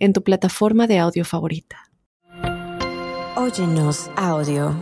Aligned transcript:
en 0.00 0.12
tu 0.12 0.22
plataforma 0.24 0.86
de 0.86 0.98
audio 0.98 1.24
favorita. 1.24 1.76
Óyenos 3.36 4.10
audio. 4.16 4.74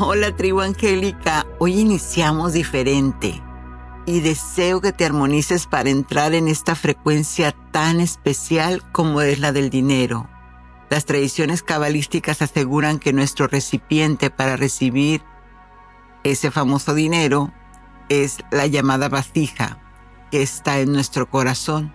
Hola 0.00 0.34
tribu 0.34 0.60
angélica, 0.60 1.46
hoy 1.58 1.78
iniciamos 1.78 2.54
diferente 2.54 3.40
y 4.06 4.20
deseo 4.20 4.80
que 4.80 4.92
te 4.92 5.04
armonices 5.04 5.66
para 5.66 5.90
entrar 5.90 6.34
en 6.34 6.48
esta 6.48 6.74
frecuencia 6.74 7.54
tan 7.70 8.00
especial 8.00 8.82
como 8.90 9.20
es 9.20 9.38
la 9.38 9.52
del 9.52 9.70
dinero. 9.70 10.28
Las 10.90 11.04
tradiciones 11.04 11.62
cabalísticas 11.62 12.42
aseguran 12.42 12.98
que 12.98 13.12
nuestro 13.12 13.46
recipiente 13.46 14.30
para 14.30 14.56
recibir 14.56 15.22
ese 16.24 16.50
famoso 16.50 16.94
dinero 16.94 17.52
es 18.08 18.38
la 18.50 18.66
llamada 18.66 19.08
vasija 19.08 19.78
que 20.30 20.42
está 20.42 20.80
en 20.80 20.92
nuestro 20.92 21.28
corazón. 21.28 21.92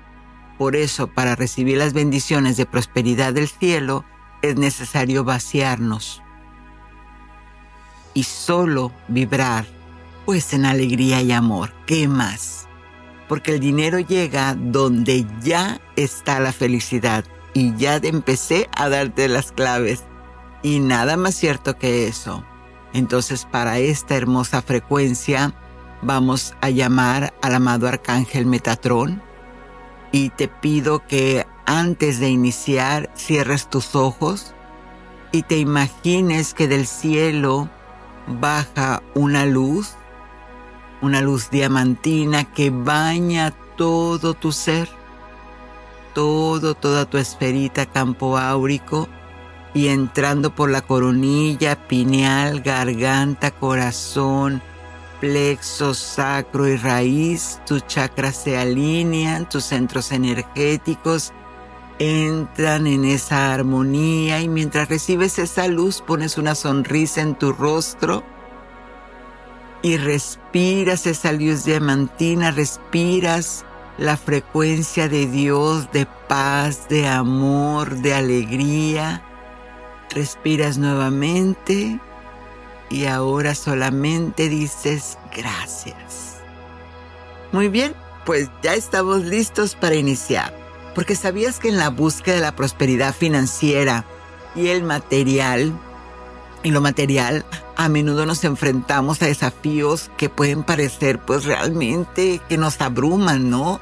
Por 0.57 0.75
eso, 0.75 1.07
para 1.07 1.35
recibir 1.35 1.77
las 1.77 1.93
bendiciones 1.93 2.57
de 2.57 2.65
prosperidad 2.65 3.33
del 3.33 3.47
cielo, 3.47 4.05
es 4.41 4.55
necesario 4.55 5.23
vaciarnos 5.23 6.21
y 8.17 8.23
solo 8.23 8.91
vibrar, 9.07 9.67
pues 10.25 10.51
en 10.53 10.65
alegría 10.65 11.21
y 11.21 11.31
amor. 11.31 11.71
¿Qué 11.85 12.07
más? 12.07 12.67
Porque 13.27 13.53
el 13.53 13.59
dinero 13.59 13.99
llega 13.99 14.55
donde 14.55 15.27
ya 15.41 15.79
está 15.95 16.39
la 16.39 16.51
felicidad 16.51 17.25
y 17.53 17.75
ya 17.75 17.97
empecé 17.97 18.69
a 18.75 18.89
darte 18.89 19.27
las 19.27 19.51
claves. 19.51 20.03
Y 20.63 20.79
nada 20.79 21.15
más 21.15 21.35
cierto 21.35 21.77
que 21.77 22.07
eso. 22.07 22.43
Entonces 22.93 23.45
para 23.45 23.79
esta 23.79 24.15
hermosa 24.15 24.61
frecuencia 24.61 25.53
vamos 26.01 26.55
a 26.61 26.69
llamar 26.69 27.33
al 27.41 27.55
amado 27.55 27.87
arcángel 27.87 28.45
Metatrón. 28.45 29.21
Y 30.11 30.29
te 30.29 30.47
pido 30.47 31.05
que 31.05 31.45
antes 31.65 32.19
de 32.19 32.29
iniciar 32.29 33.09
cierres 33.15 33.69
tus 33.69 33.95
ojos 33.95 34.53
y 35.31 35.43
te 35.43 35.57
imagines 35.57 36.53
que 36.53 36.67
del 36.67 36.87
cielo 36.87 37.69
baja 38.27 39.03
una 39.15 39.45
luz, 39.45 39.95
una 41.01 41.21
luz 41.21 41.49
diamantina 41.49 42.45
que 42.45 42.69
baña 42.69 43.51
todo 43.75 44.33
tu 44.33 44.51
ser, 44.51 44.89
todo, 46.13 46.73
toda 46.73 47.05
tu 47.05 47.17
esferita 47.17 47.85
campo 47.85 48.37
áurico 48.37 49.09
y 49.77 49.89
entrando 49.89 50.55
por 50.55 50.71
la 50.71 50.81
coronilla, 50.81 51.87
pineal, 51.87 52.61
garganta, 52.61 53.51
corazón, 53.51 54.59
plexo, 55.21 55.93
sacro 55.93 56.67
y 56.67 56.77
raíz, 56.77 57.61
tus 57.67 57.85
chakras 57.85 58.37
se 58.37 58.57
alinean, 58.57 59.47
tus 59.47 59.65
centros 59.65 60.11
energéticos 60.11 61.31
entran 61.99 62.87
en 62.87 63.05
esa 63.05 63.53
armonía 63.53 64.41
y 64.41 64.49
mientras 64.49 64.89
recibes 64.89 65.37
esa 65.37 65.67
luz 65.67 66.01
pones 66.01 66.39
una 66.39 66.55
sonrisa 66.55 67.21
en 67.21 67.35
tu 67.35 67.53
rostro 67.53 68.23
y 69.83 69.97
respiras 69.97 71.05
esa 71.05 71.33
luz 71.33 71.65
diamantina, 71.65 72.49
respiras 72.49 73.63
la 73.99 74.17
frecuencia 74.17 75.07
de 75.07 75.27
Dios, 75.27 75.91
de 75.91 76.07
paz, 76.27 76.89
de 76.89 77.07
amor, 77.07 77.97
de 77.97 78.15
alegría 78.15 79.21
Respiras 80.11 80.77
nuevamente 80.77 81.99
y 82.89 83.05
ahora 83.05 83.55
solamente 83.55 84.49
dices 84.49 85.17
gracias. 85.35 86.37
Muy 87.51 87.67
bien, 87.69 87.93
pues 88.25 88.49
ya 88.61 88.73
estamos 88.73 89.23
listos 89.23 89.75
para 89.75 89.95
iniciar. 89.95 90.53
Porque 90.95 91.15
sabías 91.15 91.59
que 91.59 91.69
en 91.69 91.77
la 91.77 91.89
búsqueda 91.89 92.35
de 92.35 92.41
la 92.41 92.55
prosperidad 92.55 93.13
financiera 93.13 94.05
y 94.55 94.67
el 94.67 94.83
material, 94.83 95.71
y 96.63 96.71
lo 96.71 96.81
material, 96.81 97.45
a 97.75 97.87
menudo 97.87 98.25
nos 98.25 98.43
enfrentamos 98.43 99.21
a 99.21 99.27
desafíos 99.27 100.09
que 100.17 100.29
pueden 100.29 100.63
parecer 100.63 101.19
pues 101.19 101.45
realmente 101.45 102.41
que 102.49 102.57
nos 102.57 102.81
abruman, 102.81 103.49
¿no? 103.49 103.79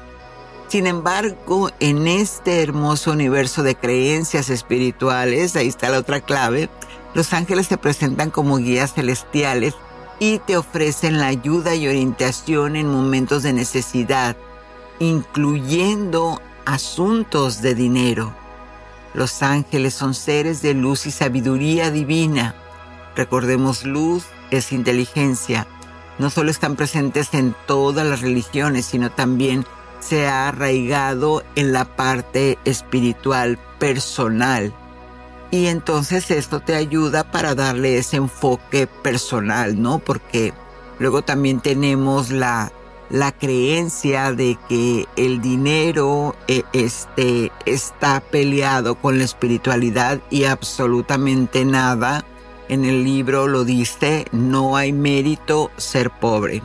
Sin 0.68 0.88
embargo, 0.88 1.70
en 1.78 2.08
este 2.08 2.62
hermoso 2.62 3.12
universo 3.12 3.62
de 3.62 3.76
creencias 3.76 4.50
espirituales, 4.50 5.54
ahí 5.54 5.68
está 5.68 5.88
la 5.90 5.98
otra 5.98 6.20
clave, 6.20 6.68
los 7.14 7.32
ángeles 7.32 7.68
se 7.68 7.78
presentan 7.78 8.30
como 8.30 8.58
guías 8.58 8.92
celestiales 8.92 9.74
y 10.18 10.38
te 10.40 10.56
ofrecen 10.56 11.18
la 11.18 11.28
ayuda 11.28 11.74
y 11.74 11.86
orientación 11.86 12.74
en 12.74 12.90
momentos 12.90 13.44
de 13.44 13.52
necesidad, 13.52 14.36
incluyendo 14.98 16.42
asuntos 16.64 17.62
de 17.62 17.74
dinero. 17.74 18.34
Los 19.14 19.42
ángeles 19.42 19.94
son 19.94 20.14
seres 20.14 20.62
de 20.62 20.74
luz 20.74 21.06
y 21.06 21.10
sabiduría 21.12 21.90
divina. 21.90 22.54
Recordemos, 23.14 23.84
luz 23.84 24.24
es 24.50 24.72
inteligencia. 24.72 25.66
No 26.18 26.28
solo 26.28 26.50
están 26.50 26.76
presentes 26.76 27.32
en 27.34 27.54
todas 27.66 28.06
las 28.06 28.20
religiones, 28.20 28.84
sino 28.84 29.10
también 29.10 29.64
se 30.06 30.28
ha 30.28 30.48
arraigado 30.48 31.42
en 31.56 31.72
la 31.72 31.84
parte 31.84 32.58
espiritual 32.64 33.58
personal. 33.78 34.72
Y 35.50 35.66
entonces 35.66 36.30
esto 36.30 36.60
te 36.60 36.74
ayuda 36.74 37.30
para 37.30 37.54
darle 37.54 37.98
ese 37.98 38.16
enfoque 38.16 38.86
personal, 38.86 39.80
¿no? 39.80 39.98
Porque 39.98 40.52
luego 40.98 41.22
también 41.22 41.60
tenemos 41.60 42.30
la, 42.30 42.72
la 43.10 43.32
creencia 43.32 44.32
de 44.32 44.56
que 44.68 45.06
el 45.16 45.40
dinero 45.40 46.36
eh, 46.46 46.62
este, 46.72 47.50
está 47.64 48.20
peleado 48.20 48.96
con 48.96 49.18
la 49.18 49.24
espiritualidad 49.24 50.20
y 50.30 50.44
absolutamente 50.44 51.64
nada. 51.64 52.24
En 52.68 52.84
el 52.84 53.04
libro 53.04 53.46
lo 53.46 53.64
dice, 53.64 54.26
no 54.32 54.76
hay 54.76 54.92
mérito 54.92 55.70
ser 55.76 56.10
pobre. 56.10 56.62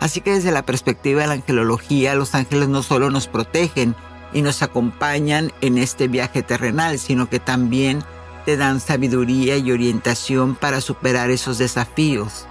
Así 0.00 0.22
que 0.22 0.32
desde 0.32 0.50
la 0.50 0.64
perspectiva 0.64 1.20
de 1.20 1.26
la 1.28 1.34
angelología, 1.34 2.14
los 2.14 2.34
ángeles 2.34 2.68
no 2.68 2.82
solo 2.82 3.10
nos 3.10 3.28
protegen 3.28 3.94
y 4.32 4.42
nos 4.42 4.62
acompañan 4.62 5.52
en 5.60 5.76
este 5.76 6.08
viaje 6.08 6.42
terrenal, 6.42 6.98
sino 6.98 7.28
que 7.28 7.38
también 7.38 8.02
te 8.46 8.56
dan 8.56 8.80
sabiduría 8.80 9.58
y 9.58 9.70
orientación 9.70 10.54
para 10.54 10.80
superar 10.80 11.30
esos 11.30 11.58
desafíos. 11.58 12.46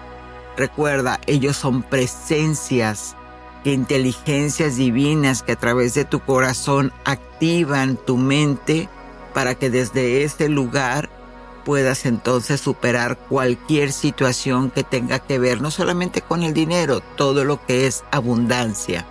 Recuerda, 0.57 1.19
ellos 1.25 1.57
son 1.57 1.81
presencias, 1.81 3.15
inteligencias 3.63 4.75
divinas 4.75 5.41
que 5.41 5.53
a 5.53 5.55
través 5.55 5.93
de 5.95 6.05
tu 6.05 6.19
corazón 6.19 6.93
activan 7.05 7.97
tu 7.97 8.17
mente 8.17 8.89
para 9.33 9.55
que 9.55 9.69
desde 9.69 10.23
este 10.23 10.49
lugar 10.49 11.09
puedas 11.69 12.07
entonces 12.07 12.59
superar 12.59 13.15
cualquier 13.15 13.91
situación 13.91 14.71
que 14.71 14.83
tenga 14.83 15.19
que 15.19 15.37
ver 15.37 15.61
no 15.61 15.69
solamente 15.69 16.23
con 16.23 16.41
el 16.41 16.51
dinero, 16.51 16.99
todo 17.15 17.45
lo 17.45 17.63
que 17.63 17.85
es 17.85 18.03
abundancia. 18.09 19.05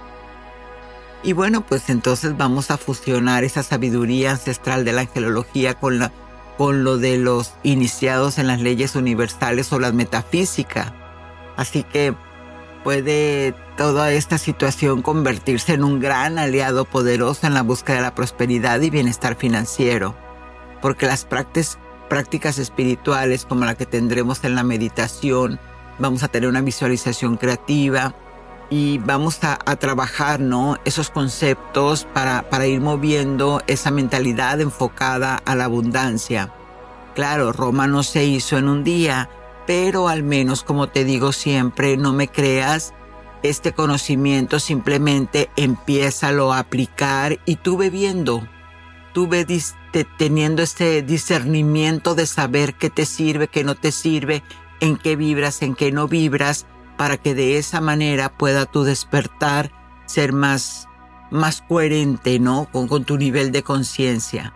Y 1.23 1.35
bueno, 1.35 1.65
pues 1.65 1.89
entonces 1.89 2.37
vamos 2.37 2.73
a 2.73 2.77
fusionar 2.77 3.45
esa 3.45 3.63
sabiduría 3.63 4.33
ancestral 4.33 4.85
de 4.85 4.93
la 4.93 5.03
angelología 5.03 5.75
con, 5.75 6.01
la, 6.01 6.11
con 6.57 6.83
lo 6.83 6.99
de 6.99 7.19
los 7.19 7.55
iniciados 7.63 8.39
en 8.39 8.49
las 8.49 8.61
leyes 8.61 8.97
universales 8.97 9.73
o 9.73 9.79
la 9.79 9.93
metafísica. 9.93 10.97
Así 11.57 11.85
que 11.85 12.13
puede 12.83 13.55
toda 13.77 14.11
esta 14.11 14.37
situación 14.37 15.03
convertirse 15.03 15.75
en 15.75 15.85
un 15.85 16.01
gran 16.01 16.41
aliado 16.41 16.87
poderoso 16.87 17.47
en 17.47 17.55
la 17.55 17.63
búsqueda 17.63 17.99
de 17.99 18.03
la 18.03 18.17
prosperidad 18.17 18.81
y 18.81 18.91
bienestar 18.91 19.37
financiero, 19.37 20.17
porque 20.83 21.07
las 21.07 21.25
prácticas 21.25 21.79
prácticas 22.09 22.59
espirituales 22.59 23.45
como 23.45 23.65
la 23.65 23.75
que 23.75 23.87
tendremos 23.87 24.43
en 24.45 24.55
la 24.55 24.63
meditación, 24.63 25.61
vamos 25.99 26.23
a 26.23 26.29
tener 26.29 26.49
una 26.49 26.61
visualización 26.61 27.37
creativa 27.37 28.15
y 28.71 28.99
vamos 28.99 29.39
a, 29.43 29.57
trabajar 29.77 30.41
¿no? 30.41 30.77
esos 30.85 31.11
conceptos 31.11 32.07
para, 32.13 32.49
para 32.51 32.67
ir 32.67 32.81
moviendo 32.81 33.63
esa 33.67 33.91
mentalidad 33.91 34.61
enfocada 34.61 35.41
a 35.45 35.55
la 35.55 35.65
abundancia. 35.65 36.53
Claro, 37.15 37.53
Roma 37.53 37.87
no 37.87 38.03
se 38.03 38.25
hizo 38.25 38.59
en 38.59 38.69
un 38.69 38.85
día, 38.85 39.31
pero 39.67 40.09
al 40.09 40.23
menos 40.23 40.63
como 40.63 40.89
te 40.89 41.05
digo 41.05 41.33
siempre, 41.33 41.97
no 41.97 42.13
me 42.13 42.29
creas 42.29 42.95
este 43.43 43.73
conocimiento 43.73 44.59
simplemente 44.59 45.49
empieza 45.57 46.29
a 46.29 46.59
aplicar 46.59 47.39
y 47.45 47.57
tú 47.57 47.77
viendo, 47.91 48.47
tú 49.19 49.27
ve 49.27 49.45
teniendo 50.17 50.63
este 50.63 51.03
discernimiento 51.03 52.15
de 52.15 52.25
saber 52.25 52.75
qué 52.75 52.89
te 52.89 53.05
sirve, 53.05 53.49
qué 53.49 53.65
no 53.65 53.75
te 53.75 53.91
sirve, 53.91 54.45
en 54.79 54.97
qué 54.97 55.17
vibras, 55.17 55.61
en 55.63 55.75
qué 55.75 55.91
no 55.91 56.07
vibras, 56.07 56.67
para 56.97 57.17
que 57.17 57.35
de 57.35 57.59
esa 57.59 57.81
manera 57.81 58.29
pueda 58.29 58.65
tu 58.65 58.85
despertar 58.85 59.73
ser 60.07 60.33
más, 60.33 60.87
más 61.33 61.63
coherente, 61.63 62.39
¿no? 62.39 62.69
Con, 62.71 62.87
con 62.87 63.03
tu 63.03 63.19
nivel 63.19 63.51
de 63.51 63.65
conciencia. 63.65 64.55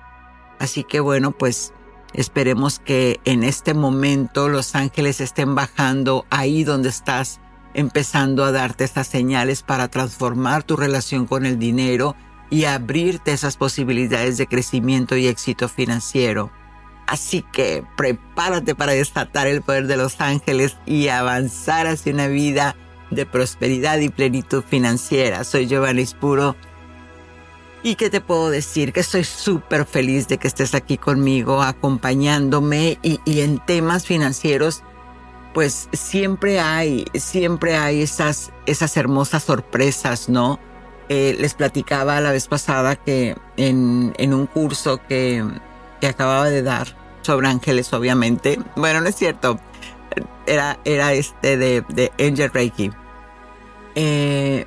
Así 0.60 0.84
que 0.84 1.00
bueno, 1.00 1.32
pues 1.32 1.74
esperemos 2.12 2.78
que 2.78 3.18
en 3.24 3.42
este 3.42 3.74
momento 3.74 4.48
los 4.48 4.76
ángeles 4.76 5.20
estén 5.20 5.56
bajando 5.56 6.24
ahí 6.30 6.62
donde 6.62 6.90
estás 6.90 7.40
empezando 7.74 8.44
a 8.44 8.52
darte 8.52 8.84
estas 8.84 9.08
señales 9.08 9.64
para 9.64 9.88
transformar 9.88 10.62
tu 10.62 10.76
relación 10.76 11.26
con 11.26 11.46
el 11.46 11.58
dinero 11.58 12.14
y 12.52 12.66
abrirte 12.66 13.32
esas 13.32 13.56
posibilidades 13.56 14.36
de 14.36 14.46
crecimiento 14.46 15.16
y 15.16 15.26
éxito 15.26 15.70
financiero. 15.70 16.50
Así 17.06 17.42
que 17.50 17.82
prepárate 17.96 18.74
para 18.74 18.92
destatar 18.92 19.46
el 19.46 19.62
poder 19.62 19.86
de 19.86 19.96
los 19.96 20.20
ángeles 20.20 20.76
y 20.84 21.08
avanzar 21.08 21.86
hacia 21.86 22.12
una 22.12 22.26
vida 22.26 22.76
de 23.10 23.24
prosperidad 23.24 24.00
y 24.00 24.10
plenitud 24.10 24.62
financiera. 24.62 25.44
Soy 25.44 25.66
Giovanni 25.66 26.04
Spuro. 26.04 26.54
¿Y 27.82 27.94
qué 27.94 28.10
te 28.10 28.20
puedo 28.20 28.50
decir? 28.50 28.92
Que 28.92 29.00
estoy 29.00 29.24
súper 29.24 29.86
feliz 29.86 30.28
de 30.28 30.36
que 30.36 30.48
estés 30.48 30.74
aquí 30.74 30.98
conmigo, 30.98 31.62
acompañándome 31.62 32.98
y, 33.02 33.18
y 33.24 33.40
en 33.40 33.60
temas 33.64 34.04
financieros 34.04 34.82
pues 35.54 35.88
siempre 35.92 36.60
hay, 36.60 37.06
siempre 37.14 37.76
hay 37.76 38.02
esas, 38.02 38.52
esas 38.66 38.96
hermosas 38.98 39.42
sorpresas, 39.42 40.28
¿no? 40.28 40.58
Eh, 41.08 41.36
les 41.38 41.54
platicaba 41.54 42.20
la 42.20 42.32
vez 42.32 42.46
pasada 42.48 42.96
que 42.96 43.36
en, 43.56 44.14
en 44.18 44.34
un 44.34 44.46
curso 44.46 45.00
que, 45.08 45.44
que, 46.00 46.06
acababa 46.06 46.48
de 46.48 46.62
dar 46.62 46.88
sobre 47.22 47.48
ángeles, 47.48 47.92
obviamente, 47.92 48.58
bueno, 48.76 49.00
no 49.00 49.08
es 49.08 49.16
cierto, 49.16 49.58
era, 50.46 50.78
era 50.84 51.12
este 51.12 51.56
de, 51.56 51.82
de 51.88 52.12
Angel 52.18 52.50
Reiki. 52.52 52.90
Eh, 53.94 54.64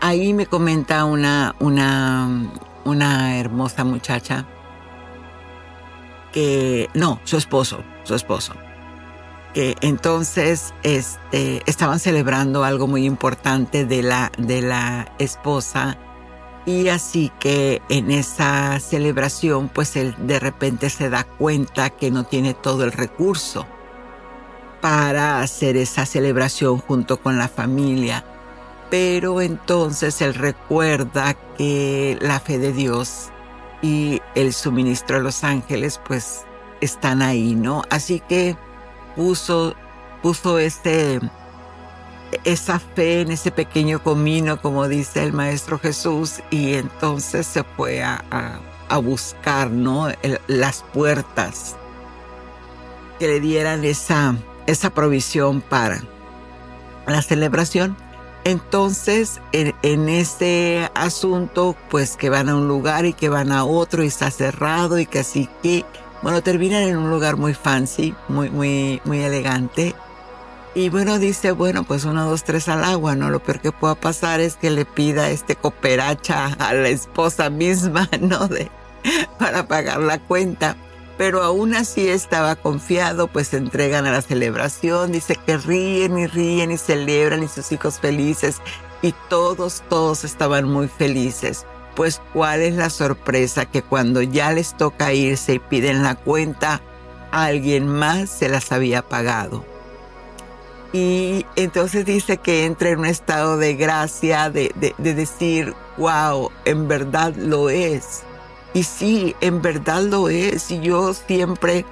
ahí 0.00 0.32
me 0.32 0.46
comenta 0.46 1.04
una, 1.04 1.56
una, 1.58 2.28
una 2.84 3.38
hermosa 3.38 3.84
muchacha 3.84 4.46
que, 6.32 6.88
no, 6.94 7.20
su 7.24 7.36
esposo, 7.36 7.82
su 8.04 8.14
esposo 8.14 8.54
entonces 9.54 10.74
este, 10.82 11.62
estaban 11.66 11.98
celebrando 11.98 12.64
algo 12.64 12.86
muy 12.86 13.04
importante 13.04 13.84
de 13.84 14.02
la, 14.02 14.30
de 14.38 14.62
la 14.62 15.12
esposa 15.18 15.98
y 16.66 16.88
así 16.88 17.32
que 17.40 17.80
en 17.88 18.10
esa 18.10 18.78
celebración 18.78 19.68
pues 19.68 19.96
él 19.96 20.14
de 20.18 20.38
repente 20.38 20.90
se 20.90 21.08
da 21.08 21.24
cuenta 21.24 21.90
que 21.90 22.10
no 22.10 22.24
tiene 22.24 22.52
todo 22.52 22.84
el 22.84 22.92
recurso 22.92 23.66
para 24.80 25.40
hacer 25.40 25.76
esa 25.76 26.06
celebración 26.06 26.78
junto 26.78 27.20
con 27.20 27.38
la 27.38 27.48
familia. 27.48 28.24
Pero 28.90 29.40
entonces 29.40 30.20
él 30.22 30.34
recuerda 30.34 31.34
que 31.56 32.18
la 32.20 32.38
fe 32.40 32.58
de 32.58 32.72
Dios 32.72 33.30
y 33.82 34.20
el 34.34 34.52
suministro 34.52 35.16
de 35.16 35.22
los 35.22 35.44
ángeles 35.44 36.00
pues 36.06 36.44
están 36.80 37.22
ahí, 37.22 37.54
¿no? 37.54 37.82
Así 37.90 38.20
que 38.20 38.56
puso, 39.18 39.74
puso 40.22 40.60
este, 40.60 41.18
esa 42.44 42.78
fe 42.78 43.22
en 43.22 43.32
ese 43.32 43.50
pequeño 43.50 44.00
comino, 44.00 44.62
como 44.62 44.86
dice 44.86 45.24
el 45.24 45.32
Maestro 45.32 45.80
Jesús, 45.80 46.36
y 46.50 46.74
entonces 46.74 47.44
se 47.48 47.64
fue 47.64 48.00
a, 48.00 48.60
buscar 49.02 49.70
¿no? 49.70 50.08
las 50.46 50.84
puertas 50.94 51.76
que 53.18 53.26
le 53.26 53.40
dieran 53.40 53.84
esa, 53.84 54.36
esa 54.66 54.90
provisión 54.90 55.60
para 55.62 56.00
la 57.06 57.20
celebración. 57.20 57.96
Entonces, 58.44 59.40
en, 59.50 59.74
en, 59.82 60.08
este 60.08 60.90
asunto, 60.94 61.76
pues 61.90 62.16
que 62.16 62.30
van 62.30 62.48
a 62.48 62.54
un 62.54 62.68
lugar 62.68 63.04
y 63.04 63.12
que 63.12 63.28
van 63.28 63.50
a 63.50 63.64
otro 63.64 64.04
y 64.04 64.06
está 64.06 64.30
cerrado 64.30 64.98
y 64.98 65.06
que 65.06 65.18
así 65.18 65.48
que 65.62 65.84
bueno, 66.22 66.42
terminan 66.42 66.82
en 66.82 66.96
un 66.96 67.10
lugar 67.10 67.36
muy 67.36 67.54
fancy, 67.54 68.14
muy, 68.28 68.50
muy, 68.50 69.00
muy 69.04 69.20
elegante. 69.20 69.94
Y 70.74 70.90
bueno, 70.90 71.18
dice, 71.18 71.52
bueno, 71.52 71.84
pues 71.84 72.04
uno, 72.04 72.28
dos, 72.28 72.44
tres 72.44 72.68
al 72.68 72.84
agua, 72.84 73.14
¿no? 73.14 73.30
Lo 73.30 73.40
peor 73.40 73.60
que 73.60 73.72
pueda 73.72 73.94
pasar 73.94 74.40
es 74.40 74.56
que 74.56 74.70
le 74.70 74.84
pida 74.84 75.30
este 75.30 75.56
cooperacha 75.56 76.46
a 76.58 76.74
la 76.74 76.88
esposa 76.88 77.50
misma, 77.50 78.08
¿no? 78.20 78.48
De, 78.48 78.70
para 79.38 79.66
pagar 79.66 80.00
la 80.00 80.18
cuenta. 80.18 80.76
Pero 81.16 81.42
aún 81.42 81.74
así 81.74 82.08
estaba 82.08 82.54
confiado, 82.54 83.26
pues 83.26 83.48
se 83.48 83.56
entregan 83.56 84.06
a 84.06 84.12
la 84.12 84.22
celebración, 84.22 85.10
dice 85.10 85.36
que 85.46 85.56
ríen 85.56 86.16
y 86.16 86.28
ríen 86.28 86.70
y 86.70 86.78
celebran 86.78 87.42
y 87.42 87.48
sus 87.48 87.72
hijos 87.72 87.98
felices. 87.98 88.60
Y 89.02 89.14
todos, 89.28 89.82
todos 89.88 90.24
estaban 90.24 90.68
muy 90.68 90.86
felices. 90.86 91.66
Pues 91.98 92.22
cuál 92.32 92.60
es 92.60 92.76
la 92.76 92.90
sorpresa 92.90 93.64
que 93.66 93.82
cuando 93.82 94.22
ya 94.22 94.52
les 94.52 94.76
toca 94.76 95.12
irse 95.12 95.54
y 95.54 95.58
piden 95.58 96.04
la 96.04 96.14
cuenta, 96.14 96.80
alguien 97.32 97.88
más 97.88 98.30
se 98.30 98.48
las 98.48 98.70
había 98.70 99.02
pagado. 99.02 99.64
Y 100.92 101.44
entonces 101.56 102.04
dice 102.04 102.36
que 102.36 102.66
entra 102.66 102.90
en 102.90 103.00
un 103.00 103.06
estado 103.06 103.56
de 103.56 103.74
gracia, 103.74 104.48
de, 104.48 104.72
de, 104.76 105.14
decir, 105.14 105.74
wow, 105.96 106.52
en 106.66 106.86
verdad 106.86 107.34
lo 107.34 107.68
es. 107.68 108.22
Y 108.74 108.84
sí, 108.84 109.34
en 109.40 109.60
verdad 109.60 110.02
lo 110.02 110.28
es. 110.28 110.70
Y 110.70 110.78
yo 110.78 111.12
siempre, 111.14 111.84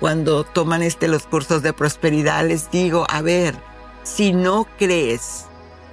cuando 0.00 0.42
toman 0.42 0.82
este, 0.82 1.06
los 1.06 1.22
cursos 1.22 1.62
de 1.62 1.72
prosperidad, 1.72 2.44
les 2.44 2.68
digo, 2.72 3.06
a 3.08 3.22
ver, 3.22 3.54
si 4.02 4.32
no 4.32 4.66
crees 4.76 5.46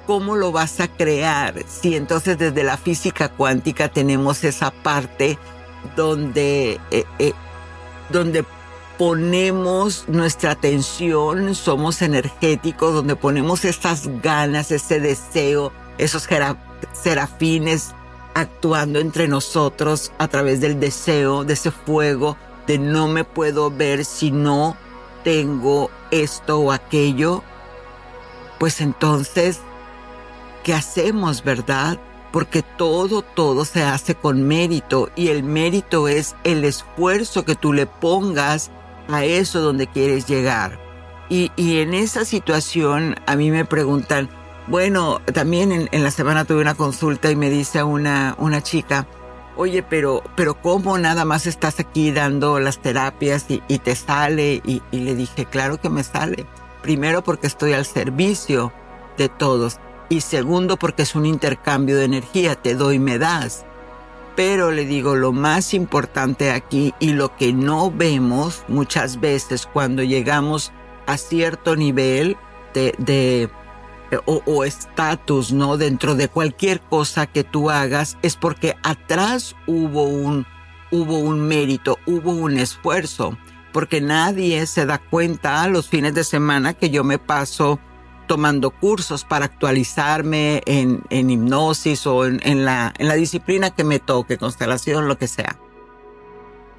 ¿cómo 0.09 0.35
lo 0.35 0.51
vas 0.51 0.79
a 0.79 0.87
crear? 0.87 1.63
Si 1.67 1.95
entonces 1.95 2.35
desde 2.39 2.63
la 2.63 2.77
física 2.77 3.29
cuántica 3.29 3.89
tenemos 3.89 4.43
esa 4.43 4.71
parte 4.71 5.37
donde, 5.95 6.79
eh, 6.89 7.05
eh, 7.19 7.33
donde 8.09 8.43
ponemos 8.97 10.05
nuestra 10.07 10.49
atención, 10.49 11.53
somos 11.53 12.01
energéticos, 12.01 12.95
donde 12.95 13.15
ponemos 13.15 13.65
estas 13.65 14.07
ganas, 14.23 14.71
ese 14.71 14.99
deseo, 14.99 15.71
esos 15.99 16.27
serafines 16.91 17.93
actuando 18.33 18.97
entre 18.97 19.27
nosotros 19.27 20.11
a 20.17 20.27
través 20.27 20.59
del 20.59 20.79
deseo, 20.79 21.43
de 21.43 21.53
ese 21.53 21.69
fuego, 21.69 22.35
de 22.65 22.79
no 22.79 23.07
me 23.07 23.25
puedo 23.25 23.69
ver 23.69 24.03
si 24.05 24.31
no 24.31 24.75
tengo 25.23 25.91
esto 26.09 26.61
o 26.61 26.71
aquello, 26.71 27.43
pues 28.57 28.81
entonces 28.81 29.59
¿qué 30.63 30.73
hacemos, 30.73 31.43
verdad? 31.43 31.99
Porque 32.31 32.61
todo, 32.61 33.21
todo 33.21 33.65
se 33.65 33.83
hace 33.83 34.15
con 34.15 34.47
mérito 34.47 35.09
y 35.15 35.29
el 35.29 35.43
mérito 35.43 36.07
es 36.07 36.35
el 36.43 36.63
esfuerzo 36.63 37.43
que 37.43 37.55
tú 37.55 37.73
le 37.73 37.85
pongas 37.87 38.71
a 39.07 39.25
eso 39.25 39.61
donde 39.61 39.87
quieres 39.87 40.27
llegar. 40.27 40.79
Y, 41.29 41.51
en 41.57 41.93
esa 41.93 42.25
situación 42.25 43.15
a 43.27 43.35
mí 43.35 43.51
me 43.51 43.65
preguntan, 43.65 44.29
bueno, 44.67 45.21
también 45.33 45.87
en, 45.91 46.03
la 46.03 46.11
semana 46.11 46.45
tuve 46.45 46.61
una 46.61 46.73
consulta 46.73 47.29
y 47.29 47.35
me 47.35 47.49
dice 47.49 47.83
una, 47.83 48.35
una 48.39 48.61
chica, 48.61 49.07
oye, 49.55 49.83
pero, 49.83 50.23
pero 50.35 50.59
¿cómo 50.59 50.97
nada 50.97 51.25
más 51.25 51.45
estás 51.45 51.79
aquí 51.79 52.11
dando 52.11 52.59
las 52.59 52.79
terapias 52.79 53.45
y, 53.47 53.79
te 53.79 53.95
sale? 53.95 54.61
y 54.63 54.81
le 54.91 55.15
dije, 55.15 55.45
claro 55.45 55.79
que 55.79 55.89
me 55.89 56.03
sale. 56.03 56.45
Primero 56.81 57.23
porque 57.23 57.47
estoy 57.47 57.73
al 57.73 57.85
servicio 57.85 58.71
de 59.17 59.29
todos 59.29 59.79
y 60.09 60.21
segundo 60.21 60.77
porque 60.77 61.03
es 61.03 61.15
un 61.15 61.25
intercambio 61.25 61.95
de 61.97 62.05
energía, 62.05 62.55
te 62.55 62.75
doy 62.75 62.99
me 62.99 63.19
das. 63.19 63.65
Pero 64.35 64.71
le 64.71 64.85
digo, 64.85 65.15
lo 65.15 65.31
más 65.31 65.73
importante 65.73 66.51
aquí 66.51 66.93
y 66.99 67.13
lo 67.13 67.35
que 67.35 67.53
no 67.53 67.91
vemos 67.91 68.63
muchas 68.67 69.19
veces 69.19 69.67
cuando 69.71 70.01
llegamos 70.01 70.71
a 71.05 71.17
cierto 71.17 71.75
nivel 71.75 72.37
de, 72.73 73.49
o 74.25 74.63
estatus, 74.63 75.51
¿no? 75.51 75.77
Dentro 75.77 76.15
de 76.15 76.27
cualquier 76.27 76.79
cosa 76.79 77.27
que 77.27 77.43
tú 77.43 77.69
hagas 77.69 78.17
es 78.21 78.35
porque 78.35 78.75
atrás 78.81 79.55
hubo 79.67 80.03
un, 80.03 80.45
hubo 80.91 81.19
un 81.19 81.41
mérito, 81.41 81.97
hubo 82.05 82.31
un 82.31 82.57
esfuerzo, 82.57 83.37
porque 83.73 84.01
nadie 84.01 84.65
se 84.65 84.85
da 84.85 84.99
cuenta 84.99 85.67
los 85.67 85.89
fines 85.89 86.13
de 86.13 86.23
semana 86.23 86.73
que 86.73 86.89
yo 86.89 87.03
me 87.03 87.19
paso 87.19 87.79
tomando 88.29 88.69
cursos 88.69 89.23
para 89.23 89.45
actualizarme 89.45 90.61
en, 90.67 91.01
hipnosis 91.09 92.05
o 92.05 92.27
en, 92.27 92.63
la, 92.63 92.93
en 92.99 93.07
la 93.07 93.15
disciplina 93.15 93.71
que 93.71 93.83
me 93.83 93.97
toque, 93.97 94.37
constelación, 94.37 95.07
lo 95.07 95.17
que 95.17 95.27
sea. 95.27 95.57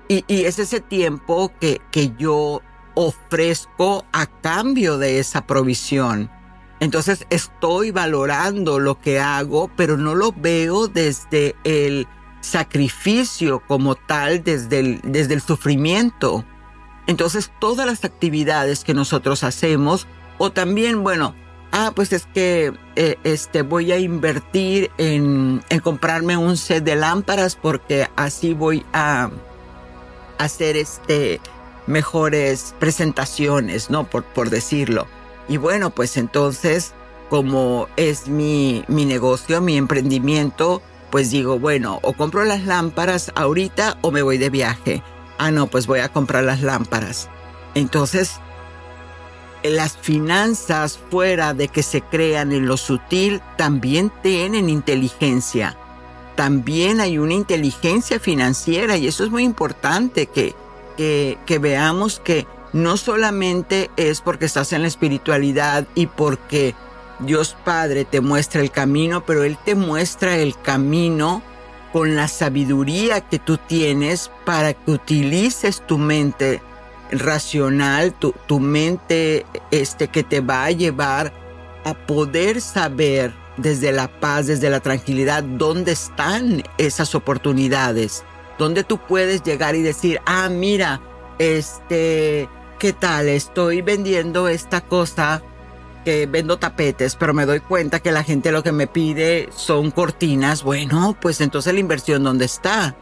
Y, 0.06 0.24
es 0.28 0.60
ese 0.60 0.78
tiempo 0.80 1.50
que, 1.60 1.80
que 1.90 2.12
yo 2.16 2.62
ofrezco 2.94 4.06
a 4.12 4.26
cambio 4.26 4.96
de 4.96 5.18
esa 5.18 5.44
provisión. 5.44 6.30
Entonces 6.78 7.26
estoy 7.30 7.90
valorando 7.90 8.78
lo 8.78 9.00
que 9.00 9.18
hago, 9.18 9.72
pero 9.76 9.96
no 9.96 10.14
lo 10.14 10.30
veo 10.30 10.86
desde 10.86 11.56
el 11.64 12.06
sacrificio 12.42 13.60
como 13.66 13.96
tal, 13.96 14.44
desde 14.44 14.78
el, 14.78 15.00
desde 15.02 15.34
el 15.34 15.40
sufrimiento. 15.40 16.44
Entonces 17.08 17.50
todas 17.58 17.86
las 17.86 18.04
actividades 18.04 18.84
que 18.84 18.94
nosotros 18.94 19.42
hacemos, 19.42 20.06
o 20.42 20.50
también, 20.50 21.04
bueno, 21.04 21.34
ah, 21.70 21.92
pues 21.94 22.14
es 22.14 22.26
que 22.32 22.72
eh, 22.96 23.16
este, 23.24 23.60
voy 23.60 23.92
a 23.92 23.98
invertir 23.98 24.90
en, 24.96 25.62
en, 25.68 25.80
comprarme 25.80 26.38
un 26.38 26.56
set 26.56 26.82
de 26.82 26.96
lámparas 26.96 27.56
porque 27.56 28.08
así 28.16 28.54
voy 28.54 28.82
a 28.94 29.28
hacer 30.38 30.78
este, 30.78 31.42
mejores 31.86 32.74
presentaciones, 32.78 33.90
¿no? 33.90 34.04
Por, 34.04 34.24
por 34.24 34.48
decirlo. 34.48 35.06
Y 35.46 35.58
bueno, 35.58 35.90
pues 35.90 36.16
entonces, 36.16 36.94
como 37.28 37.86
es 37.98 38.26
mi, 38.26 38.82
mi 38.88 39.04
negocio, 39.04 39.60
mi 39.60 39.76
emprendimiento, 39.76 40.80
pues 41.10 41.30
digo, 41.30 41.58
bueno, 41.58 41.98
o 42.00 42.14
compro 42.14 42.46
las 42.46 42.64
lámparas 42.64 43.30
ahorita 43.34 43.98
o 44.00 44.10
me 44.10 44.22
voy 44.22 44.38
de 44.38 44.48
viaje. 44.48 45.02
Ah, 45.36 45.50
no, 45.50 45.66
pues 45.66 45.86
voy 45.86 46.00
a 46.00 46.08
comprar 46.08 46.44
las 46.44 46.62
lámparas. 46.62 47.28
Entonces, 47.74 48.40
las 49.62 49.96
finanzas 49.96 50.98
fuera 51.10 51.54
de 51.54 51.68
que 51.68 51.82
se 51.82 52.00
crean 52.00 52.52
en 52.52 52.66
lo 52.66 52.76
sutil 52.76 53.40
también 53.56 54.10
tienen 54.22 54.70
inteligencia. 54.70 55.76
También 56.36 57.00
hay 57.00 57.18
una 57.18 57.34
inteligencia 57.34 58.18
financiera 58.18 58.96
y 58.96 59.06
eso 59.06 59.24
es 59.24 59.30
muy 59.30 59.44
importante 59.44 60.26
que, 60.26 60.54
que, 60.96 61.58
veamos 61.58 62.20
que 62.20 62.46
no 62.72 62.96
solamente 62.96 63.90
es 63.96 64.20
porque 64.20 64.46
estás 64.46 64.72
en 64.72 64.82
la 64.82 64.88
espiritualidad 64.88 65.86
y 65.94 66.06
porque 66.06 66.74
Dios 67.18 67.56
Padre 67.64 68.06
te 68.06 68.22
muestra 68.22 68.62
el 68.62 68.70
camino, 68.70 69.24
pero 69.26 69.44
Él 69.44 69.58
te 69.62 69.74
muestra 69.74 70.36
el 70.36 70.58
camino 70.60 71.42
con 71.92 72.16
la 72.16 72.28
sabiduría 72.28 73.20
que 73.20 73.38
tú 73.38 73.58
tienes 73.58 74.30
para 74.46 74.72
que 74.72 74.92
utilices 74.92 75.86
tu 75.86 75.98
mente 75.98 76.62
racional, 77.12 78.12
tu, 78.14 78.34
tu 78.46 78.60
mente 78.60 79.46
este, 79.70 80.08
que 80.08 80.22
te 80.22 80.40
va 80.40 80.64
a 80.64 80.70
llevar 80.70 81.32
a 81.84 81.94
poder 81.94 82.60
saber 82.60 83.32
desde 83.56 83.92
la 83.92 84.08
paz, 84.08 84.46
desde 84.46 84.70
la 84.70 84.80
tranquilidad, 84.80 85.42
dónde 85.42 85.92
están 85.92 86.62
esas 86.78 87.14
oportunidades, 87.14 88.24
dónde 88.58 88.84
tú 88.84 88.98
puedes 88.98 89.42
llegar 89.42 89.74
y 89.74 89.82
decir, 89.82 90.20
ah, 90.26 90.48
mira, 90.48 91.00
este, 91.38 92.48
¿qué 92.78 92.92
tal? 92.92 93.28
Estoy 93.28 93.82
vendiendo 93.82 94.48
esta 94.48 94.80
cosa 94.80 95.42
que 96.04 96.26
vendo 96.26 96.58
tapetes, 96.58 97.16
pero 97.16 97.34
me 97.34 97.46
doy 97.46 97.60
cuenta 97.60 98.00
que 98.00 98.12
la 98.12 98.24
gente 98.24 98.52
lo 98.52 98.62
que 98.62 98.72
me 98.72 98.86
pide 98.86 99.48
son 99.54 99.90
cortinas. 99.90 100.62
Bueno, 100.62 101.16
pues 101.20 101.40
entonces 101.40 101.74
la 101.74 101.80
inversión, 101.80 102.24
¿dónde 102.24 102.46
está? 102.46 102.96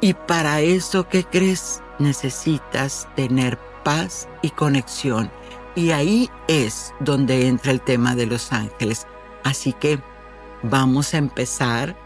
Y 0.00 0.12
para 0.12 0.60
eso, 0.60 1.08
¿qué 1.08 1.24
crees? 1.24 1.80
Necesitas 1.98 3.08
tener 3.16 3.58
paz 3.84 4.28
y 4.42 4.50
conexión. 4.50 5.30
Y 5.74 5.90
ahí 5.90 6.30
es 6.48 6.94
donde 7.00 7.48
entra 7.48 7.72
el 7.72 7.80
tema 7.80 8.14
de 8.14 8.26
los 8.26 8.52
ángeles. 8.52 9.06
Así 9.42 9.72
que 9.72 9.98
vamos 10.62 11.14
a 11.14 11.18
empezar 11.18 11.96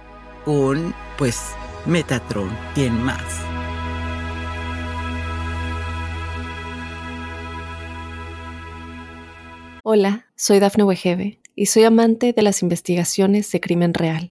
con, 0.45 0.95
pues, 1.17 1.55
Metatron. 1.87 2.51
¿Quién 2.75 3.03
más? 3.03 3.23
Hola, 9.85 10.27
soy 10.37 10.59
Dafne 10.59 10.85
Wegebe 10.85 11.41
y 11.55 11.67
soy 11.67 11.85
amante 11.85 12.33
de 12.33 12.43
las 12.43 12.63
investigaciones 12.63 13.51
de 13.51 13.61
crimen 13.61 13.95
real. 13.95 14.31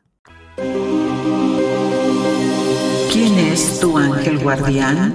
¿Quién 3.21 3.37
es 3.37 3.79
tu 3.79 3.99
ángel 3.99 4.39
guardián? 4.39 5.13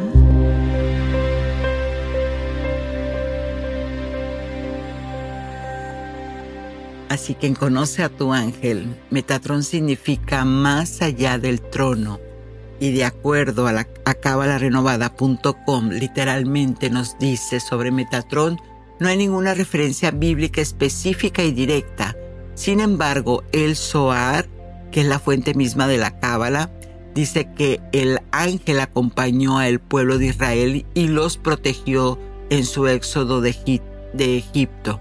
Así 7.08 7.34
que 7.34 7.52
conoce 7.54 8.04
a 8.04 8.08
tu 8.08 8.32
ángel. 8.32 8.94
Metatron 9.10 9.64
significa 9.64 10.44
más 10.44 11.02
allá 11.02 11.38
del 11.38 11.60
trono. 11.60 12.20
Y 12.78 12.92
de 12.92 13.04
acuerdo 13.04 13.66
a 13.66 13.72
la 13.72 13.88
acabalarenovada.com, 14.04 15.88
literalmente 15.88 16.90
nos 16.90 17.18
dice 17.18 17.58
sobre 17.58 17.90
Metatron, 17.90 18.56
no 19.00 19.08
hay 19.08 19.16
ninguna 19.16 19.52
referencia 19.54 20.12
bíblica 20.12 20.60
específica 20.60 21.42
y 21.42 21.50
directa. 21.50 22.14
Sin 22.54 22.78
embargo, 22.78 23.42
el 23.50 23.74
Zohar, 23.74 24.46
que 24.92 25.00
es 25.00 25.08
la 25.08 25.18
fuente 25.18 25.54
misma 25.54 25.88
de 25.88 25.98
la 25.98 26.20
Cábala, 26.20 26.70
dice 27.16 27.48
que 27.56 27.80
el 27.92 28.20
ángel 28.30 28.78
acompañó 28.78 29.58
al 29.58 29.80
pueblo 29.80 30.18
de 30.18 30.26
Israel 30.26 30.84
y 30.92 31.08
los 31.08 31.38
protegió 31.38 32.18
en 32.50 32.64
su 32.64 32.86
éxodo 32.86 33.40
de, 33.40 33.56
Egipto. 34.18 35.00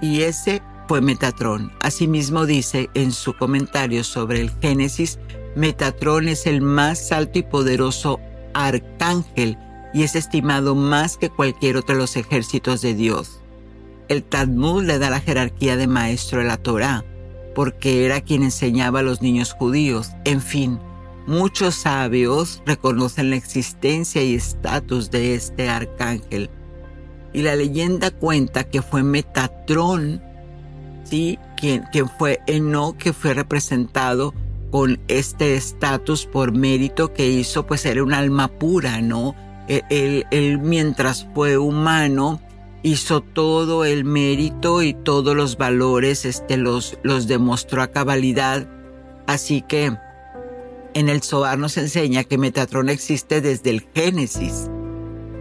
Y 0.00 0.22
ese 0.22 0.62
fue 0.88 1.02
Metatrón. 1.02 1.72
Asimismo 1.82 2.46
dice 2.46 2.88
en 2.94 3.12
su 3.12 3.36
comentario 3.36 4.02
sobre 4.02 4.40
el 4.40 4.50
Génesis, 4.62 5.18
Metatrón 5.54 6.28
es 6.28 6.46
el 6.46 6.62
más 6.62 7.12
alto 7.12 7.38
y 7.38 7.42
poderoso 7.42 8.18
arcángel 8.54 9.58
y 9.92 10.04
es 10.04 10.16
estimado 10.16 10.74
más 10.74 11.18
que 11.18 11.28
cualquier 11.28 11.76
otro 11.76 11.96
de 11.96 12.00
los 12.00 12.16
ejércitos 12.16 12.80
de 12.80 12.94
Dios. 12.94 13.42
El 14.08 14.22
Talmud 14.22 14.84
le 14.84 14.98
da 14.98 15.10
la 15.10 15.20
jerarquía 15.20 15.76
de 15.76 15.86
maestro 15.86 16.38
de 16.38 16.46
la 16.46 16.56
Torá, 16.56 17.04
porque 17.54 18.06
era 18.06 18.22
quien 18.22 18.42
enseñaba 18.42 19.00
a 19.00 19.02
los 19.02 19.20
niños 19.20 19.52
judíos. 19.52 20.10
En 20.24 20.40
fin, 20.40 20.78
Muchos 21.26 21.74
sabios 21.74 22.62
reconocen 22.66 23.30
la 23.30 23.36
existencia 23.36 24.22
y 24.22 24.36
estatus 24.36 25.10
de 25.10 25.34
este 25.34 25.68
arcángel. 25.68 26.50
Y 27.32 27.42
la 27.42 27.56
leyenda 27.56 28.12
cuenta 28.12 28.64
que 28.64 28.80
fue 28.80 29.02
Metatrón, 29.02 30.22
¿sí? 31.04 31.38
quien, 31.56 31.82
quien 31.90 32.08
fue 32.08 32.40
Enoch, 32.46 32.96
que 32.96 33.12
fue 33.12 33.34
representado 33.34 34.34
con 34.70 35.00
este 35.08 35.56
estatus 35.56 36.26
por 36.26 36.52
mérito 36.52 37.12
que 37.12 37.28
hizo, 37.28 37.66
pues 37.66 37.84
era 37.86 38.02
un 38.02 38.14
alma 38.14 38.46
pura, 38.46 39.00
¿no? 39.00 39.34
E, 39.68 39.82
él, 39.90 40.26
él, 40.30 40.58
mientras 40.58 41.26
fue 41.34 41.58
humano 41.58 42.40
hizo 42.82 43.20
todo 43.20 43.84
el 43.84 44.04
mérito 44.04 44.82
y 44.82 44.94
todos 44.94 45.34
los 45.34 45.56
valores, 45.56 46.24
este, 46.24 46.56
los, 46.56 46.98
los 47.02 47.26
demostró 47.26 47.82
a 47.82 47.88
cabalidad. 47.88 48.68
Así 49.26 49.62
que 49.62 49.96
en 50.96 51.10
el 51.10 51.22
Zohar 51.22 51.58
nos 51.58 51.76
enseña 51.76 52.24
que 52.24 52.38
Metatron 52.38 52.88
existe 52.88 53.42
desde 53.42 53.68
el 53.68 53.86
Génesis, 53.94 54.70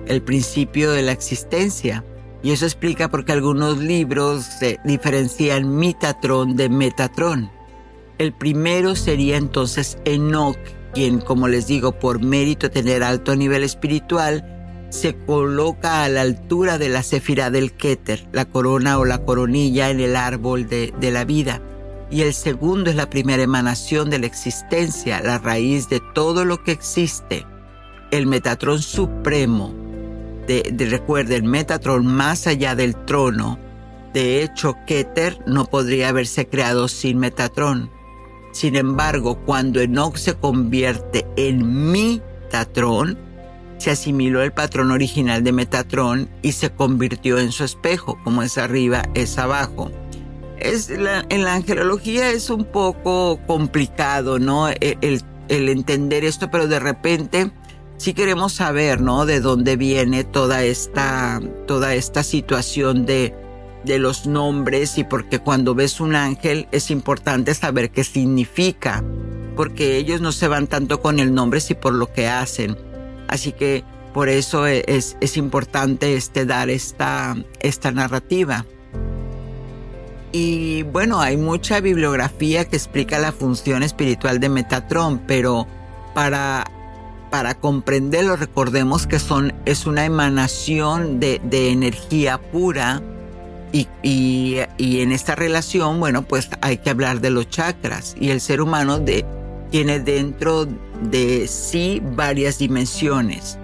el 0.06 0.22
principio 0.22 0.92
de 0.92 1.02
la 1.02 1.14
existencia. 1.14 2.04
Y 2.44 2.52
eso 2.52 2.66
explica 2.66 3.10
por 3.10 3.24
qué 3.24 3.32
algunos 3.32 3.78
libros 3.78 4.46
diferencian 4.84 5.74
Metatron 5.74 6.58
de 6.58 6.68
Metatron. 6.68 7.50
El 8.18 8.34
primero 8.34 8.98
sería 8.98 9.38
entonces 9.38 9.98
Enoch, 10.04 10.58
quien, 10.94 11.22
como 11.22 11.48
les 11.48 11.68
digo, 11.68 12.00
por 12.00 12.22
mérito 12.22 12.68
de 12.68 12.74
tener 12.74 13.02
alto 13.02 13.34
nivel 13.34 13.64
espiritual, 13.64 14.88
se 14.90 15.16
coloca 15.16 16.04
a 16.04 16.10
la 16.10 16.20
altura 16.20 16.78
de 16.78 16.90
la 16.90 17.02
cefira 17.02 17.50
del 17.50 17.72
Keter, 17.72 18.28
la 18.34 18.44
corona 18.44 19.00
o 19.00 19.06
la 19.06 19.20
coronilla 19.20 19.90
en 19.90 20.02
el 20.02 20.18
árbol 20.18 20.68
de 20.68 21.12
la 21.12 21.24
vida 21.24 21.62
y 22.12 22.22
el 22.22 22.34
segundo 22.34 22.90
es 22.90 22.96
la 22.96 23.10
primera 23.10 23.44
emanación 23.44 24.10
de 24.10 24.20
la 24.20 24.28
existencia, 24.28 25.22
la 25.22 25.38
raíz 25.38 25.90
de 25.90 26.02
todo 26.14 26.46
lo 26.46 26.64
que 26.64 26.72
existe, 26.72 27.46
el 28.12 28.28
Metatrón 28.28 28.82
supremo. 28.82 29.74
De, 30.48 30.64
recuerda, 30.90 31.36
el 31.36 31.44
Metatrón 31.44 32.06
más 32.06 32.46
allá 32.46 32.76
del 32.76 32.96
trono. 33.06 33.58
De 34.14 34.44
hecho, 34.44 34.76
Keter 34.86 35.40
no 35.48 35.66
podría 35.66 36.10
haberse 36.10 36.48
creado 36.48 36.88
sin 36.88 37.18
Metatrón. 37.18 37.90
Sin 38.52 38.76
embargo, 38.76 39.40
cuando 39.46 39.82
Enoch 39.82 40.16
se 40.16 40.36
convierte 40.36 41.26
en 41.36 41.92
Metatrón, 41.92 43.18
se 43.78 43.92
asimiló 43.92 44.42
el 44.42 44.54
patrón 44.54 44.92
original 44.92 45.44
de 45.44 45.52
Metatrón 45.52 46.30
y 46.42 46.54
se 46.54 46.70
convirtió 46.70 47.40
en 47.40 47.52
su 47.52 47.64
espejo, 47.64 48.18
como 48.24 48.44
es 48.44 48.58
arriba, 48.58 49.04
es 49.16 49.38
abajo. 49.38 49.92
Es 50.60 50.90
en 50.90 51.44
la 51.44 51.54
angelología 51.54 52.32
es 52.32 52.50
un 52.50 52.66
poco 52.66 53.40
complicado, 53.46 54.40
¿no? 54.40 54.70
E, 54.70 54.98
el, 55.02 55.22
el, 55.50 55.70
entender 55.70 56.24
esto, 56.24 56.50
pero 56.50 56.68
de 56.68 56.80
repente 56.80 57.52
sí 57.98 58.14
queremos 58.14 58.54
saber, 58.54 59.02
¿no? 59.02 59.26
De 59.26 59.42
dónde 59.42 59.76
viene 59.76 60.24
toda 60.24 60.64
esta, 60.64 61.42
toda 61.68 61.96
esta 61.96 62.24
situación 62.24 63.06
de, 63.06 63.34
de 63.84 64.00
los 64.00 64.28
nombres 64.28 64.98
y 64.98 65.04
porque 65.04 65.40
cuando 65.40 65.76
ves 65.76 66.00
un 66.00 66.16
ángel 66.16 66.68
es 66.72 66.92
importante 66.92 67.54
saber 67.54 67.92
qué 67.92 68.04
significa, 68.04 69.04
porque 69.56 69.98
ellos 69.98 70.22
no 70.22 70.32
se 70.32 70.48
van 70.48 70.68
tanto 70.68 71.02
con 71.02 71.20
el 71.20 71.34
nombre, 71.34 71.62
sino 71.62 71.80
por 71.80 71.94
lo 71.94 72.12
que 72.12 72.28
hacen. 72.28 72.78
Así 73.28 73.52
que 73.52 73.84
por 74.14 74.30
eso 74.30 74.68
e, 74.68 74.84
es, 74.88 75.18
es 75.22 75.38
importante 75.38 76.16
este, 76.16 76.46
dar 76.46 76.70
esta, 76.70 77.36
esta 77.60 77.92
narrativa. 77.92 78.66
Y 80.38 80.84
bueno, 80.84 81.22
hay 81.22 81.38
mucha 81.38 81.80
bibliografía 81.80 82.66
que 82.66 82.76
explica 82.76 83.20
la 83.20 83.32
función 83.32 83.84
espiritual 83.84 84.42
de 84.42 84.50
Metatron, 84.50 85.20
pero 85.20 85.66
para, 86.14 86.70
para 87.32 87.54
comprenderlo 87.54 88.36
recordemos 88.36 89.08
que 89.08 89.20
son, 89.20 89.54
es 89.64 89.86
una 89.86 90.04
emanación 90.04 91.22
de, 91.22 91.40
de 91.42 91.70
energía 91.70 92.38
pura 92.38 93.02
y, 93.72 93.88
y, 94.04 94.58
y, 94.78 95.00
en 95.00 95.14
esta 95.14 95.36
relación, 95.36 96.02
bueno, 96.02 96.24
pues 96.24 96.50
hay 96.60 96.80
que 96.80 96.90
hablar 96.90 97.22
de 97.22 97.30
los 97.30 97.50
chakras 97.50 98.14
y 98.20 98.32
el 98.32 98.42
ser 98.42 98.60
humano 98.60 99.00
de, 99.00 99.24
tiene 99.72 100.02
dentro 100.02 100.68
de 101.02 101.48
sí 101.48 102.02
varias 102.14 102.58
dimensiones. 102.58 103.58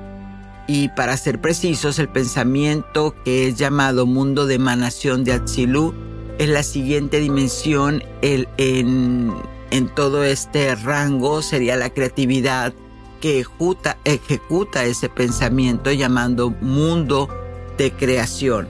Y 0.68 0.88
para 0.88 1.18
ser 1.18 1.42
precisos, 1.42 2.00
el 2.00 2.08
pensamiento 2.08 3.14
que 3.26 3.50
es 3.50 3.58
llamado 3.58 4.06
mundo 4.06 4.46
de 4.46 4.56
emanación 4.56 5.26
de 5.26 5.34
Atsilú 5.34 6.11
es 6.38 6.50
la 6.50 6.64
siguiente 6.64 7.20
dimensión 7.20 8.04
el, 8.22 8.48
en, 8.58 9.34
en 9.72 9.90
todo 9.90 10.24
este 10.24 10.76
rango, 10.76 11.42
sería 11.42 11.76
la 11.76 11.90
creatividad 11.90 12.74
que 13.22 13.40
ejecuta, 13.40 13.98
ejecuta 14.04 14.84
ese 14.84 15.08
pensamiento 15.08 15.92
llamando 15.92 16.50
mundo 16.62 17.30
de 17.78 17.92
creación. 17.92 18.68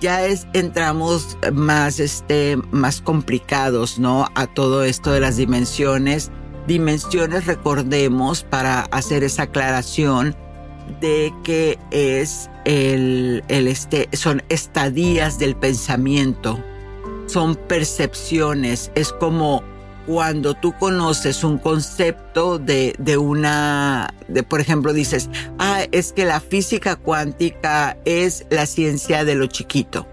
Ya 0.00 0.26
es, 0.26 0.46
entramos 0.52 1.38
más, 1.52 2.00
este, 2.00 2.58
más 2.70 3.00
complicados, 3.00 3.98
¿no? 3.98 4.28
A 4.34 4.46
todo 4.46 4.84
esto 4.84 5.12
de 5.12 5.20
las 5.20 5.36
dimensiones. 5.36 6.30
Dimensiones, 6.66 7.46
recordemos, 7.46 8.42
para 8.42 8.82
hacer 8.90 9.24
esa 9.24 9.44
aclaración, 9.44 10.36
de 11.00 11.32
que 11.44 11.78
es 11.90 12.50
el, 12.64 13.42
el 13.48 13.68
este, 13.68 14.08
son 14.12 14.42
estadías 14.48 15.38
del 15.38 15.56
pensamiento, 15.56 16.58
son 17.26 17.56
percepciones, 17.56 18.90
es 18.94 19.12
como 19.12 19.62
cuando 20.06 20.54
tú 20.54 20.72
conoces 20.78 21.42
un 21.42 21.58
concepto 21.58 22.58
de, 22.58 22.94
de 22.98 23.16
una, 23.16 24.14
de 24.28 24.42
por 24.44 24.60
ejemplo 24.60 24.92
dices, 24.92 25.28
ah, 25.58 25.82
es 25.90 26.12
que 26.12 26.24
la 26.24 26.40
física 26.40 26.96
cuántica 26.96 27.96
es 28.04 28.46
la 28.50 28.66
ciencia 28.66 29.24
de 29.24 29.34
lo 29.34 29.46
chiquito. 29.46 30.06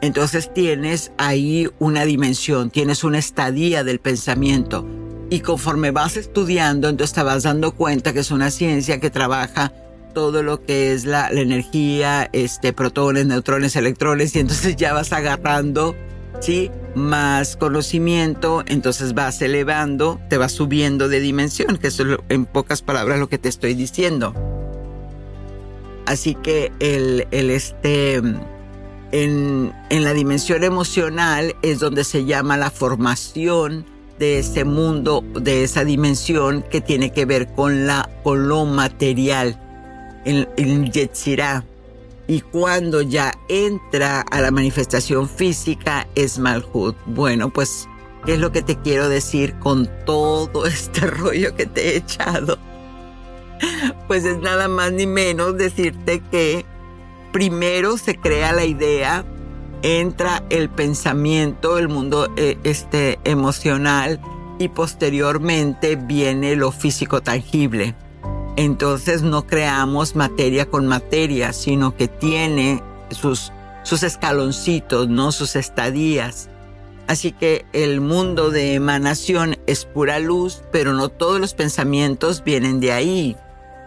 Entonces 0.00 0.52
tienes 0.52 1.12
ahí 1.18 1.68
una 1.78 2.04
dimensión, 2.04 2.70
tienes 2.70 3.04
una 3.04 3.18
estadía 3.18 3.84
del 3.84 3.98
pensamiento. 3.98 4.86
Y 5.30 5.40
conforme 5.40 5.90
vas 5.90 6.16
estudiando, 6.16 6.88
entonces 6.88 7.14
te 7.14 7.22
vas 7.22 7.42
dando 7.42 7.74
cuenta 7.74 8.12
que 8.12 8.20
es 8.20 8.30
una 8.30 8.50
ciencia 8.50 9.00
que 9.00 9.10
trabaja 9.10 9.72
todo 10.16 10.42
lo 10.42 10.62
que 10.62 10.94
es 10.94 11.04
la, 11.04 11.28
energía, 11.28 12.30
este, 12.32 12.72
protones, 12.72 13.26
neutrones, 13.26 13.76
electrones, 13.76 14.34
y 14.34 14.38
entonces 14.38 14.74
ya 14.74 14.94
vas 14.94 15.12
agarrando, 15.12 15.94
¿sí? 16.40 16.70
Más 16.94 17.54
conocimiento, 17.54 18.64
entonces 18.66 19.12
vas 19.12 19.42
elevando, 19.42 20.18
te 20.30 20.38
vas 20.38 20.52
subiendo 20.52 21.10
de 21.10 21.20
dimensión, 21.20 21.76
que 21.76 21.88
eso 21.88 22.02
es 22.04 22.18
en 22.30 22.46
pocas 22.46 22.80
palabras 22.80 23.18
lo 23.18 23.28
que 23.28 23.36
te 23.36 23.50
estoy 23.50 23.74
diciendo. 23.74 24.32
Así 26.06 26.34
que 26.34 26.72
el, 26.80 27.28
el 27.30 27.50
este, 27.50 28.14
en, 28.14 29.74
en 29.90 30.04
la 30.04 30.14
dimensión 30.14 30.64
emocional 30.64 31.54
es 31.60 31.78
donde 31.78 32.04
se 32.04 32.24
llama 32.24 32.56
la 32.56 32.70
formación 32.70 33.84
de 34.18 34.38
ese 34.38 34.64
mundo, 34.64 35.22
de 35.38 35.62
esa 35.62 35.84
dimensión 35.84 36.62
que 36.62 36.80
tiene 36.80 37.12
que 37.12 37.26
ver 37.26 37.48
con, 37.48 37.86
la, 37.86 38.08
con 38.22 38.48
lo 38.48 38.64
material 38.64 39.60
el, 40.26 40.48
el 40.56 40.92
Yetzirah. 40.92 41.64
Y 42.28 42.40
cuando 42.40 43.02
ya 43.02 43.32
entra 43.48 44.20
a 44.20 44.40
la 44.40 44.50
manifestación 44.50 45.28
física 45.28 46.06
es 46.16 46.38
Malhut. 46.38 46.96
Bueno, 47.06 47.50
pues, 47.50 47.88
¿qué 48.26 48.34
es 48.34 48.40
lo 48.40 48.50
que 48.50 48.62
te 48.62 48.76
quiero 48.76 49.08
decir 49.08 49.54
con 49.60 49.88
todo 50.04 50.66
este 50.66 51.06
rollo 51.06 51.54
que 51.54 51.66
te 51.66 51.90
he 51.90 51.96
echado? 51.98 52.58
Pues 54.06 54.24
es 54.24 54.38
nada 54.40 54.68
más 54.68 54.92
ni 54.92 55.06
menos 55.06 55.56
decirte 55.56 56.20
que 56.20 56.66
primero 57.32 57.96
se 57.96 58.16
crea 58.16 58.52
la 58.52 58.64
idea, 58.64 59.24
entra 59.82 60.42
el 60.50 60.68
pensamiento, 60.68 61.78
el 61.78 61.88
mundo 61.88 62.28
eh, 62.36 62.58
este, 62.64 63.18
emocional 63.24 64.20
y 64.58 64.68
posteriormente 64.68 65.96
viene 65.96 66.56
lo 66.56 66.72
físico 66.72 67.22
tangible 67.22 67.94
entonces 68.56 69.22
no 69.22 69.46
creamos 69.46 70.16
materia 70.16 70.66
con 70.66 70.86
materia, 70.86 71.52
sino 71.52 71.94
que 71.94 72.08
tiene 72.08 72.82
sus, 73.10 73.52
escaloncitos, 74.02 75.08
¿no? 75.08 75.30
Sus 75.30 75.56
estadías. 75.56 76.48
Así 77.06 77.32
que 77.32 77.66
el 77.72 78.00
mundo 78.00 78.50
de 78.50 78.74
emanación 78.74 79.58
es 79.66 79.84
pura 79.84 80.18
luz, 80.18 80.62
pero 80.72 80.92
no 80.92 81.08
todos 81.10 81.38
los 81.38 81.54
pensamientos 81.54 82.42
vienen 82.42 82.80
de 82.80 82.92
ahí. 82.92 83.36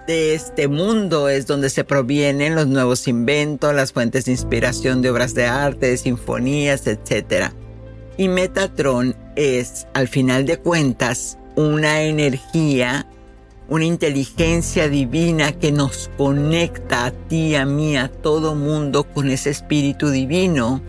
De 0.08 0.34
este 0.34 0.68
mundo 0.68 1.30
es 1.30 1.46
donde 1.46 1.70
se 1.70 1.84
provienen 1.84 2.56
los 2.56 2.68
nuevos 2.68 3.08
inventos, 3.08 3.76
las 3.76 3.92
fuentes 3.92 4.26
de 4.26 4.32
inspiración 4.32 5.02
de 5.02 5.10
obras 5.10 5.34
de 5.34 5.46
arte, 5.46 5.88
de 5.88 5.98
sinfonías, 5.98 6.88
etc. 6.88 7.52
Y 8.18 8.28
Metatron 8.28 9.16
es, 9.36 9.88
al 9.94 10.08
final 10.08 10.46
de 10.46 10.58
cuentas, 10.58 11.38
una 11.56 12.04
energía 12.04 13.06
una 13.70 13.86
inteligencia 13.86 14.90
divina 14.90 15.52
que 15.52 15.72
nos 15.72 16.10
conecta 16.18 17.06
a 17.06 17.12
ti, 17.12 17.56
a 17.56 17.66
mí, 17.66 17.98
a 17.98 18.08
todo 18.08 18.56
mundo 18.56 19.04
con 19.04 19.30
ese 19.30 19.52
espíritu 19.52 20.10
divino 20.10 20.82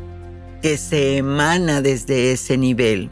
que 0.62 0.76
se 0.76 1.18
emana 1.18 1.82
desde 1.82 2.32
ese 2.32 2.56
nivel. 2.56 3.10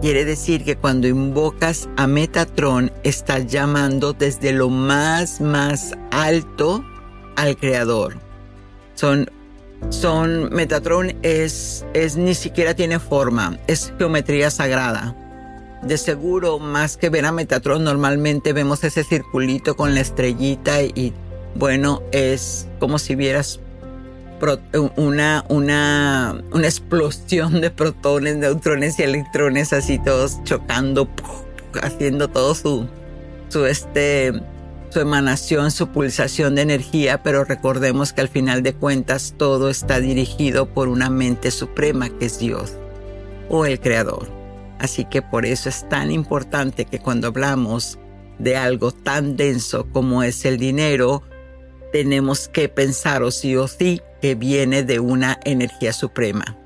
Quiere 0.00 0.24
decir 0.24 0.64
que 0.64 0.76
cuando 0.76 1.06
invocas 1.06 1.88
a 1.96 2.06
Metatron 2.06 2.92
estás 3.04 3.46
llamando 3.46 4.12
desde 4.12 4.52
lo 4.52 4.68
más, 4.68 5.40
más 5.40 5.94
alto 6.10 6.84
al 7.36 7.56
Creador. 7.56 8.18
Son, 8.94 9.30
son, 9.90 10.52
Metatron 10.52 11.14
es, 11.22 11.84
es, 11.94 12.16
ni 12.16 12.34
siquiera 12.34 12.74
tiene 12.74 12.98
forma, 12.98 13.58
es 13.66 13.92
geometría 13.98 14.50
sagrada 14.50 15.14
de 15.86 15.98
seguro, 15.98 16.58
más 16.58 16.96
que 16.96 17.10
ver 17.10 17.26
a 17.26 17.32
Metatron, 17.32 17.84
normalmente 17.84 18.52
vemos 18.52 18.84
ese 18.84 19.04
circulito 19.04 19.76
con 19.76 19.94
la 19.94 20.00
estrellita 20.00 20.82
y, 20.82 21.12
bueno, 21.54 22.02
es 22.12 22.66
como 22.78 22.98
si 22.98 23.14
vieras 23.14 23.60
una, 24.96 25.44
una, 25.48 26.42
una 26.52 26.66
explosión 26.66 27.60
de 27.60 27.70
protones, 27.70 28.36
neutrones 28.36 28.98
y 28.98 29.02
electrones 29.04 29.72
así 29.72 29.98
todos 29.98 30.42
chocando, 30.44 31.08
haciendo 31.82 32.28
todo 32.28 32.54
su, 32.54 32.86
su, 33.48 33.64
este, 33.64 34.32
su 34.90 35.00
emanación, 35.00 35.70
su 35.70 35.88
pulsación 35.88 36.54
de 36.54 36.62
energía, 36.62 37.22
pero 37.22 37.44
recordemos 37.44 38.12
que 38.12 38.20
al 38.20 38.28
final 38.28 38.62
de 38.62 38.74
cuentas 38.74 39.34
todo 39.36 39.70
está 39.70 40.00
dirigido 40.00 40.66
por 40.66 40.88
una 40.88 41.10
mente 41.10 41.50
suprema 41.50 42.10
que 42.10 42.26
es 42.26 42.38
Dios 42.38 42.74
o 43.48 43.64
el 43.66 43.80
Creador. 43.80 44.33
Así 44.78 45.04
que 45.04 45.22
por 45.22 45.46
eso 45.46 45.68
es 45.68 45.88
tan 45.88 46.10
importante 46.10 46.84
que 46.84 46.98
cuando 46.98 47.28
hablamos 47.28 47.98
de 48.38 48.56
algo 48.56 48.92
tan 48.92 49.36
denso 49.36 49.86
como 49.92 50.22
es 50.22 50.44
el 50.44 50.58
dinero, 50.58 51.22
tenemos 51.92 52.48
que 52.48 52.68
pensar 52.68 53.22
o 53.22 53.30
sí 53.30 53.56
o 53.56 53.68
sí 53.68 54.00
que 54.20 54.34
viene 54.34 54.82
de 54.82 54.98
una 54.98 55.38
energía 55.44 55.92
suprema. 55.92 56.58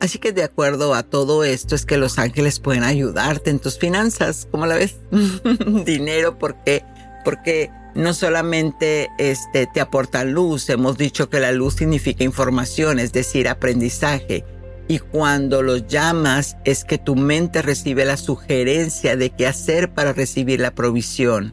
Así 0.00 0.18
que 0.18 0.32
de 0.32 0.44
acuerdo 0.44 0.94
a 0.94 1.02
todo 1.02 1.44
esto 1.44 1.74
es 1.74 1.86
que 1.86 1.96
los 1.96 2.18
ángeles 2.18 2.60
pueden 2.60 2.84
ayudarte 2.84 3.50
en 3.50 3.58
tus 3.58 3.78
finanzas, 3.78 4.46
¿cómo 4.50 4.66
la 4.66 4.76
ves? 4.76 4.96
dinero 5.84 6.38
porque 6.38 6.84
porque 7.24 7.70
no 7.94 8.14
solamente 8.14 9.08
este 9.18 9.66
te 9.72 9.80
aporta 9.80 10.22
luz, 10.24 10.68
hemos 10.68 10.96
dicho 10.96 11.28
que 11.28 11.40
la 11.40 11.50
luz 11.50 11.74
significa 11.74 12.24
información, 12.24 12.98
es 12.98 13.12
decir, 13.12 13.48
aprendizaje 13.48 14.44
y 14.88 14.98
cuando 14.98 15.62
los 15.62 15.86
llamas 15.86 16.56
es 16.64 16.84
que 16.84 16.98
tu 16.98 17.16
mente 17.16 17.62
recibe 17.62 18.04
la 18.04 18.16
sugerencia 18.16 19.16
de 19.16 19.30
qué 19.30 19.46
hacer 19.46 19.92
para 19.92 20.12
recibir 20.12 20.60
la 20.60 20.74
provisión. 20.74 21.52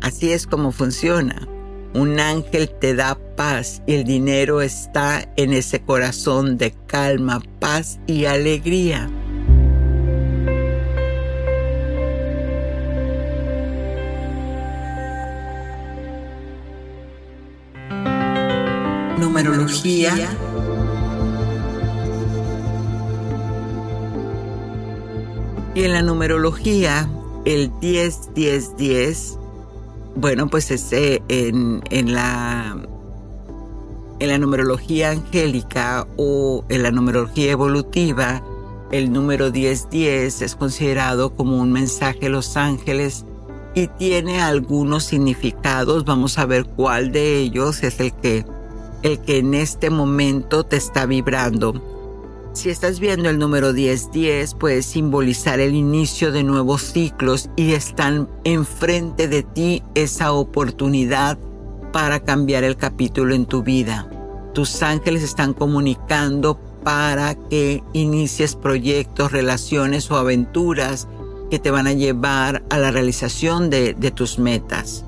Así 0.00 0.32
es 0.32 0.46
como 0.46 0.72
funciona. 0.72 1.48
Un 1.92 2.20
ángel 2.20 2.70
te 2.70 2.94
da 2.94 3.18
paz 3.36 3.82
y 3.86 3.94
el 3.94 4.04
dinero 4.04 4.62
está 4.62 5.28
en 5.36 5.52
ese 5.52 5.80
corazón 5.80 6.56
de 6.56 6.72
calma, 6.86 7.42
paz 7.58 7.98
y 8.06 8.26
alegría. 8.26 9.10
Numerología. 19.18 20.14
Y 25.74 25.84
en 25.84 25.92
la 25.92 26.02
numerología, 26.02 27.08
el 27.44 27.70
10, 27.80 28.34
10, 28.34 28.76
10 28.76 29.38
bueno, 30.16 30.48
pues 30.48 30.70
ese 30.70 31.22
en, 31.28 31.82
en, 31.90 32.12
la, 32.12 32.76
en 34.18 34.28
la 34.28 34.38
numerología 34.38 35.10
angélica 35.10 36.06
o 36.16 36.64
en 36.68 36.82
la 36.82 36.90
numerología 36.90 37.52
evolutiva, 37.52 38.42
el 38.90 39.12
número 39.12 39.52
1010 39.52 40.42
es 40.42 40.56
considerado 40.56 41.34
como 41.34 41.58
un 41.58 41.72
mensaje 41.72 42.18
de 42.22 42.30
los 42.30 42.56
ángeles 42.56 43.24
y 43.74 43.86
tiene 43.86 44.40
algunos 44.40 45.04
significados. 45.04 46.04
Vamos 46.04 46.38
a 46.38 46.46
ver 46.46 46.66
cuál 46.66 47.12
de 47.12 47.38
ellos 47.38 47.82
es 47.84 48.00
el 48.00 48.12
que, 48.12 48.44
el 49.02 49.20
que 49.20 49.38
en 49.38 49.54
este 49.54 49.90
momento 49.90 50.64
te 50.64 50.76
está 50.76 51.06
vibrando. 51.06 51.99
Si 52.52 52.68
estás 52.68 52.98
viendo 52.98 53.30
el 53.30 53.38
número 53.38 53.72
1010, 53.72 54.54
puede 54.54 54.82
simbolizar 54.82 55.60
el 55.60 55.72
inicio 55.72 56.32
de 56.32 56.42
nuevos 56.42 56.82
ciclos 56.82 57.48
y 57.54 57.74
están 57.74 58.28
enfrente 58.42 59.28
de 59.28 59.44
ti 59.44 59.84
esa 59.94 60.32
oportunidad 60.32 61.38
para 61.92 62.18
cambiar 62.18 62.64
el 62.64 62.76
capítulo 62.76 63.36
en 63.36 63.46
tu 63.46 63.62
vida. 63.62 64.10
Tus 64.52 64.82
ángeles 64.82 65.22
están 65.22 65.54
comunicando 65.54 66.58
para 66.82 67.36
que 67.36 67.84
inicies 67.92 68.56
proyectos, 68.56 69.30
relaciones 69.30 70.10
o 70.10 70.16
aventuras 70.16 71.06
que 71.52 71.60
te 71.60 71.70
van 71.70 71.86
a 71.86 71.92
llevar 71.92 72.64
a 72.68 72.78
la 72.78 72.90
realización 72.90 73.70
de, 73.70 73.94
de 73.94 74.10
tus 74.10 74.40
metas. 74.40 75.04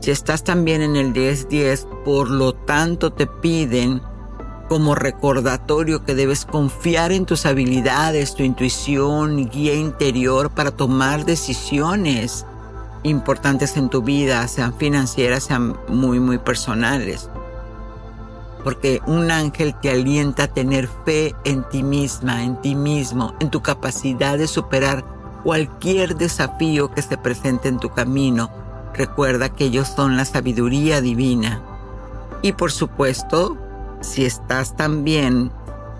Si 0.00 0.10
estás 0.10 0.42
también 0.42 0.82
en 0.82 0.96
el 0.96 1.12
1010, 1.12 1.86
por 2.04 2.28
lo 2.28 2.54
tanto 2.54 3.12
te 3.12 3.28
piden 3.28 4.02
como 4.68 4.94
recordatorio 4.94 6.04
que 6.04 6.14
debes 6.14 6.44
confiar 6.44 7.12
en 7.12 7.26
tus 7.26 7.46
habilidades, 7.46 8.34
tu 8.34 8.42
intuición, 8.42 9.48
guía 9.48 9.74
interior 9.74 10.50
para 10.50 10.70
tomar 10.70 11.24
decisiones 11.24 12.46
importantes 13.04 13.76
en 13.76 13.90
tu 13.90 14.02
vida, 14.02 14.46
sean 14.48 14.74
financieras, 14.74 15.44
sean 15.44 15.76
muy, 15.88 16.18
muy 16.18 16.38
personales. 16.38 17.30
Porque 18.64 19.02
un 19.06 19.30
ángel 19.30 19.74
te 19.80 19.90
alienta 19.90 20.44
a 20.44 20.48
tener 20.48 20.88
fe 21.04 21.34
en 21.44 21.68
ti 21.68 21.82
misma, 21.82 22.42
en 22.42 22.60
ti 22.60 22.74
mismo, 22.74 23.34
en 23.40 23.50
tu 23.50 23.62
capacidad 23.62 24.38
de 24.38 24.46
superar 24.46 25.04
cualquier 25.44 26.16
desafío 26.16 26.90
que 26.90 27.02
se 27.02 27.18
presente 27.18 27.68
en 27.68 27.78
tu 27.78 27.90
camino. 27.90 28.50
Recuerda 28.94 29.50
que 29.50 29.66
ellos 29.66 29.88
son 29.88 30.16
la 30.16 30.24
sabiduría 30.24 31.02
divina. 31.02 31.60
Y 32.40 32.52
por 32.52 32.72
supuesto, 32.72 33.58
si 34.04 34.24
estás 34.24 34.76
tan 34.76 35.04
bien 35.04 35.50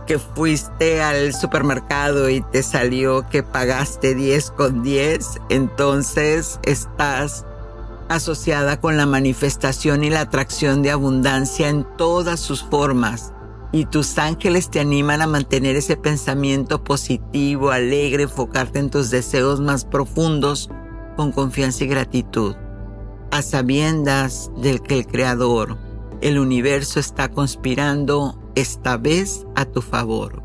que 0.07 0.19
fuiste 0.19 1.03
al 1.03 1.35
supermercado 1.35 2.29
y 2.29 2.43
te 2.43 2.63
salió 2.63 3.27
que 3.29 3.43
pagaste 3.43 4.15
10 4.15 4.51
con 4.51 4.83
10, 4.83 5.41
entonces 5.49 6.61
estás 6.63 7.47
asociada 8.09 8.81
con 8.81 8.97
la 8.97 9.07
manifestación 9.07 10.05
y 10.05 10.11
la 10.11 10.21
atracción 10.21 10.83
de 10.83 10.91
abundancia 10.91 11.69
en 11.69 11.87
todas 11.97 12.41
sus 12.41 12.63
formas. 12.63 13.33
Y 13.73 13.87
tus 13.87 14.19
ángeles 14.19 14.71
te 14.71 14.79
animan 14.79 15.21
a 15.21 15.27
mantener 15.27 15.75
ese 15.75 15.97
pensamiento 15.97 16.85
positivo, 16.85 17.71
alegre, 17.71 18.25
enfocarte 18.25 18.79
en 18.79 18.91
tus 18.91 19.11
deseos 19.11 19.61
más 19.61 19.85
profundos 19.85 20.71
con 21.17 21.33
confianza 21.33 21.83
y 21.85 21.89
gratitud, 21.89 22.55
a 23.33 23.43
sabiendas 23.43 24.51
del 24.59 24.81
que 24.81 24.95
el 24.99 25.07
Creador 25.07 25.84
el 26.25 26.39
universo 26.39 27.01
está 27.01 27.29
conspirando 27.29 28.41
esta 28.55 28.97
vez 28.97 29.45
a 29.55 29.67
tu 29.67 29.83
favor. 29.83 30.43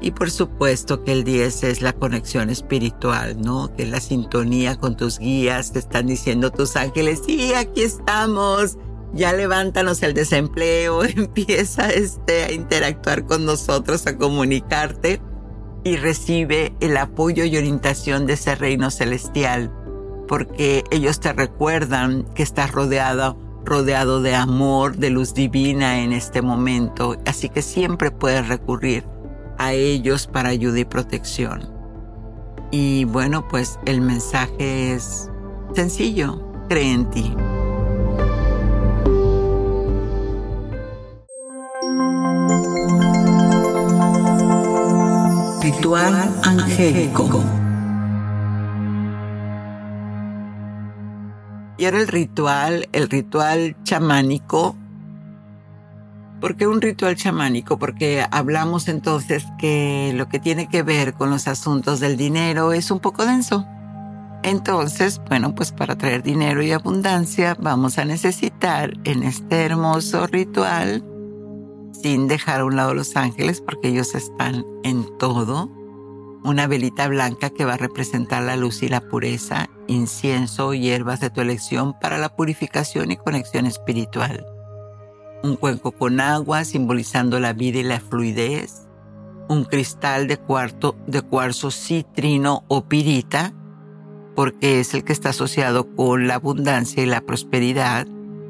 Y 0.00 0.12
por 0.12 0.30
supuesto 0.30 1.02
que 1.02 1.10
el 1.10 1.24
10 1.24 1.64
es 1.64 1.82
la 1.82 1.92
conexión 1.92 2.48
espiritual, 2.48 3.40
¿no? 3.40 3.74
Que 3.74 3.86
la 3.86 3.98
sintonía 3.98 4.76
con 4.76 4.96
tus 4.96 5.18
guías, 5.18 5.72
te 5.72 5.80
están 5.80 6.06
diciendo 6.06 6.52
tus 6.52 6.76
ángeles, 6.76 7.22
sí, 7.26 7.54
aquí 7.54 7.82
estamos, 7.82 8.78
ya 9.12 9.32
levántanos 9.32 10.00
el 10.04 10.14
desempleo, 10.14 11.02
empieza 11.04 11.90
este, 11.90 12.44
a 12.44 12.52
interactuar 12.52 13.26
con 13.26 13.44
nosotros, 13.44 14.06
a 14.06 14.16
comunicarte 14.16 15.20
y 15.82 15.96
recibe 15.96 16.72
el 16.78 16.96
apoyo 16.98 17.44
y 17.44 17.56
orientación 17.56 18.26
de 18.26 18.34
ese 18.34 18.54
reino 18.54 18.92
celestial, 18.92 19.72
porque 20.28 20.84
ellos 20.92 21.18
te 21.18 21.32
recuerdan 21.32 22.22
que 22.36 22.44
estás 22.44 22.70
rodeado 22.70 23.47
rodeado 23.68 24.22
de 24.22 24.34
amor, 24.34 24.96
de 24.96 25.10
luz 25.10 25.34
divina 25.34 26.00
en 26.00 26.12
este 26.12 26.40
momento, 26.40 27.16
así 27.26 27.50
que 27.50 27.60
siempre 27.60 28.10
puedes 28.10 28.48
recurrir 28.48 29.04
a 29.58 29.72
ellos 29.72 30.26
para 30.26 30.48
ayuda 30.48 30.80
y 30.80 30.84
protección. 30.84 31.70
Y 32.70 33.04
bueno, 33.04 33.46
pues 33.48 33.78
el 33.84 34.00
mensaje 34.00 34.94
es 34.94 35.30
sencillo, 35.74 36.42
cree 36.68 36.92
en 36.92 37.10
ti. 37.10 37.34
Ritual 45.62 46.40
angélico. 46.42 47.67
Y 51.78 51.84
era 51.84 51.98
el 51.98 52.08
ritual, 52.08 52.88
el 52.92 53.08
ritual 53.08 53.76
chamánico. 53.84 54.76
¿Por 56.40 56.56
qué 56.56 56.66
un 56.66 56.80
ritual 56.80 57.16
chamánico? 57.16 57.78
Porque 57.78 58.26
hablamos 58.30 58.88
entonces 58.88 59.44
que 59.58 60.12
lo 60.14 60.28
que 60.28 60.40
tiene 60.40 60.68
que 60.68 60.82
ver 60.82 61.14
con 61.14 61.30
los 61.30 61.48
asuntos 61.48 62.00
del 62.00 62.16
dinero 62.16 62.72
es 62.72 62.90
un 62.90 62.98
poco 62.98 63.24
denso. 63.24 63.64
Entonces, 64.42 65.20
bueno, 65.28 65.54
pues 65.54 65.72
para 65.72 65.96
traer 65.96 66.22
dinero 66.22 66.62
y 66.62 66.72
abundancia 66.72 67.56
vamos 67.60 67.98
a 67.98 68.04
necesitar 68.04 68.92
en 69.04 69.22
este 69.22 69.64
hermoso 69.64 70.26
ritual, 70.26 71.04
sin 71.92 72.28
dejar 72.28 72.60
a 72.60 72.64
un 72.64 72.76
lado 72.76 72.94
los 72.94 73.16
ángeles, 73.16 73.60
porque 73.60 73.88
ellos 73.88 74.14
están 74.14 74.64
en 74.84 75.06
todo, 75.18 75.70
una 76.48 76.66
velita 76.66 77.06
blanca 77.08 77.50
que 77.50 77.64
va 77.64 77.74
a 77.74 77.78
representar 77.78 78.42
la 78.42 78.56
luz 78.56 78.82
y 78.82 78.88
la 78.88 79.00
pureza, 79.00 79.68
incienso 79.86 80.68
o 80.68 80.74
hierbas 80.74 81.20
de 81.20 81.30
tu 81.30 81.40
elección 81.40 81.94
para 81.98 82.18
la 82.18 82.34
purificación 82.34 83.10
y 83.10 83.16
conexión 83.16 83.66
espiritual. 83.66 84.46
Un 85.42 85.56
cuenco 85.56 85.92
con 85.92 86.20
agua 86.20 86.64
simbolizando 86.64 87.38
la 87.38 87.52
vida 87.52 87.78
y 87.78 87.82
la 87.82 88.00
fluidez. 88.00 88.88
Un 89.48 89.64
cristal 89.64 90.26
de, 90.26 90.36
cuarto, 90.36 90.96
de 91.06 91.22
cuarzo 91.22 91.70
citrino 91.70 92.64
o 92.68 92.84
pirita, 92.84 93.52
porque 94.34 94.80
es 94.80 94.94
el 94.94 95.04
que 95.04 95.12
está 95.12 95.30
asociado 95.30 95.94
con 95.94 96.28
la 96.28 96.36
abundancia 96.36 97.02
y 97.02 97.06
la 97.06 97.20
prosperidad. 97.20 98.06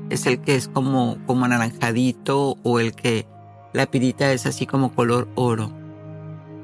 Es 0.08 0.26
el 0.26 0.40
que 0.40 0.54
es 0.54 0.68
como, 0.68 1.18
como 1.26 1.44
anaranjadito 1.44 2.56
o 2.62 2.80
el 2.80 2.94
que 2.94 3.26
la 3.72 3.86
pirita 3.86 4.32
es 4.32 4.46
así 4.46 4.66
como 4.66 4.94
color 4.94 5.28
oro 5.34 5.87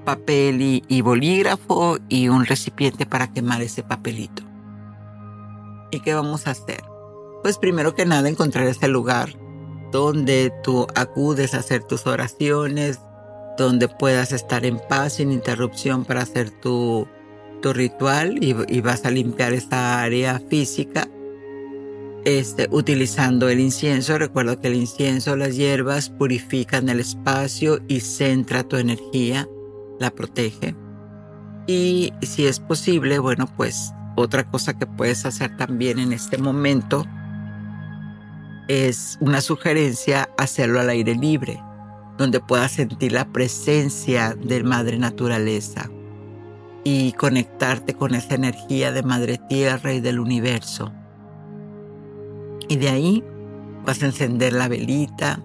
papel 0.04 0.82
y, 0.88 1.00
bolígrafo 1.00 1.98
y 2.08 2.28
un 2.28 2.44
recipiente 2.46 3.06
para 3.06 3.32
quemar 3.32 3.62
ese 3.62 3.82
papelito. 3.82 4.42
¿Y 5.90 6.00
qué 6.00 6.14
vamos 6.14 6.46
a 6.46 6.52
hacer? 6.52 6.82
Pues 7.42 7.58
primero 7.58 7.94
que 7.94 8.06
nada 8.06 8.28
encontrar 8.28 8.66
ese 8.66 8.88
lugar 8.88 9.36
donde 9.92 10.52
tú 10.62 10.86
acudes 10.94 11.54
a 11.54 11.58
hacer 11.58 11.84
tus 11.84 12.06
oraciones, 12.06 13.00
donde 13.56 13.88
puedas 13.88 14.32
estar 14.32 14.64
en 14.64 14.80
paz, 14.88 15.14
sin 15.14 15.30
interrupción 15.30 16.04
para 16.04 16.22
hacer 16.22 16.50
tu, 16.50 17.06
tu 17.62 17.72
ritual 17.72 18.42
y, 18.42 18.80
vas 18.80 19.04
a 19.04 19.10
limpiar 19.10 19.52
esta 19.52 20.02
área 20.02 20.40
física 20.50 21.08
este, 22.24 22.68
utilizando 22.70 23.48
el 23.48 23.60
incienso. 23.60 24.18
Recuerda 24.18 24.60
que 24.60 24.68
el 24.68 24.74
incienso, 24.74 25.36
las 25.36 25.56
hierbas 25.56 26.10
purifican 26.10 26.88
el 26.88 27.00
espacio 27.00 27.78
y 27.86 28.00
centra 28.00 28.64
tu 28.64 28.76
energía 28.76 29.48
la 29.98 30.10
protege. 30.10 30.74
Y 31.66 32.12
si 32.22 32.46
es 32.46 32.60
posible, 32.60 33.18
bueno, 33.18 33.46
pues 33.56 33.92
otra 34.16 34.44
cosa 34.44 34.78
que 34.78 34.86
puedes 34.86 35.24
hacer 35.24 35.56
también 35.56 35.98
en 35.98 36.12
este 36.12 36.38
momento 36.38 37.04
es 38.68 39.18
una 39.20 39.40
sugerencia 39.40 40.28
hacerlo 40.38 40.80
al 40.80 40.88
aire 40.88 41.14
libre, 41.14 41.60
donde 42.16 42.40
puedas 42.40 42.72
sentir 42.72 43.12
la 43.12 43.26
presencia 43.26 44.34
de 44.34 44.62
Madre 44.62 44.98
Naturaleza 44.98 45.90
y 46.84 47.12
conectarte 47.12 47.94
con 47.94 48.14
esa 48.14 48.34
energía 48.34 48.92
de 48.92 49.02
Madre 49.02 49.38
Tierra 49.48 49.92
y 49.92 50.00
del 50.00 50.20
universo. 50.20 50.92
Y 52.68 52.76
de 52.76 52.88
ahí 52.88 53.24
vas 53.84 54.02
a 54.02 54.06
encender 54.06 54.52
la 54.52 54.68
velita, 54.68 55.42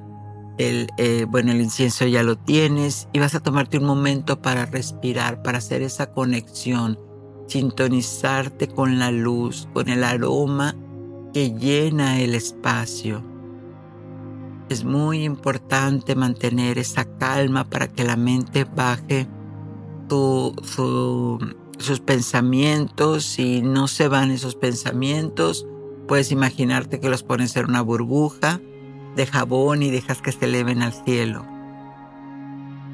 el, 0.60 0.90
eh, 0.98 1.26
bueno, 1.28 1.54
el 1.54 1.62
incienso 1.62 2.06
ya 2.06 2.22
lo 2.22 2.38
tienes 2.38 3.08
y 3.14 3.20
vas 3.20 3.34
a 3.34 3.40
tomarte 3.40 3.78
un 3.78 3.86
momento 3.86 4.42
para 4.42 4.66
respirar, 4.66 5.42
para 5.42 5.60
hacer 5.60 5.82
esa 5.82 6.12
conexión, 6.12 7.00
sintonizarte 7.48 8.68
con 8.68 9.00
la 9.00 9.10
luz, 9.10 9.70
con 9.74 9.88
el 9.88 10.04
aroma 10.04 10.76
que 11.34 11.54
llena 11.54 12.20
el 12.20 12.36
espacio. 12.36 13.24
Es 14.68 14.84
muy 14.84 15.24
importante 15.24 16.14
mantener 16.16 16.78
esa 16.78 17.06
calma 17.18 17.64
para 17.64 17.88
que 17.88 18.04
la 18.04 18.18
mente 18.18 18.66
baje 18.66 19.28
sus 20.10 22.00
pensamientos. 22.06 23.24
Si 23.24 23.62
no 23.62 23.88
se 23.88 24.10
van 24.10 24.32
esos 24.32 24.56
pensamientos, 24.56 25.66
puedes 26.06 26.34
imaginarte 26.34 27.00
que 27.00 27.10
los 27.10 27.24
pones 27.24 27.56
en 27.56 27.70
una 27.70 27.82
burbuja 27.82 28.60
de 29.16 29.26
jabón 29.26 29.84
y 29.84 29.92
dejas 29.92 30.22
que 30.22 30.32
se 30.32 30.46
eleven 30.46 30.82
al 30.82 30.94
cielo. 30.94 31.46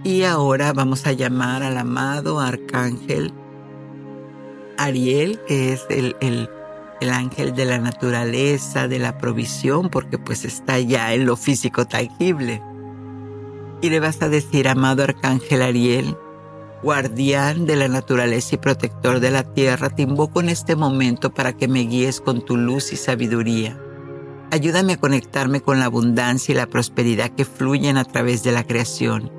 Y 0.03 0.23
ahora 0.23 0.71
vamos 0.71 1.07
a 1.07 1.13
llamar 1.13 1.63
al 1.63 1.77
amado 1.77 2.39
arcángel 2.39 3.33
Ariel, 4.77 5.39
que 5.47 5.73
es 5.73 5.85
el, 5.89 6.15
el, 6.21 6.49
el 7.01 7.09
ángel 7.09 7.55
de 7.55 7.65
la 7.65 7.79
naturaleza, 7.79 8.87
de 8.87 8.99
la 8.99 9.17
provisión, 9.17 9.89
porque 9.89 10.17
pues 10.17 10.45
está 10.45 10.79
ya 10.79 11.13
en 11.13 11.25
lo 11.25 11.35
físico 11.37 11.85
tangible. 11.85 12.61
Y 13.81 13.89
le 13.89 13.99
vas 13.99 14.21
a 14.21 14.29
decir, 14.29 14.67
amado 14.67 15.03
arcángel 15.03 15.61
Ariel, 15.61 16.15
guardián 16.83 17.65
de 17.65 17.75
la 17.75 17.87
naturaleza 17.87 18.55
y 18.55 18.57
protector 18.59 19.19
de 19.19 19.31
la 19.31 19.43
tierra, 19.43 19.89
te 19.89 20.03
invoco 20.03 20.39
en 20.39 20.49
este 20.49 20.75
momento 20.75 21.33
para 21.33 21.53
que 21.53 21.67
me 21.67 21.81
guíes 21.81 22.21
con 22.21 22.45
tu 22.45 22.57
luz 22.57 22.93
y 22.93 22.95
sabiduría. 22.95 23.79
Ayúdame 24.55 24.93
a 24.93 24.97
conectarme 24.97 25.59
con 25.59 25.79
la 25.79 25.85
abundancia 25.85 26.53
y 26.53 26.55
la 26.55 26.67
prosperidad 26.67 27.29
que 27.31 27.43
fluyen 27.43 27.97
a 27.97 28.05
través 28.05 28.41
de 28.41 28.53
la 28.53 28.63
creación. 28.63 29.29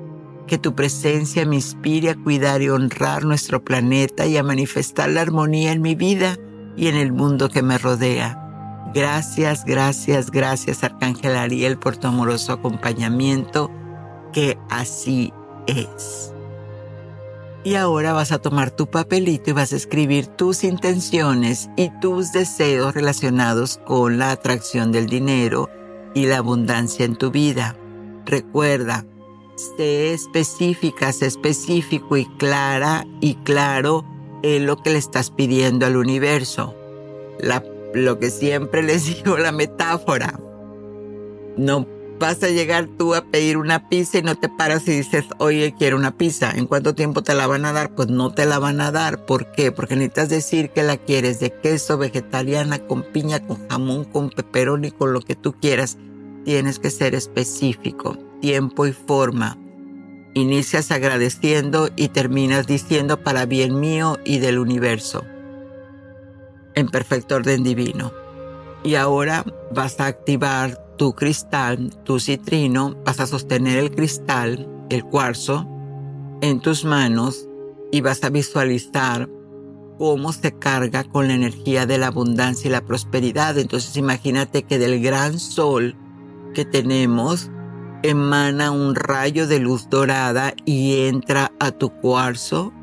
Que 0.45 0.59
tu 0.59 0.75
presencia 0.75 1.43
me 1.43 1.55
inspire 1.55 2.11
a 2.11 2.15
cuidar 2.15 2.61
y 2.61 2.69
honrar 2.69 3.25
nuestro 3.25 3.63
planeta 3.63 4.27
y 4.27 4.37
a 4.37 4.43
manifestar 4.43 5.09
la 5.09 5.21
armonía 5.21 5.71
en 5.71 5.81
mi 5.81 5.95
vida 5.95 6.37
y 6.75 6.85
en 6.85 6.97
el 6.97 7.13
mundo 7.13 7.49
que 7.49 7.63
me 7.63 7.79
rodea. 7.79 8.91
Gracias, 8.93 9.65
gracias, 9.65 10.29
gracias 10.29 10.83
Arcángel 10.83 11.35
Ariel 11.35 11.79
por 11.79 11.97
tu 11.97 12.09
amoroso 12.09 12.53
acompañamiento, 12.53 13.71
que 14.33 14.59
así 14.69 15.33
es. 15.65 16.31
Y 17.67 17.75
ahora 17.75 18.13
vas 18.13 18.31
a 18.31 18.39
tomar 18.39 18.71
tu 18.71 18.87
papelito 18.87 19.49
y 19.49 19.53
vas 19.53 19.73
a 19.73 19.75
escribir 19.75 20.27
tus 20.27 20.63
intenciones 20.63 21.69
y 21.75 21.89
tus 21.99 22.31
deseos 22.31 22.93
relacionados 22.93 23.81
con 23.85 24.17
la 24.17 24.31
atracción 24.31 24.93
del 24.93 25.07
dinero 25.07 25.69
y 26.15 26.27
la 26.27 26.37
abundancia 26.37 27.03
en 27.03 27.17
tu 27.17 27.29
vida. 27.29 27.75
Recuerda, 28.25 29.05
sé 29.75 30.13
específica, 30.13 31.11
sé 31.11 31.25
específico 31.25 32.15
y 32.15 32.25
clara 32.37 33.05
y 33.19 33.35
claro 33.35 34.05
en 34.43 34.65
lo 34.65 34.77
que 34.77 34.91
le 34.91 34.99
estás 34.99 35.29
pidiendo 35.29 35.85
al 35.85 35.97
universo. 35.97 36.73
lo 37.93 38.17
que 38.17 38.31
siempre 38.31 38.81
les 38.81 39.07
digo, 39.13 39.37
la 39.37 39.51
metáfora. 39.51 40.39
No 41.57 41.85
vas 42.19 42.41
a 42.43 42.49
llegar 42.49 42.87
tú 42.97 43.15
a 43.15 43.25
pedir 43.25 43.57
una 43.57 43.89
pizza 43.89 44.17
y 44.17 44.23
no 44.23 44.35
te 44.35 44.49
paras 44.49 44.87
y 44.87 44.91
dices, 44.91 45.25
oye, 45.37 45.73
quiero 45.77 45.97
una 45.97 46.17
pizza. 46.17 46.51
¿En 46.51 46.65
cuánto 46.65 46.95
tiempo 46.95 47.23
te 47.23 47.33
la 47.33 47.47
van 47.47 47.65
a 47.65 47.73
dar? 47.73 47.93
Pues 47.95 48.09
no 48.09 48.33
te 48.33 48.45
la 48.45 48.59
van 48.59 48.81
a 48.81 48.91
dar. 48.91 49.25
¿Por 49.25 49.51
qué? 49.51 49.71
Porque 49.71 49.95
necesitas 49.95 50.29
decir 50.29 50.69
que 50.71 50.83
la 50.83 50.97
quieres 50.97 51.39
de 51.39 51.51
queso, 51.51 51.97
vegetariana, 51.97 52.79
con 52.79 53.03
piña, 53.03 53.45
con 53.45 53.67
jamón, 53.67 54.05
con 54.05 54.31
y 54.83 54.91
con 54.91 55.13
lo 55.13 55.21
que 55.21 55.35
tú 55.35 55.53
quieras. 55.53 55.97
Tienes 56.45 56.79
que 56.79 56.89
ser 56.89 57.15
específico, 57.15 58.17
tiempo 58.41 58.85
y 58.87 58.93
forma. 58.93 59.57
Inicias 60.33 60.91
agradeciendo 60.91 61.89
y 61.95 62.09
terminas 62.09 62.67
diciendo 62.67 63.23
para 63.23 63.45
bien 63.45 63.79
mío 63.79 64.17
y 64.23 64.39
del 64.39 64.59
universo. 64.59 65.23
En 66.75 66.87
perfecto 66.89 67.35
orden 67.35 67.63
divino. 67.63 68.11
Y 68.83 68.95
ahora 68.95 69.43
vas 69.71 69.99
a 69.99 70.05
activar 70.05 70.86
tu 70.97 71.13
cristal, 71.13 71.95
tu 72.03 72.19
citrino, 72.19 72.95
vas 73.05 73.19
a 73.19 73.27
sostener 73.27 73.77
el 73.77 73.91
cristal, 73.91 74.67
el 74.89 75.03
cuarzo, 75.05 75.67
en 76.41 76.59
tus 76.59 76.85
manos 76.85 77.47
y 77.91 78.01
vas 78.01 78.23
a 78.23 78.29
visualizar 78.29 79.29
cómo 79.97 80.31
se 80.33 80.51
carga 80.51 81.03
con 81.03 81.27
la 81.27 81.33
energía 81.33 81.85
de 81.85 81.97
la 81.97 82.07
abundancia 82.07 82.67
y 82.67 82.71
la 82.71 82.85
prosperidad. 82.85 83.57
Entonces 83.57 83.95
imagínate 83.97 84.63
que 84.63 84.77
del 84.77 85.01
gran 85.01 85.39
sol 85.39 85.95
que 86.53 86.65
tenemos 86.65 87.49
emana 88.03 88.71
un 88.71 88.95
rayo 88.95 89.47
de 89.47 89.59
luz 89.59 89.89
dorada 89.89 90.53
y 90.65 91.07
entra 91.07 91.51
a 91.59 91.71
tu 91.71 91.89
cuarzo 91.89 92.73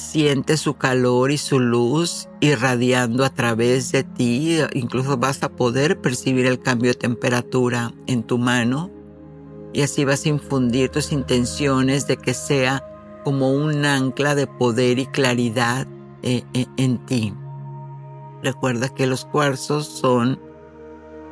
Siente 0.00 0.56
su 0.56 0.74
calor 0.74 1.30
y 1.30 1.38
su 1.38 1.60
luz 1.60 2.28
irradiando 2.40 3.24
a 3.24 3.30
través 3.30 3.92
de 3.92 4.02
ti. 4.02 4.58
Incluso 4.72 5.18
vas 5.18 5.42
a 5.44 5.50
poder 5.50 6.00
percibir 6.00 6.46
el 6.46 6.58
cambio 6.58 6.90
de 6.90 6.98
temperatura 6.98 7.92
en 8.08 8.24
tu 8.24 8.38
mano. 8.38 8.90
Y 9.72 9.82
así 9.82 10.04
vas 10.04 10.24
a 10.24 10.30
infundir 10.30 10.88
tus 10.88 11.12
intenciones 11.12 12.08
de 12.08 12.16
que 12.16 12.34
sea 12.34 12.82
como 13.24 13.52
un 13.52 13.84
ancla 13.84 14.34
de 14.34 14.48
poder 14.48 14.98
y 14.98 15.06
claridad 15.06 15.86
eh, 16.22 16.42
eh, 16.54 16.66
en 16.76 16.98
ti. 17.06 17.34
Recuerda 18.42 18.88
que 18.88 19.06
los 19.06 19.26
cuarzos 19.26 19.86
son 19.86 20.40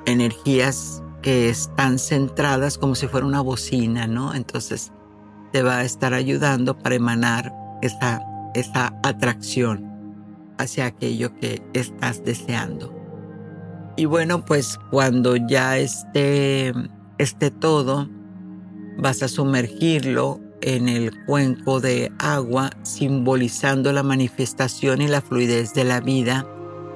energías 0.04 1.02
que 1.22 1.48
están 1.48 1.98
centradas 1.98 2.78
como 2.78 2.94
si 2.94 3.09
fuera 3.09 3.26
una 3.26 3.40
bocina, 3.40 4.07
¿no? 4.07 4.35
Entonces 4.35 4.92
te 5.52 5.62
va 5.62 5.78
a 5.78 5.85
estar 5.85 6.14
ayudando 6.14 6.78
para 6.78 6.94
emanar 6.94 7.52
esa 7.83 8.22
esa 8.59 8.94
atracción 9.03 9.85
hacia 10.59 10.87
aquello 10.87 11.35
que 11.35 11.62
estás 11.73 12.25
deseando. 12.25 12.94
Y 13.97 14.05
bueno, 14.05 14.44
pues 14.44 14.79
cuando 14.90 15.37
ya 15.37 15.79
esté, 15.79 16.73
esté 17.18 17.51
todo, 17.51 18.09
vas 18.97 19.23
a 19.23 19.29
sumergirlo 19.29 20.40
en 20.61 20.88
el 20.88 21.12
cuenco 21.25 21.81
de 21.81 22.12
agua, 22.18 22.71
simbolizando 22.83 23.92
la 23.92 24.03
manifestación 24.03 25.03
y 25.03 25.09
la 25.09 25.21
fluidez 25.21 25.75
de 25.75 25.85
la 25.85 26.01
vida 26.01 26.47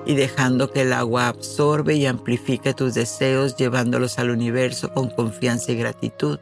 y 0.04 0.14
dejando 0.14 0.70
que 0.70 0.82
el 0.82 0.92
agua 0.92 1.28
absorbe 1.28 1.94
y 1.94 2.06
amplifique 2.06 2.74
tus 2.74 2.94
deseos, 2.94 3.56
llevándolos 3.56 4.18
al 4.18 4.30
universo 4.30 4.92
con 4.92 5.10
confianza 5.10 5.72
y 5.72 5.76
gratitud. 5.76 6.38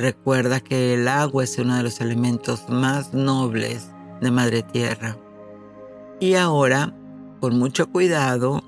Recuerda 0.00 0.60
que 0.60 0.94
el 0.94 1.08
agua 1.08 1.44
es 1.44 1.58
uno 1.58 1.76
de 1.76 1.82
los 1.82 2.00
elementos 2.00 2.66
más 2.70 3.12
nobles 3.12 3.90
de 4.22 4.30
Madre 4.30 4.62
Tierra. 4.62 5.18
Y 6.20 6.36
ahora, 6.36 6.96
con 7.38 7.58
mucho 7.58 7.90
cuidado 7.90 8.64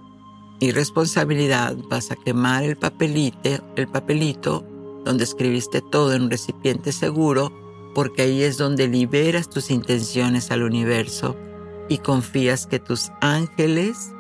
y 0.60 0.72
responsabilidad, 0.72 1.74
vas 1.88 2.10
a 2.10 2.16
quemar 2.16 2.64
el 2.64 2.76
papelito, 2.76 3.48
el 3.76 3.88
papelito 3.88 4.62
donde 5.06 5.24
escribiste 5.24 5.80
todo 5.80 6.12
en 6.12 6.24
un 6.24 6.30
recipiente 6.30 6.92
seguro, 6.92 7.50
porque 7.94 8.20
ahí 8.20 8.42
es 8.42 8.58
donde 8.58 8.86
liberas 8.86 9.48
tus 9.48 9.70
intenciones 9.70 10.50
al 10.50 10.62
universo 10.62 11.34
y 11.88 11.96
confías 11.96 12.66
que 12.66 12.78
tus 12.78 13.10
ángeles 13.22 14.12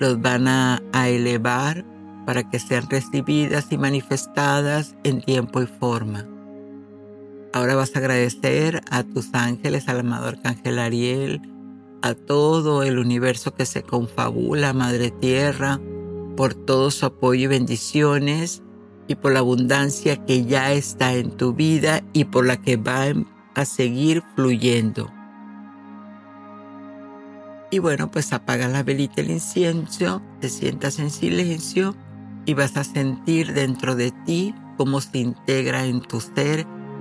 los 0.00 0.20
van 0.20 0.48
a, 0.48 0.82
a 0.92 1.08
elevar 1.08 1.86
para 2.26 2.50
que 2.50 2.58
sean 2.58 2.90
recibidas 2.90 3.70
y 3.70 3.78
manifestadas 3.78 4.96
en 5.04 5.22
tiempo 5.22 5.62
y 5.62 5.66
forma. 5.68 6.26
Ahora 7.52 7.76
vas 7.76 7.94
a 7.96 8.00
agradecer 8.00 8.82
a 8.90 9.02
tus 9.04 9.32
ángeles, 9.32 9.88
al 9.88 10.00
amado 10.00 10.28
arcángel 10.28 10.78
Ariel, 10.78 11.40
a 12.02 12.14
todo 12.14 12.82
el 12.82 12.98
universo 12.98 13.54
que 13.54 13.64
se 13.64 13.82
confabula, 13.82 14.72
Madre 14.72 15.10
Tierra, 15.10 15.80
por 16.36 16.54
todo 16.54 16.90
su 16.90 17.06
apoyo 17.06 17.44
y 17.44 17.46
bendiciones 17.46 18.62
y 19.08 19.14
por 19.14 19.32
la 19.32 19.40
abundancia 19.40 20.24
que 20.24 20.44
ya 20.44 20.72
está 20.72 21.14
en 21.14 21.30
tu 21.30 21.54
vida 21.54 22.02
y 22.12 22.24
por 22.24 22.46
la 22.46 22.58
que 22.58 22.76
va 22.76 23.06
a 23.54 23.64
seguir 23.64 24.22
fluyendo. 24.36 25.10
Y 27.70 27.80
bueno, 27.80 28.10
pues 28.10 28.32
apaga 28.32 28.68
la 28.68 28.82
velita 28.82 29.20
el 29.20 29.30
incienso, 29.30 30.22
te 30.40 30.48
sientas 30.48 30.98
en 30.98 31.10
silencio 31.10 31.94
y 32.46 32.54
vas 32.54 32.76
a 32.76 32.84
sentir 32.84 33.52
dentro 33.52 33.94
de 33.94 34.10
ti 34.24 34.54
cómo 34.76 35.00
se 35.00 35.18
integra 35.18 35.84
en 35.84 36.00
tu 36.00 36.20
ser 36.20 36.66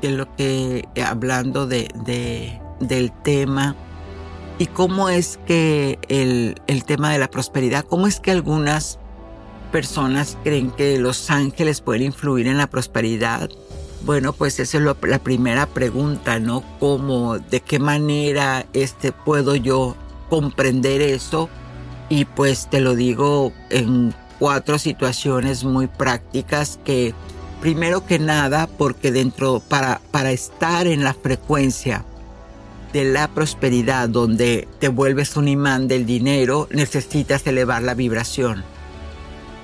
que 0.00 0.10
lo 0.10 0.34
que 0.36 0.88
hablando 1.04 1.66
de, 1.66 1.88
del 2.80 3.12
tema 3.22 3.76
y 4.58 4.66
cómo 4.66 5.08
es 5.08 5.38
que 5.46 5.98
el, 6.08 6.60
el, 6.66 6.84
tema 6.84 7.12
de 7.12 7.18
la 7.18 7.30
prosperidad, 7.30 7.84
cómo 7.84 8.06
es 8.06 8.18
que 8.18 8.32
algunas 8.32 8.98
personas 9.70 10.36
creen 10.42 10.70
que 10.70 10.98
los 10.98 11.30
ángeles 11.30 11.80
pueden 11.80 12.02
influir 12.02 12.46
en 12.46 12.58
la 12.58 12.66
prosperidad. 12.66 13.50
Bueno, 14.02 14.32
pues 14.32 14.58
esa 14.60 14.78
es 14.78 14.84
la 14.84 15.18
primera 15.18 15.66
pregunta, 15.66 16.38
¿no? 16.38 16.62
¿Cómo, 16.78 17.38
de 17.38 17.60
qué 17.60 17.78
manera 17.78 18.66
este, 18.72 19.12
puedo 19.12 19.54
yo 19.54 19.96
comprender 20.28 21.02
eso? 21.02 21.48
Y 22.08 22.24
pues 22.24 22.68
te 22.70 22.80
lo 22.80 22.94
digo 22.94 23.52
en 23.70 24.14
cuatro 24.38 24.78
situaciones 24.78 25.64
muy 25.64 25.88
prácticas 25.88 26.78
que 26.84 27.12
primero 27.60 28.06
que 28.06 28.18
nada 28.18 28.66
porque 28.66 29.12
dentro 29.12 29.60
para, 29.60 30.00
para 30.10 30.30
estar 30.30 30.86
en 30.86 31.04
la 31.04 31.14
frecuencia 31.14 32.04
de 32.92 33.04
la 33.04 33.28
prosperidad 33.28 34.08
donde 34.08 34.66
te 34.78 34.88
vuelves 34.88 35.36
un 35.36 35.48
imán 35.48 35.88
del 35.88 36.06
dinero 36.06 36.68
necesitas 36.70 37.46
elevar 37.46 37.82
la 37.82 37.94
vibración. 37.94 38.64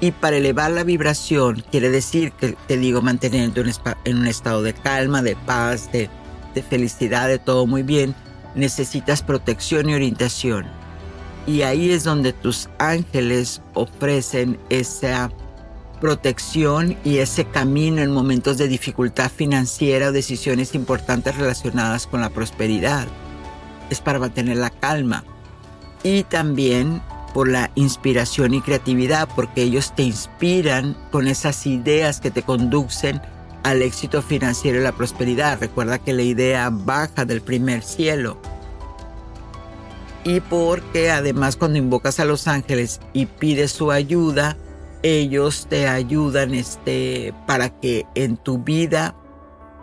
Y 0.00 0.11
para 0.11 0.37
elevar 0.37 0.70
la 0.70 0.85
vibración 0.85 1.64
quiere 1.70 1.88
decir 1.88 2.33
que 2.33 2.57
te 2.66 2.76
digo 2.76 3.00
mantenerte 3.00 3.62
en 4.04 4.18
un 4.18 4.26
estado 4.26 4.62
de 4.62 4.74
calma 4.74 5.22
de 5.22 5.37
paz 5.37 5.90
de, 5.92 6.11
felicidad 6.68 7.28
de 7.28 7.38
todo 7.38 7.66
muy 7.66 7.83
bien 7.83 8.14
necesitas 8.54 9.22
protección 9.22 9.88
y 9.88 9.94
orientación. 9.94 10.66
Y 11.46 11.62
ahí 11.62 11.90
es 11.90 12.04
donde 12.04 12.33
tus 12.33 12.68
ángeles 12.78 13.61
ofrecen 13.74 14.59
esa 14.68 15.30
protección 16.00 16.96
y 17.04 17.18
ese 17.18 17.44
camino 17.44 18.02
en 18.02 18.11
momentos 18.11 18.59
de 18.59 18.68
dificultad 18.68 19.30
financiera 19.30 20.09
o 20.09 20.12
decisiones 20.12 20.74
importantes 20.74 21.37
relacionadas 21.37 22.07
con 22.07 22.20
la 22.20 22.30
prosperidad. 22.30 23.07
Es 23.90 24.00
para 24.00 24.18
mantener 24.18 24.57
la 24.57 24.70
calma. 24.70 25.24
Y 26.02 26.24
también 26.24 27.02
por 27.33 27.48
la 27.48 27.70
inspiración 27.74 28.54
y 28.54 28.61
creatividad, 28.61 29.28
porque 29.35 29.62
ellos 29.62 29.94
te 29.94 30.02
inspiran 30.02 30.96
con 31.11 31.26
esas 31.26 31.66
ideas 31.66 32.20
que 32.20 32.30
te 32.30 32.42
conducen 32.42 33.20
al 33.62 33.83
éxito 33.83 34.22
financiero 34.22 34.78
y 34.78 34.83
la 34.83 34.92
prosperidad. 34.92 35.59
Recuerda 35.59 35.98
que 35.98 36.12
la 36.12 36.22
idea 36.22 36.70
baja 36.70 37.24
del 37.24 37.40
primer 37.40 37.83
cielo 37.83 38.38
y 40.24 40.40
porque 40.40 41.11
además 41.11 41.57
cuando 41.57 41.78
invocas 41.78 42.18
a 42.18 42.24
los 42.24 42.48
ángeles 42.48 43.00
y 43.12 43.26
pides 43.26 43.72
su 43.72 43.92
ayuda, 43.92 44.57
ellos 45.04 45.68
te 45.68 45.86
ayudan 45.86 46.52
este, 46.54 47.32
para 47.46 47.68
que 47.68 48.06
en 48.16 48.36
tu 48.36 48.58
vida 48.58 49.14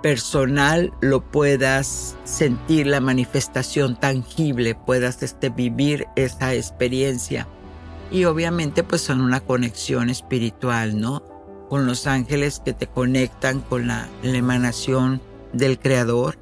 personal 0.04 0.92
lo 1.00 1.22
puedas 1.22 2.18
sentir 2.26 2.88
la 2.88 3.00
manifestación 3.00 3.98
tangible, 3.98 4.76
puedas 4.76 5.24
este, 5.24 5.50
vivir 5.50 6.08
esa 6.18 6.54
experiencia. 6.54 7.48
Y 8.12 8.26
obviamente 8.26 8.84
pues 8.84 9.02
son 9.02 9.22
una 9.22 9.40
conexión 9.40 10.10
espiritual, 10.10 11.00
¿no? 11.00 11.24
Con 11.70 11.86
los 11.86 12.08
ángeles 12.08 12.60
que 12.60 12.74
te 12.74 12.88
conectan 12.88 13.62
con 13.62 13.88
la 13.88 14.10
emanación 14.24 15.22
del 15.54 15.80
Creador 15.80 16.38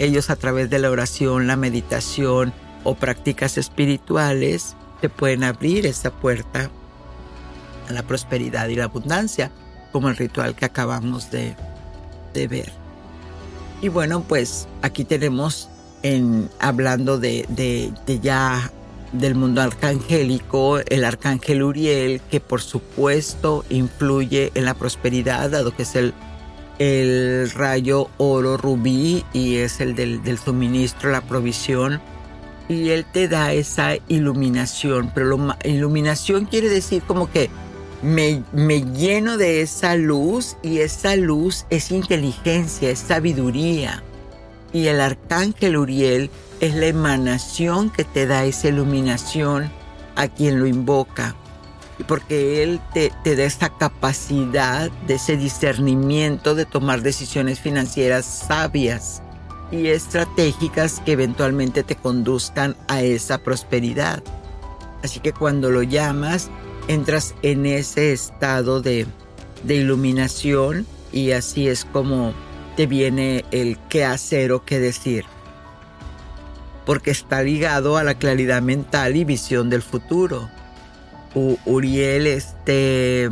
ellos 0.00 0.30
a 0.30 0.36
través 0.36 0.70
de 0.70 0.78
la 0.78 0.90
oración, 0.90 1.46
la 1.46 1.56
meditación 1.56 2.54
o 2.84 2.94
prácticas 2.94 3.58
espirituales 3.58 4.74
te 5.02 5.10
pueden 5.10 5.44
abrir 5.44 5.84
esa 5.84 6.10
puerta 6.10 6.70
a 7.90 7.92
la 7.92 8.02
prosperidad 8.02 8.68
y 8.68 8.76
la 8.76 8.84
abundancia, 8.84 9.50
como 9.92 10.08
el 10.08 10.16
ritual 10.16 10.54
que 10.54 10.64
acabamos 10.64 11.30
de, 11.30 11.54
ver. 12.34 12.72
Y 13.82 13.88
bueno, 13.88 14.24
pues 14.26 14.66
aquí 14.82 15.04
tenemos 15.04 15.68
en 16.02 16.48
hablando 16.58 17.18
de, 17.18 17.44
de, 17.48 18.20
ya 18.20 18.70
del 19.12 19.34
mundo 19.34 19.60
arcangélico, 19.60 20.78
el 20.78 21.04
arcángel 21.04 21.62
Uriel, 21.62 22.20
que 22.30 22.40
por 22.40 22.62
supuesto 22.62 23.64
influye 23.68 24.52
en 24.54 24.64
la 24.64 24.74
prosperidad, 24.74 25.50
dado 25.50 25.74
que 25.74 25.82
es 25.82 25.96
el 25.96 26.14
el 26.80 27.50
rayo 27.50 28.08
oro 28.16 28.56
rubí 28.56 29.22
y 29.34 29.56
es 29.56 29.82
el 29.82 29.94
del, 29.94 30.38
suministro, 30.38 31.10
la 31.10 31.20
provisión. 31.20 32.00
Y 32.70 32.88
él 32.88 33.04
te 33.04 33.28
da 33.28 33.52
esa 33.52 33.96
iluminación, 34.08 35.12
pero 35.14 35.54
iluminación 35.62 36.46
quiere 36.46 36.70
decir 36.70 37.02
como 37.02 37.30
que 37.30 37.50
me, 38.02 38.42
me 38.52 38.82
lleno 38.82 39.36
de 39.36 39.62
esa 39.62 39.96
luz 39.96 40.56
y 40.62 40.78
esa 40.78 41.16
luz 41.16 41.66
es 41.70 41.90
inteligencia, 41.90 42.90
es 42.90 42.98
sabiduría. 42.98 44.02
Y 44.72 44.86
el 44.86 45.00
arcángel 45.00 45.76
Uriel 45.76 46.30
es 46.60 46.74
la 46.74 46.86
emanación 46.86 47.90
que 47.90 48.04
te 48.04 48.26
da 48.26 48.44
esa 48.44 48.68
iluminación 48.68 49.70
a 50.16 50.28
quien 50.28 50.60
lo 50.60 50.66
invoca 50.66 51.34
porque 52.04 52.62
Él 52.62 52.80
te, 52.92 53.10
da 53.24 53.44
esta 53.44 53.68
capacidad 53.70 54.90
de 55.06 55.14
ese 55.14 55.36
discernimiento 55.36 56.54
de 56.54 56.66
tomar 56.66 57.02
decisiones 57.02 57.60
financieras 57.60 58.24
sabias 58.24 59.22
y 59.70 59.88
estratégicas 59.88 61.00
que 61.04 61.12
eventualmente 61.12 61.82
te 61.82 61.96
conduzcan 61.96 62.76
a 62.88 63.02
esa 63.02 63.38
prosperidad. 63.38 64.22
Así 65.02 65.20
que 65.20 65.32
cuando 65.32 65.70
lo 65.70 65.82
llamas, 65.82 66.50
entras 66.90 67.36
en 67.42 67.66
ese 67.66 68.12
estado 68.12 68.82
de, 68.82 69.06
de 69.62 69.76
iluminación 69.76 70.86
y 71.12 71.30
así 71.30 71.68
es 71.68 71.84
como 71.84 72.34
te 72.76 72.86
viene 72.86 73.44
el 73.52 73.78
qué 73.88 74.04
hacer 74.04 74.50
o 74.50 74.64
qué 74.64 74.80
decir. 74.80 75.24
Porque 76.84 77.12
está 77.12 77.42
ligado 77.42 77.96
a 77.96 78.02
la 78.02 78.14
claridad 78.14 78.60
mental 78.60 79.14
y 79.14 79.24
visión 79.24 79.70
del 79.70 79.82
futuro. 79.82 80.50
Uriel 81.64 82.26
este, 82.26 83.30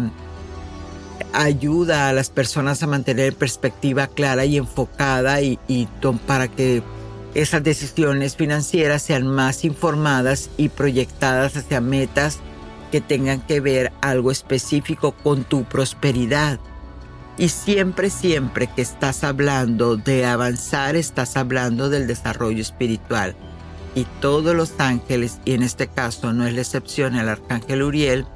ayuda 1.32 2.08
a 2.08 2.12
las 2.12 2.30
personas 2.30 2.84
a 2.84 2.86
mantener 2.86 3.34
perspectiva 3.34 4.06
clara 4.06 4.44
y 4.44 4.56
enfocada 4.56 5.42
y, 5.42 5.58
para 6.28 6.46
que 6.46 6.84
esas 7.34 7.64
decisiones 7.64 8.36
financieras 8.36 9.02
sean 9.02 9.26
más 9.26 9.64
informadas 9.64 10.48
y 10.56 10.68
proyectadas 10.68 11.56
hacia 11.56 11.80
metas 11.80 12.38
que 12.90 13.00
tengan 13.00 13.40
que 13.40 13.60
ver 13.60 13.92
algo 14.00 14.30
específico 14.30 15.12
con 15.12 15.44
tu 15.44 15.64
prosperidad. 15.64 16.58
Y 17.36 17.50
siempre, 17.50 18.10
siempre 18.10 18.66
que 18.66 18.82
estás 18.82 19.22
hablando 19.22 19.96
de 19.96 20.26
avanzar, 20.26 20.96
estás 20.96 21.36
hablando 21.36 21.88
del 21.88 22.06
desarrollo 22.06 22.60
espiritual 22.60 23.36
y 23.94 24.06
todos 24.20 24.54
los 24.54 24.74
ángeles, 24.78 25.40
y 25.44 25.54
en 25.54 25.62
este 25.62 25.88
caso 25.88 26.32
no 26.32 26.46
es 26.46 26.54
la 26.54 26.60
excepción 26.60 27.16
el 27.16 27.28
arcángel 27.28 27.82
Uriel, 27.82 28.26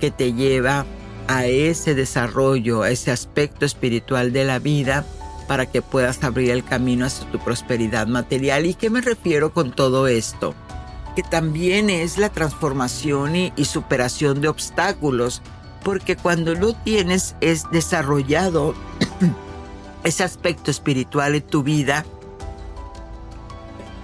que 0.00 0.10
te 0.10 0.34
lleva 0.34 0.84
a 1.28 1.46
ese 1.46 1.94
desarrollo, 1.94 2.82
a 2.82 2.90
ese 2.90 3.10
aspecto 3.10 3.64
espiritual 3.64 4.32
de 4.32 4.44
la 4.44 4.58
vida 4.58 5.04
para 5.48 5.66
que 5.66 5.80
puedas 5.80 6.22
abrir 6.22 6.50
el 6.50 6.64
camino 6.64 7.06
hacia 7.06 7.30
tu 7.30 7.38
prosperidad 7.38 8.06
material. 8.06 8.66
¿Y 8.66 8.74
qué 8.74 8.90
me 8.90 9.00
refiero 9.00 9.52
con 9.52 9.72
todo 9.72 10.06
esto? 10.06 10.54
Que 11.16 11.22
también 11.22 11.90
es 11.90 12.18
la 12.18 12.28
transformación 12.28 13.34
y, 13.34 13.52
superación 13.64 14.40
de 14.40 14.48
obstáculos, 14.48 15.42
porque 15.82 16.14
cuando 16.14 16.54
lo 16.54 16.74
tienes 16.74 17.34
es 17.40 17.64
desarrollado 17.72 18.74
ese 20.04 20.22
aspecto 20.22 20.70
espiritual 20.70 21.34
en 21.34 21.42
tu 21.42 21.62
vida, 21.64 22.04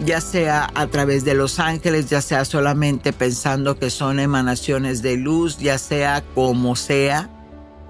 ya 0.01 0.21
sea 0.21 0.69
a 0.75 0.87
través 0.89 1.25
de 1.25 1.35
los 1.35 1.61
ángeles, 1.61 2.09
ya 2.09 2.21
sea 2.21 2.45
solamente 2.45 3.13
pensando 3.13 3.79
que 3.79 3.91
son 3.91 4.19
emanaciones 4.19 5.03
de 5.03 5.17
luz, 5.17 5.59
ya 5.59 5.79
sea 5.79 6.25
como 6.35 6.75
sea, 6.75 7.31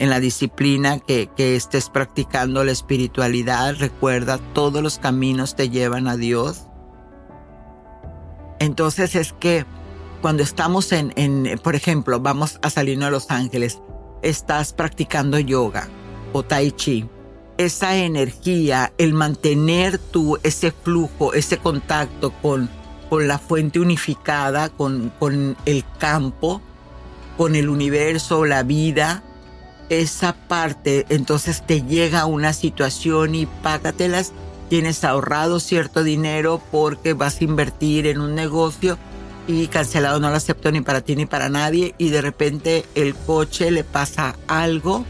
en 0.03 0.11
la 0.11 0.19
disciplina 0.19 0.99
que, 0.99 1.31
estés 1.37 1.89
practicando 1.89 2.65
la 2.65 2.73
espiritualidad, 2.73 3.77
recuerda, 3.79 4.39
todos 4.53 4.83
los 4.83 4.99
caminos 4.99 5.55
te 5.55 5.71
llevan 5.71 6.09
a 6.09 6.17
Dios. 6.17 6.63
Entonces 8.63 9.17
es 9.17 9.33
que 9.33 9.67
cuando 10.21 10.45
estamos 10.45 10.93
en, 10.93 11.61
por 11.65 11.75
ejemplo, 11.75 12.21
vamos 12.21 12.61
a 12.63 12.71
salirnos 12.71 13.09
a 13.09 13.11
Los 13.11 13.31
Ángeles, 13.33 13.81
estás 14.23 14.73
practicando 14.73 15.41
yoga 15.41 15.89
o 16.33 16.45
tai 16.45 16.71
chi, 16.71 17.09
esa 17.59 17.97
energía, 17.97 18.93
el 18.99 19.15
mantener 19.15 19.99
tu, 19.99 20.39
ese 20.45 20.71
flujo, 20.71 21.35
ese 21.35 21.59
contacto 21.59 22.31
con, 22.41 22.71
con 23.11 23.27
la 23.27 23.41
fuente 23.41 23.81
unificada, 23.81 24.69
con, 24.69 25.13
con 25.19 25.57
el 25.67 25.85
campo, 25.99 26.63
con 27.37 27.57
el 27.57 27.69
universo, 27.69 28.45
la 28.45 28.63
vida, 28.63 29.25
esa 29.89 30.35
parte, 30.35 31.05
entonces 31.09 31.67
te 31.67 31.83
llega 31.83 32.27
una 32.27 32.53
situación 32.53 33.35
y 33.35 33.47
págatelas, 33.47 34.33
tienes 34.73 35.05
ahorrado 35.05 35.61
cierto 35.61 36.03
dinero 36.03 36.59
porque 36.71 37.13
vas 37.13 37.39
a 37.39 37.45
invertir 37.45 38.07
en 38.07 38.23
un 38.23 38.35
negocio 38.35 38.97
y 39.47 39.67
cancelado 39.67 40.19
no 40.19 40.31
lo 40.31 40.37
acepto 40.37 40.73
ni 40.73 40.81
para 40.81 41.03
ti 41.03 41.15
ni 41.15 41.27
para 41.27 41.51
nadie 41.51 41.95
y 41.99 42.09
de 42.09 42.23
repente 42.23 42.87
el 42.95 43.15
coche 43.15 43.71
le 43.71 43.85
pasa 43.85 44.35
algo, 44.47 45.05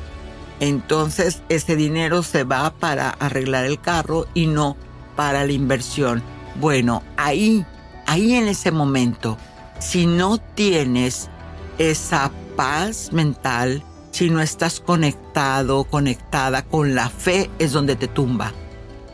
entonces 0.58 1.42
ese 1.48 1.76
dinero 1.76 2.24
se 2.24 2.42
va 2.42 2.72
para 2.72 3.10
arreglar 3.10 3.64
el 3.64 3.80
carro 3.80 4.26
y 4.34 4.48
no 4.48 4.76
para 5.14 5.46
la 5.46 5.52
inversión. 5.52 6.24
Bueno, 6.56 7.04
ahí, 7.16 7.64
ahí 8.08 8.34
en 8.34 8.48
ese 8.48 8.72
momento, 8.72 9.38
si 9.78 10.08
no 10.08 10.38
tienes 10.38 11.30
esa 11.78 12.32
paz 12.56 13.12
mental, 13.12 13.84
si 14.10 14.28
no 14.28 14.40
estás 14.42 14.80
conectado, 14.80 15.84
conectada 15.84 16.64
con 16.64 16.96
la 16.96 17.08
fe, 17.08 17.48
es 17.60 17.70
donde 17.70 17.94
te 17.94 18.08
tumba. 18.08 18.52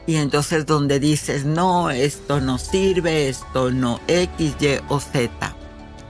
Y 0.08 0.16
entonces 0.16 0.64
donde 0.64 1.00
dices, 1.00 1.44
no, 1.44 1.90
esto 1.90 2.40
no 2.40 2.56
sirve, 2.56 3.28
esto 3.28 3.70
no 3.70 4.00
X, 4.08 4.54
Y 4.58 4.80
o 4.88 5.00
Z. 5.00 5.54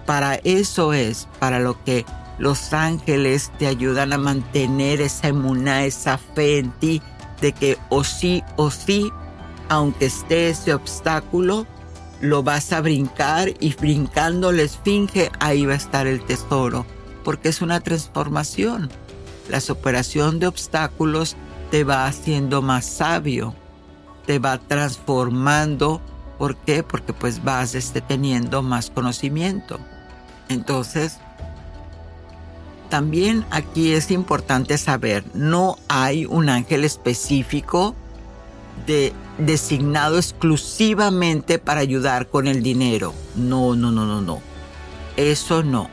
Para 0.07 0.37
eso 0.37 0.93
es, 0.93 1.27
para 1.41 1.59
lo 1.59 1.83
que 1.83 2.07
los 2.39 2.73
ángeles 2.73 3.51
te 3.59 3.67
ayudan 3.67 4.13
a 4.13 4.19
mantener 4.19 5.01
esa 5.01 5.27
emuná, 5.27 5.85
esa 5.85 6.17
fe 6.17 6.59
en 6.59 6.71
ti, 6.79 7.03
de 7.41 7.51
que 7.51 7.77
o 7.89 8.05
sí 8.05 8.45
o 8.55 8.71
sí, 8.71 9.11
aunque 9.69 10.07
esté 10.07 10.51
ese 10.51 10.75
obstáculo, 10.75 11.67
lo 12.21 12.45
vas 12.45 12.73
a 12.73 12.81
brincar 12.81 13.53
y 13.59 13.75
brincando 13.75 14.53
la 14.53 14.63
esfinge, 14.63 15.33
ahí 15.41 15.67
va 15.67 15.73
a 15.73 15.77
estar 15.77 16.07
el 16.07 16.25
tesoro, 16.25 16.87
porque 17.25 17.49
es 17.49 17.63
una 17.63 17.81
transformación. 17.81 18.91
La 19.51 19.61
superación 19.61 20.39
de 20.39 20.47
obstáculos 20.47 21.35
te 21.73 21.83
va 21.83 22.07
haciendo 22.07 22.63
más 22.63 22.87
sabio 22.87 23.57
te 24.29 24.39
va 24.39 24.59
transformando. 24.59 26.03
¿Por 26.37 26.55
qué? 26.55 26.83
Porque 26.83 27.15
pues 27.15 27.43
vas 27.43 27.75
este, 27.75 28.03
teniendo 28.03 28.63
más 28.63 28.91
conocimiento. 28.91 29.81
Entonces, 30.51 31.17
también 32.91 33.47
aquí 33.51 33.95
es 33.95 34.11
importante 34.11 34.77
saber, 34.77 35.25
no 35.33 35.79
hay 35.89 36.27
un 36.27 36.51
ángel 36.51 36.85
específico 36.85 37.95
de, 38.87 39.15
designado 39.39 40.19
exclusivamente 40.19 41.59
para 41.59 41.81
ayudar 41.81 42.29
con 42.29 42.49
el 42.49 42.63
dinero. 42.63 43.15
No, 43.35 43.75
no, 43.77 43.91
no, 43.91 44.05
no, 44.05 44.21
no. 44.21 44.43
Eso 45.17 45.63
no 45.63 45.89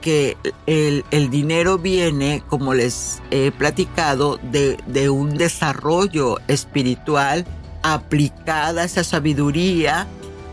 que 0.00 0.36
el, 0.66 1.30
dinero 1.30 1.78
viene, 1.78 2.42
como 2.48 2.72
les 2.72 3.20
he 3.32 3.50
platicado, 3.50 4.38
de, 4.42 4.78
de 4.86 5.10
un 5.10 5.36
desarrollo 5.36 6.38
espiritual 6.46 7.44
aplicada 7.82 8.82
a 8.82 8.84
esa 8.84 9.02
sabiduría 9.02 10.06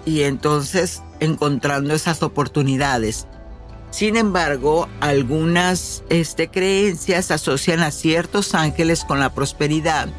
y 0.03 0.21
entonces 0.21 1.03
encontrando 1.19 1.93
esas 1.93 2.23
oportunidades. 2.23 3.27
Sin 3.91 4.15
embargo, 4.15 4.89
algunas 4.99 6.03
este, 6.09 6.49
creencias 6.49 7.29
asocian 7.29 7.82
a 7.82 7.91
ciertos 7.91 8.55
ángeles 8.55 9.03
con 9.03 9.19
la 9.19 9.34
prosperidad, 9.34 10.09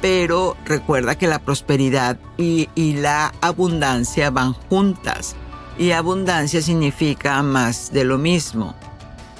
pero 0.00 0.56
recuerda 0.64 1.16
que 1.16 1.28
la 1.28 1.38
prosperidad 1.38 2.18
y, 2.36 2.68
y 2.74 2.94
la 2.94 3.32
abundancia 3.40 4.30
van 4.30 4.54
juntas 4.54 5.36
y 5.78 5.92
abundancia 5.92 6.62
significa 6.62 7.42
más 7.42 7.92
de 7.92 8.04
lo 8.04 8.18
mismo. 8.18 8.74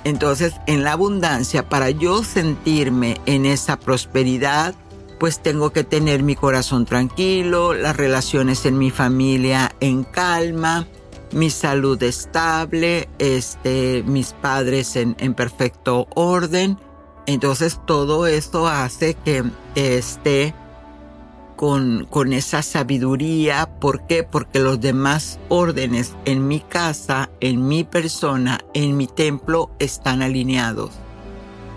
Entonces, 0.04 0.54
en 0.66 0.82
la 0.82 0.92
abundancia, 0.92 1.68
para 1.68 1.90
yo 1.90 2.24
sentirme 2.24 3.20
en 3.26 3.46
esa 3.46 3.78
prosperidad, 3.78 4.74
pues 5.20 5.38
tengo 5.40 5.70
que 5.70 5.84
tener 5.84 6.24
mi 6.24 6.34
corazón 6.34 6.84
tranquilo, 6.84 7.74
las 7.74 7.96
relaciones 7.96 8.66
en 8.66 8.78
mi 8.78 8.90
familia 8.90 9.70
en 9.78 10.02
calma, 10.02 10.88
mi 11.30 11.48
salud 11.50 12.02
estable, 12.02 13.08
este, 13.18 14.02
mis 14.04 14.32
padres 14.32 14.96
en, 14.96 15.14
en 15.20 15.34
perfecto 15.34 16.08
orden. 16.14 16.78
Entonces 17.26 17.80
todo 17.86 18.26
esto 18.26 18.66
hace 18.66 19.14
que 19.14 19.44
esté 19.76 20.54
con, 21.62 22.32
esa 22.32 22.60
sabiduría. 22.60 23.70
¿Por 23.78 24.04
qué? 24.08 24.24
Porque 24.24 24.58
los 24.58 24.80
demás 24.80 25.38
órdenes 25.48 26.12
en 26.24 26.48
mi 26.48 26.58
casa, 26.58 27.30
en 27.38 27.68
mi 27.68 27.84
persona, 27.84 28.64
en 28.74 28.96
mi 28.96 29.06
templo 29.06 29.70
están 29.78 30.22
alineados. 30.22 30.90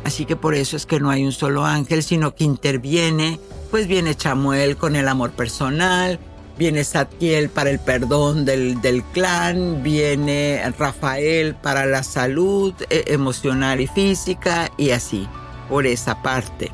Así 0.04 0.26
que 0.26 0.36
por 0.36 0.56
eso 0.56 0.76
es 0.76 0.88
que 0.88 1.00
no 1.00 1.12
hay 1.12 1.24
un 1.24 1.32
solo 1.32 1.66
ángel, 1.66 2.02
sino 2.02 2.34
que 2.34 2.46
interviene, 2.46 3.40
pues 3.70 3.88
viene 3.88 4.16
Chamuel 4.16 4.76
con 4.76 4.96
el 4.96 5.08
amor 5.08 5.34
personal, 5.34 6.18
viene 6.58 6.84
Satiel 6.84 7.50
para 7.50 7.70
el 7.70 7.78
perdón 7.78 8.44
del, 8.44 8.82
del 8.82 9.04
clan, 9.04 9.84
viene 9.84 10.64
Rafael 10.80 11.54
para 11.54 11.86
la 11.86 12.02
salud 12.02 12.74
eh, 12.90 13.04
emocional 13.06 13.80
y 13.82 13.86
física 13.86 14.72
y 14.78 14.90
así, 14.90 15.28
por 15.70 15.86
esa 15.86 16.24
parte. 16.24 16.72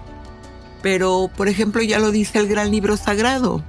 Pero, 0.82 1.30
por 1.36 1.48
ejemplo, 1.48 1.82
ya 1.82 2.00
lo 2.00 2.12
dice 2.12 2.40
el 2.40 2.48
gran 2.48 2.72
libro 2.72 2.98
sagrado, 2.98 3.64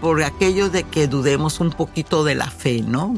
por 0.00 0.22
aquello 0.22 0.70
de 0.70 0.84
que 0.84 1.06
dudemos 1.06 1.60
un 1.60 1.70
poquito 1.70 2.24
de 2.24 2.34
la 2.34 2.50
fe, 2.50 2.82
¿no? 2.82 3.16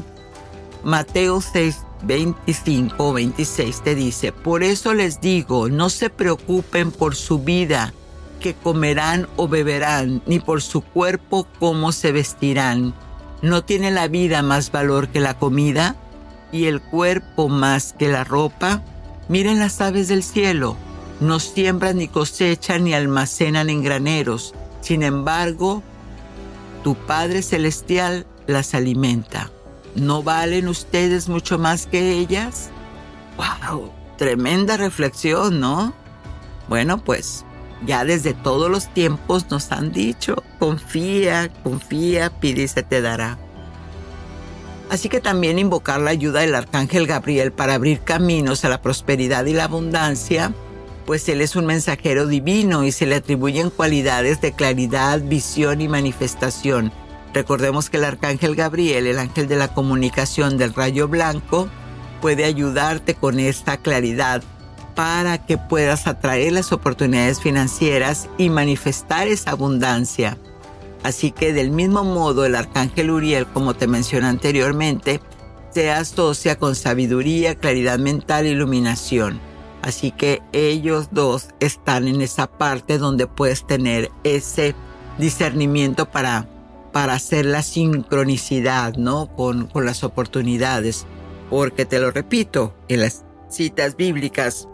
Mateo 0.83 1.41
6, 1.41 1.77
25 2.03 3.13
26 3.13 3.83
te 3.83 3.95
dice, 3.95 4.31
por 4.31 4.63
eso 4.63 4.93
les 4.93 5.21
digo, 5.21 5.69
no 5.69 5.89
se 5.89 6.09
preocupen 6.09 6.91
por 6.91 7.15
su 7.15 7.39
vida, 7.39 7.93
que 8.39 8.55
comerán 8.55 9.27
o 9.35 9.47
beberán, 9.47 10.21
ni 10.25 10.39
por 10.39 10.61
su 10.61 10.81
cuerpo 10.81 11.47
cómo 11.59 11.91
se 11.91 12.11
vestirán. 12.11 12.95
¿No 13.43 13.63
tiene 13.63 13.91
la 13.91 14.07
vida 14.07 14.41
más 14.41 14.71
valor 14.71 15.09
que 15.09 15.19
la 15.19 15.37
comida 15.37 15.95
y 16.51 16.65
el 16.65 16.81
cuerpo 16.81 17.49
más 17.49 17.93
que 17.97 18.07
la 18.07 18.23
ropa? 18.23 18.83
Miren 19.29 19.59
las 19.59 19.81
aves 19.81 20.07
del 20.07 20.23
cielo 20.23 20.75
no 21.21 21.39
siembran 21.39 21.97
ni 21.97 22.07
cosechan 22.07 22.83
ni 22.83 22.93
almacenan 22.93 23.69
en 23.69 23.83
graneros. 23.83 24.53
Sin 24.81 25.03
embargo, 25.03 25.83
tu 26.83 26.95
Padre 26.95 27.43
Celestial 27.43 28.25
las 28.47 28.73
alimenta. 28.73 29.51
¿No 29.95 30.23
valen 30.23 30.67
ustedes 30.67 31.29
mucho 31.29 31.59
más 31.59 31.85
que 31.85 32.13
ellas? 32.13 32.71
¡Wow! 33.37 33.91
Tremenda 34.17 34.77
reflexión, 34.77 35.59
¿no? 35.59 35.93
Bueno, 36.67 37.03
pues 37.03 37.45
ya 37.85 38.03
desde 38.03 38.33
todos 38.33 38.71
los 38.71 38.91
tiempos 38.91 39.45
nos 39.51 39.71
han 39.71 39.91
dicho, 39.91 40.43
confía, 40.57 41.51
confía, 41.63 42.31
pide 42.31 42.63
y 42.63 42.67
se 42.67 42.81
te 42.81 43.01
dará. 43.01 43.37
Así 44.89 45.07
que 45.07 45.21
también 45.21 45.59
invocar 45.59 46.01
la 46.01 46.11
ayuda 46.11 46.41
del 46.41 46.55
Arcángel 46.55 47.05
Gabriel 47.05 47.51
para 47.51 47.75
abrir 47.75 48.01
caminos 48.01 48.65
a 48.65 48.69
la 48.69 48.81
prosperidad 48.81 49.45
y 49.45 49.53
la 49.53 49.65
abundancia 49.65 50.53
pues 51.05 51.27
Él 51.29 51.41
es 51.41 51.55
un 51.55 51.65
mensajero 51.65 52.27
divino 52.27 52.83
y 52.83 52.91
se 52.91 53.05
le 53.05 53.15
atribuyen 53.15 53.69
cualidades 53.69 54.41
de 54.41 54.53
claridad, 54.53 55.21
visión 55.21 55.81
y 55.81 55.87
manifestación. 55.87 56.91
Recordemos 57.33 57.89
que 57.89 57.97
el 57.97 58.05
arcángel 58.05 58.55
Gabriel, 58.55 59.07
el 59.07 59.19
ángel 59.19 59.47
de 59.47 59.55
la 59.55 59.73
comunicación 59.73 60.57
del 60.57 60.73
rayo 60.73 61.07
blanco, 61.07 61.69
puede 62.21 62.45
ayudarte 62.45 63.15
con 63.15 63.39
esta 63.39 63.77
claridad 63.77 64.43
para 64.95 65.45
que 65.45 65.57
puedas 65.57 66.07
atraer 66.07 66.51
las 66.51 66.71
oportunidades 66.71 67.39
financieras 67.39 68.29
y 68.37 68.49
manifestar 68.49 69.27
esa 69.27 69.51
abundancia. 69.51 70.37
Así 71.03 71.31
que 71.31 71.53
del 71.53 71.71
mismo 71.71 72.03
modo 72.03 72.45
el 72.45 72.55
arcángel 72.55 73.09
Uriel, 73.09 73.47
como 73.47 73.73
te 73.73 73.87
mencioné 73.87 74.27
anteriormente, 74.27 75.19
se 75.73 75.89
asocia 75.89 76.57
con 76.57 76.75
sabiduría, 76.75 77.55
claridad 77.55 77.97
mental 77.97 78.45
e 78.45 78.49
iluminación. 78.49 79.39
Así 79.81 80.11
que 80.11 80.41
ellos 80.53 81.09
dos 81.11 81.47
están 81.59 82.07
en 82.07 82.21
esa 82.21 82.47
parte 82.47 82.97
donde 82.97 83.27
puedes 83.27 83.65
tener 83.65 84.11
ese 84.23 84.75
discernimiento 85.17 86.09
para, 86.09 86.47
para 86.91 87.13
hacer 87.13 87.45
la 87.45 87.63
sincronicidad, 87.63 88.95
¿no? 88.95 89.27
Con, 89.35 89.67
con 89.67 89.85
las 89.85 90.03
oportunidades. 90.03 91.05
Porque 91.49 91.85
te 91.85 91.99
lo 91.99 92.11
repito, 92.11 92.75
en 92.87 93.01
las 93.01 93.23
citas 93.49 93.97
bíblicas 93.97 94.67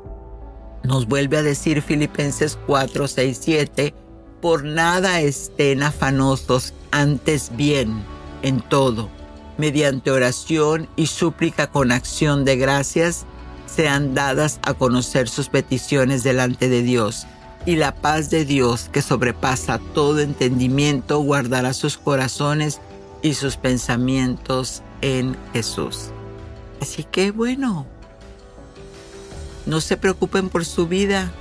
nos 0.83 1.07
vuelve 1.07 1.37
a 1.37 1.43
decir 1.43 1.81
Filipenses 1.81 2.57
4, 2.67 3.07
6, 3.07 3.39
7, 3.41 3.93
por 4.41 4.63
nada 4.63 5.21
estén 5.21 5.83
afanosos, 5.83 6.73
antes 6.91 7.51
bien, 7.55 8.03
en 8.43 8.61
todo, 8.61 9.09
mediante 9.57 10.11
oración 10.11 10.87
y 10.95 11.07
súplica 11.07 11.67
con 11.67 11.91
acción 11.91 12.45
de 12.45 12.55
gracias, 12.55 13.25
sean 13.67 14.15
dadas 14.15 14.59
a 14.63 14.73
conocer 14.73 15.29
sus 15.29 15.49
peticiones 15.49 16.23
delante 16.23 16.69
de 16.69 16.81
Dios. 16.81 17.27
Y 17.65 17.75
la 17.75 17.93
paz 17.93 18.29
de 18.29 18.45
Dios, 18.45 18.89
que 18.91 19.01
sobrepasa 19.01 19.79
todo 19.93 20.19
entendimiento, 20.19 21.19
guardará 21.19 21.73
sus 21.73 21.97
corazones 21.97 22.79
y 23.21 23.33
sus 23.33 23.57
pensamientos 23.57 24.81
en 25.01 25.35
Jesús. 25.53 26.11
Así 26.81 27.03
que 27.03 27.31
bueno, 27.31 27.85
no 29.65 29.81
se 29.81 29.97
preocupen 29.97 30.49
por 30.49 30.63
su 30.63 30.87
vida, 30.87 31.31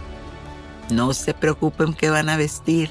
no 0.90 1.14
se 1.14 1.32
preocupen 1.32 1.94
qué 1.94 2.10
van 2.10 2.28
a 2.28 2.36
vestir. 2.36 2.90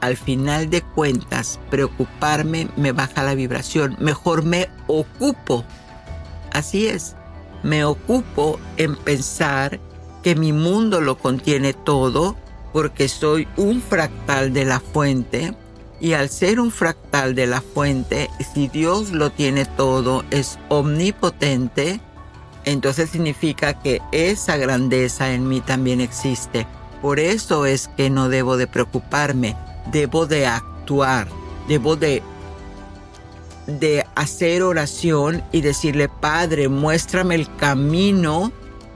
Al 0.00 0.16
final 0.16 0.68
de 0.70 0.82
cuentas, 0.82 1.60
preocuparme 1.70 2.68
me 2.76 2.92
baja 2.92 3.22
la 3.22 3.34
vibración. 3.34 3.96
Mejor 4.00 4.44
me 4.44 4.68
ocupo. 4.88 5.64
Así 6.52 6.88
es, 6.88 7.14
me 7.62 7.84
ocupo 7.84 8.58
en 8.76 8.96
pensar 8.96 9.80
que 10.22 10.34
mi 10.34 10.52
mundo 10.52 11.00
lo 11.00 11.18
contiene 11.18 11.72
todo 11.72 12.36
porque 12.72 13.08
soy 13.08 13.48
un 13.56 13.82
fractal 13.82 14.52
de 14.52 14.64
la 14.64 14.80
fuente 14.80 15.54
y 16.02 16.14
al 16.14 16.30
ser 16.30 16.58
un 16.58 16.72
fractal 16.72 17.36
de 17.36 17.46
la 17.46 17.60
fuente, 17.60 18.28
si 18.52 18.66
Dios 18.66 19.12
lo 19.12 19.30
tiene 19.30 19.64
todo, 19.64 20.24
es 20.32 20.58
omnipotente, 20.68 22.00
entonces 22.64 23.10
significa 23.10 23.80
que 23.80 24.00
esa 24.10 24.56
grandeza 24.56 25.32
en 25.32 25.48
mí 25.48 25.60
también 25.60 26.00
existe. 26.00 26.66
Por 27.00 27.20
eso 27.20 27.66
es 27.66 27.88
que 27.96 28.10
no 28.10 28.28
debo 28.28 28.56
de 28.56 28.66
preocuparme, 28.66 29.56
debo 29.92 30.26
de 30.26 30.46
actuar, 30.46 31.28
debo 31.68 31.94
de, 31.94 32.20
de 33.80 34.04
hacer 34.14 34.62
oración 34.62 35.42
y 35.52 35.60
decirle, 35.60 36.08
Padre, 36.08 36.68
muéstrame 36.68 37.34
el 37.34 37.54
camino 37.56 38.52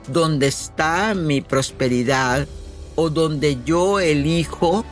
donde 0.07 0.47
está 0.47 1.13
mi 1.13 1.41
prosperidad 1.41 2.47
o 2.95 3.09
donde 3.09 3.57
yo 3.65 3.99
elijo 3.99 4.85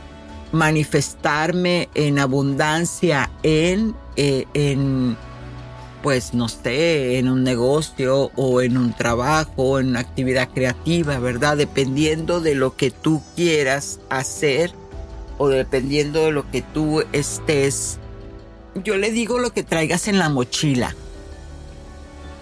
manifestarme 0.52 1.90
en 1.96 2.20
abundancia 2.20 3.32
en, 3.44 3.96
eh, 4.16 4.46
en, 4.54 5.18
pues 6.02 6.34
no 6.34 6.48
sé, 6.48 7.18
en 7.18 7.30
un 7.30 7.44
negocio 7.44 8.32
o 8.36 8.62
en 8.62 8.78
un 8.78 8.94
trabajo, 8.94 9.80
en 9.80 9.90
una 9.90 10.00
actividad 10.02 10.50
creativa, 10.54 11.20
¿verdad? 11.20 11.58
Dependiendo 11.58 12.42
de 12.42 12.56
lo 12.56 12.76
que 12.76 12.92
tú 12.92 13.22
quieras 13.36 14.00
hacer 14.10 14.72
o 15.38 15.50
dependiendo 15.50 16.26
de 16.26 16.32
lo 16.32 16.50
que 16.50 16.62
tú 16.62 17.04
estés, 17.12 18.00
yo 18.84 18.98
le 18.98 19.12
digo 19.12 19.40
lo 19.40 19.52
que 19.52 19.64
traigas 19.64 20.08
en 20.08 20.20
la 20.20 20.30
mochila. 20.30 20.96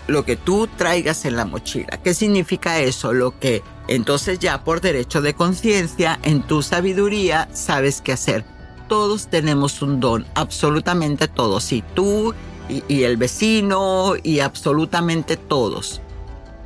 Lo 0.08 0.26
que 0.26 0.36
tú 0.36 0.68
traigas 0.68 1.26
en 1.26 1.38
la 1.38 1.46
mochila. 1.46 2.00
¿Qué 2.04 2.14
significa 2.14 2.80
eso? 2.80 3.14
Lo 3.14 3.40
que 3.40 3.62
entonces 3.88 4.40
ya 4.40 4.64
por 4.64 4.82
derecho 4.82 5.22
de 5.22 5.34
conciencia, 5.34 6.20
en 6.24 6.42
tu 6.44 6.62
sabiduría, 6.62 7.48
sabes 7.54 8.02
qué 8.02 8.14
hacer. 8.14 8.44
Todos 8.90 9.28
tenemos 9.28 9.82
un 9.82 10.00
don, 10.00 10.26
absolutamente 10.36 11.28
todos. 11.28 11.72
Y 11.72 11.82
tú 11.94 12.34
y, 12.68 12.84
y 12.88 13.04
el 13.04 13.18
vecino 13.18 14.16
y 14.22 14.40
absolutamente 14.40 15.38
todos. 15.38 16.02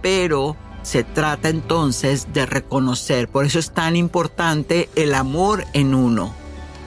Pero 0.02 0.56
se 0.82 1.04
trata 1.04 1.50
entonces 1.50 2.34
de 2.34 2.46
reconocer. 2.46 3.28
Por 3.28 3.46
eso 3.46 3.60
es 3.60 3.72
tan 3.72 3.96
importante 3.96 4.90
el 4.96 5.14
amor 5.14 5.66
en 5.74 5.94
uno. 5.94 6.34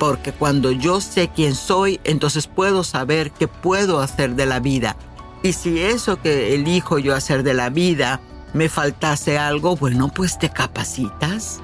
Porque 0.00 0.32
cuando 0.32 0.72
yo 0.72 1.02
sé 1.02 1.28
quién 1.28 1.54
soy, 1.54 2.00
entonces 2.04 2.46
puedo 2.46 2.84
saber 2.84 3.32
qué 3.32 3.48
puedo 3.48 4.00
hacer 4.00 4.34
de 4.34 4.46
la 4.46 4.58
vida. 4.58 4.96
Y 5.42 5.52
si 5.52 5.78
eso 5.78 6.20
que 6.22 6.54
elijo 6.54 6.98
yo 6.98 7.14
hacer 7.14 7.42
de 7.42 7.52
la 7.52 7.68
vida 7.68 8.22
me 8.54 8.70
faltase 8.70 9.38
algo, 9.38 9.76
bueno, 9.76 10.08
pues 10.08 10.38
te 10.38 10.48
capacitas. 10.48 11.60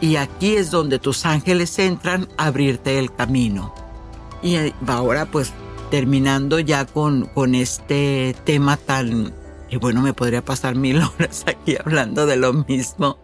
Y 0.00 0.14
aquí 0.16 0.54
es 0.54 0.70
donde 0.70 1.00
tus 1.00 1.26
ángeles 1.26 1.76
entran 1.80 2.28
a 2.36 2.46
abrirte 2.46 3.00
el 3.00 3.12
camino. 3.12 3.74
Y 4.40 4.56
ahora 4.86 5.26
pues 5.26 5.52
terminando 5.90 6.60
ya 6.60 6.86
con, 6.86 7.26
con 7.26 7.56
este 7.56 8.36
tema 8.44 8.76
tan... 8.76 9.34
Y 9.72 9.76
bueno, 9.76 10.02
me 10.02 10.12
podría 10.12 10.44
pasar 10.44 10.74
mil 10.74 11.00
horas 11.18 11.44
aquí 11.46 11.76
hablando 11.82 12.26
de 12.26 12.36
lo 12.36 12.52
mismo, 12.52 13.18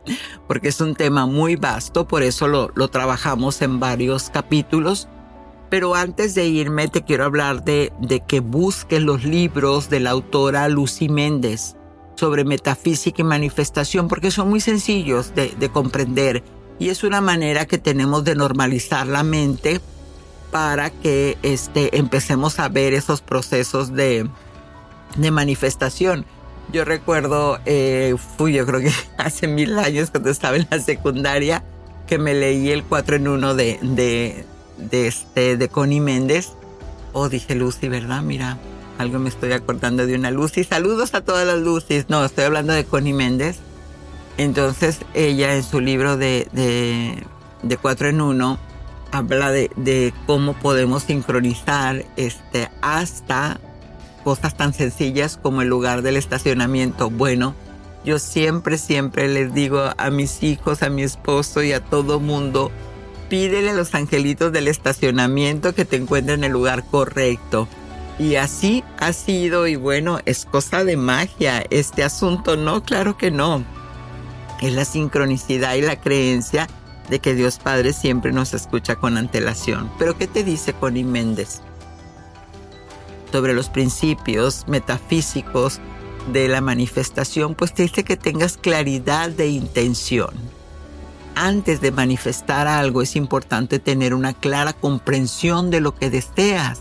porque 0.46 0.68
es 0.68 0.80
un 0.80 0.94
tema 0.94 1.26
muy 1.26 1.56
vasto, 1.56 2.08
por 2.08 2.22
eso 2.22 2.48
lo, 2.48 2.72
lo 2.74 2.88
trabajamos 2.88 3.60
en 3.60 3.78
varios 3.78 4.30
capítulos. 4.30 5.08
Pero 5.68 5.94
antes 5.94 6.34
de 6.34 6.46
irme, 6.46 6.88
te 6.88 7.04
quiero 7.04 7.26
hablar 7.26 7.62
de, 7.64 7.92
de 8.00 8.20
que 8.20 8.40
busques 8.40 9.02
los 9.02 9.24
libros 9.24 9.90
de 9.90 10.00
la 10.00 10.10
autora 10.10 10.70
Lucy 10.70 11.10
Méndez 11.10 11.76
sobre 12.14 12.46
metafísica 12.46 13.20
y 13.20 13.24
manifestación 13.26 14.08
porque 14.08 14.30
son 14.30 14.48
muy 14.48 14.60
sencillos 14.60 15.34
de, 15.34 15.68
comprender 15.68 16.42
y 16.78 16.88
es 16.88 17.04
una 17.04 17.20
manera 17.20 17.66
que 17.66 17.76
tenemos 17.76 18.24
de 18.24 18.34
normalizar 18.34 19.06
la 19.06 19.22
mente 19.22 19.82
para 20.50 20.88
que 20.88 21.36
este, 21.42 21.98
empecemos 21.98 22.58
a 22.58 22.70
ver 22.70 22.94
esos 22.94 23.20
procesos 23.20 23.92
de, 23.92 24.26
de 25.16 25.30
manifestación. 25.30 26.24
Yo 26.72 26.84
recuerdo, 26.84 27.58
eh, 27.64 28.14
fui 28.36 28.52
yo 28.52 28.66
creo 28.66 28.80
que 28.80 28.92
hace 29.16 29.48
mil 29.48 29.78
años 29.78 30.10
cuando 30.10 30.30
estaba 30.30 30.56
en 30.56 30.66
la 30.70 30.78
secundaria, 30.80 31.64
que 32.06 32.18
me 32.18 32.34
leí 32.34 32.70
el 32.70 32.84
4 32.84 33.16
en 33.16 33.28
1 33.28 33.54
de, 33.54 33.78
de, 33.82 35.06
este, 35.06 35.56
de 35.56 35.68
Connie 35.68 36.00
Méndez. 36.00 36.52
Oh, 37.12 37.28
dije 37.28 37.54
Lucy, 37.54 37.88
¿verdad? 37.88 38.22
Mira, 38.22 38.58
algo 38.98 39.18
me 39.18 39.28
estoy 39.28 39.52
acordando 39.52 40.06
de 40.06 40.14
una 40.14 40.30
Lucy. 40.30 40.64
Saludos 40.64 41.14
a 41.14 41.22
todas 41.22 41.46
las 41.46 41.58
Lucy's. 41.58 42.06
No, 42.08 42.24
estoy 42.24 42.44
hablando 42.44 42.72
de 42.72 42.84
Connie 42.84 43.12
Méndez. 43.12 43.58
Entonces 44.36 45.00
ella 45.14 45.54
en 45.56 45.64
su 45.64 45.80
libro 45.80 46.16
de, 46.16 46.48
de, 46.52 47.22
de 47.62 47.76
Cuatro 47.76 48.08
en 48.08 48.20
Uno 48.20 48.58
habla 49.10 49.50
de, 49.50 49.70
de, 49.76 50.12
cómo 50.26 50.52
podemos 50.54 51.04
sincronizar 51.04 52.04
este, 52.16 52.70
hasta 52.82 53.58
cosas 54.18 54.56
tan 54.56 54.72
sencillas 54.74 55.38
como 55.40 55.62
el 55.62 55.68
lugar 55.68 56.02
del 56.02 56.16
estacionamiento. 56.16 57.10
Bueno, 57.10 57.54
yo 58.04 58.18
siempre, 58.18 58.78
siempre 58.78 59.28
les 59.28 59.52
digo 59.52 59.90
a 59.96 60.10
mis 60.10 60.42
hijos, 60.42 60.82
a 60.82 60.88
mi 60.88 61.02
esposo 61.02 61.62
y 61.62 61.72
a 61.72 61.84
todo 61.84 62.20
mundo, 62.20 62.70
pídele 63.28 63.70
a 63.70 63.74
los 63.74 63.94
angelitos 63.94 64.52
del 64.52 64.68
estacionamiento 64.68 65.74
que 65.74 65.84
te 65.84 65.96
encuentren 65.96 66.40
en 66.40 66.44
el 66.44 66.52
lugar 66.52 66.84
correcto. 66.84 67.68
Y 68.18 68.34
así 68.34 68.82
ha 68.98 69.12
sido 69.12 69.66
y 69.66 69.76
bueno, 69.76 70.18
es 70.24 70.44
cosa 70.44 70.84
de 70.84 70.96
magia 70.96 71.64
este 71.70 72.02
asunto. 72.02 72.56
No, 72.56 72.82
claro 72.82 73.16
que 73.16 73.30
no. 73.30 73.64
Es 74.60 74.72
la 74.72 74.84
sincronicidad 74.84 75.74
y 75.74 75.82
la 75.82 76.00
creencia 76.00 76.66
de 77.08 77.20
que 77.20 77.34
Dios 77.34 77.58
Padre 77.58 77.92
siempre 77.92 78.32
nos 78.32 78.54
escucha 78.54 78.96
con 78.96 79.16
antelación. 79.16 79.90
Pero 79.98 80.18
¿qué 80.18 80.26
te 80.26 80.42
dice 80.42 80.72
Connie 80.72 81.04
Méndez? 81.04 81.62
Sobre 83.32 83.54
los 83.54 83.68
principios 83.68 84.64
metafísicos 84.68 85.80
de 86.32 86.48
la 86.48 86.60
manifestación, 86.60 87.54
pues 87.54 87.74
te 87.74 87.84
dice 87.84 88.04
que 88.04 88.16
tengas 88.16 88.56
claridad 88.56 89.30
de 89.30 89.48
intención. 89.48 90.30
Antes 91.34 91.80
de 91.80 91.92
manifestar 91.92 92.66
algo 92.66 93.02
es 93.02 93.16
importante 93.16 93.78
tener 93.78 94.12
una 94.14 94.34
clara 94.34 94.72
comprensión 94.72 95.70
de 95.70 95.80
lo 95.80 95.94
que 95.94 96.10
deseas 96.10 96.80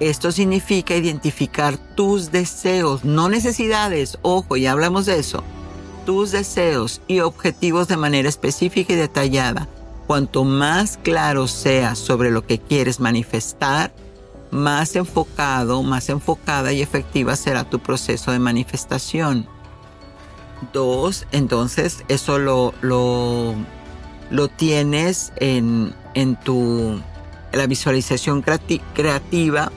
esto 0.00 0.30
significa 0.30 0.94
identificar 0.94 1.76
tus 1.76 2.30
deseos, 2.30 3.04
no 3.04 3.28
necesidades, 3.28 4.16
ojo, 4.22 4.56
ya 4.56 4.70
hablamos 4.70 5.06
de 5.06 5.18
eso, 5.18 5.42
tus 6.06 6.30
deseos 6.30 7.00
y 7.08 7.18
objetivos 7.18 7.88
de 7.88 7.96
manera 7.96 8.28
específica 8.28 8.92
y 8.92 8.96
detallada. 8.96 9.66
Cuanto 10.06 10.44
más 10.44 11.00
claro 11.02 11.48
seas 11.48 11.98
sobre 11.98 12.30
lo 12.30 12.46
que 12.46 12.60
quieres 12.60 13.00
manifestar, 13.00 13.92
más 14.50 14.96
enfocado, 14.96 15.82
más 15.82 16.08
enfocada 16.08 16.72
y 16.72 16.82
efectiva 16.82 17.36
será 17.36 17.64
tu 17.64 17.78
proceso 17.78 18.32
de 18.32 18.38
manifestación. 18.38 19.46
Dos, 20.72 21.26
entonces 21.32 22.04
eso 22.08 22.38
lo, 22.38 22.74
lo, 22.80 23.54
lo 24.30 24.48
tienes 24.48 25.32
en, 25.36 25.94
en 26.14 26.36
tu 26.36 27.00
la 27.52 27.66
visualización 27.66 28.42
creativa 28.42 29.72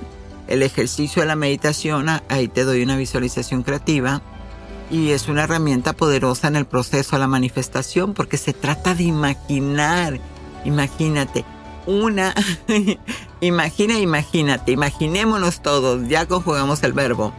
el 0.51 0.63
ejercicio 0.63 1.21
de 1.21 1.27
la 1.29 1.37
meditación, 1.37 2.07
ahí 2.27 2.49
te 2.49 2.65
doy 2.65 2.83
una 2.83 2.97
visualización 2.97 3.63
creativa 3.63 4.21
y 4.89 5.11
es 5.11 5.29
una 5.29 5.43
herramienta 5.43 5.93
poderosa 5.93 6.49
en 6.49 6.57
el 6.57 6.65
proceso 6.65 7.15
de 7.15 7.21
la 7.21 7.27
manifestación 7.27 8.13
porque 8.13 8.37
se 8.37 8.51
trata 8.51 8.93
de 8.93 9.03
imaginar, 9.03 10.19
imagínate, 10.65 11.45
una, 11.85 12.33
imagina, 13.41 13.99
imagínate, 13.99 14.71
imaginémonos 14.71 15.61
todos, 15.61 16.07
ya 16.07 16.25
conjugamos 16.25 16.83
el 16.83 16.93
verbo. 16.93 17.33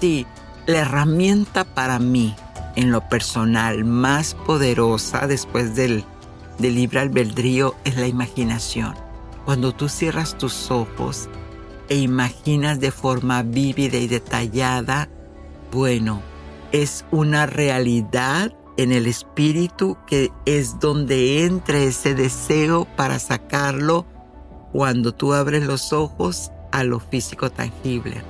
Sí, 0.00 0.26
la 0.66 0.78
herramienta 0.80 1.64
para 1.64 1.98
mí, 1.98 2.34
en 2.76 2.90
lo 2.90 3.08
personal, 3.08 3.84
más 3.84 4.34
poderosa 4.34 5.26
después 5.26 5.74
del, 5.74 6.04
del 6.58 6.74
libre 6.74 7.00
albedrío 7.00 7.74
es 7.84 7.96
la 7.96 8.06
imaginación. 8.06 8.94
Cuando 9.44 9.72
tú 9.72 9.88
cierras 9.88 10.38
tus 10.38 10.70
ojos 10.70 11.28
e 11.88 11.96
imaginas 11.96 12.80
de 12.80 12.90
forma 12.90 13.42
vívida 13.42 13.98
y 13.98 14.06
detallada, 14.06 15.08
bueno, 15.70 16.22
es 16.72 17.04
una 17.10 17.46
realidad 17.46 18.52
en 18.76 18.92
el 18.92 19.06
espíritu 19.06 19.96
que 20.06 20.30
es 20.46 20.80
donde 20.80 21.44
entra 21.44 21.78
ese 21.78 22.14
deseo 22.14 22.86
para 22.96 23.18
sacarlo 23.18 24.06
cuando 24.72 25.12
tú 25.12 25.32
abres 25.32 25.64
los 25.64 25.92
ojos 25.92 26.50
a 26.72 26.82
lo 26.82 26.98
físico 26.98 27.50
tangible. 27.50 28.22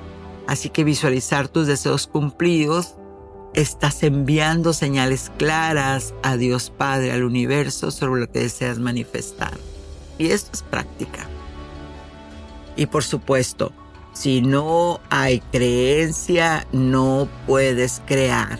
Así 0.46 0.68
que 0.68 0.84
visualizar 0.84 1.48
tus 1.48 1.66
deseos 1.66 2.06
cumplidos, 2.06 2.96
estás 3.54 4.02
enviando 4.02 4.74
señales 4.74 5.32
claras 5.38 6.12
a 6.22 6.36
Dios 6.36 6.70
Padre, 6.70 7.12
al 7.12 7.24
universo, 7.24 7.90
sobre 7.90 8.20
lo 8.20 8.30
que 8.30 8.40
deseas 8.40 8.78
manifestar. 8.78 9.56
Y 10.18 10.26
esto 10.26 10.50
es 10.52 10.62
práctica. 10.62 11.26
Y 12.76 12.86
por 12.86 13.04
supuesto, 13.04 13.72
si 14.12 14.42
no 14.42 15.00
hay 15.08 15.40
creencia, 15.40 16.66
no 16.72 17.28
puedes 17.46 18.02
crear. 18.06 18.58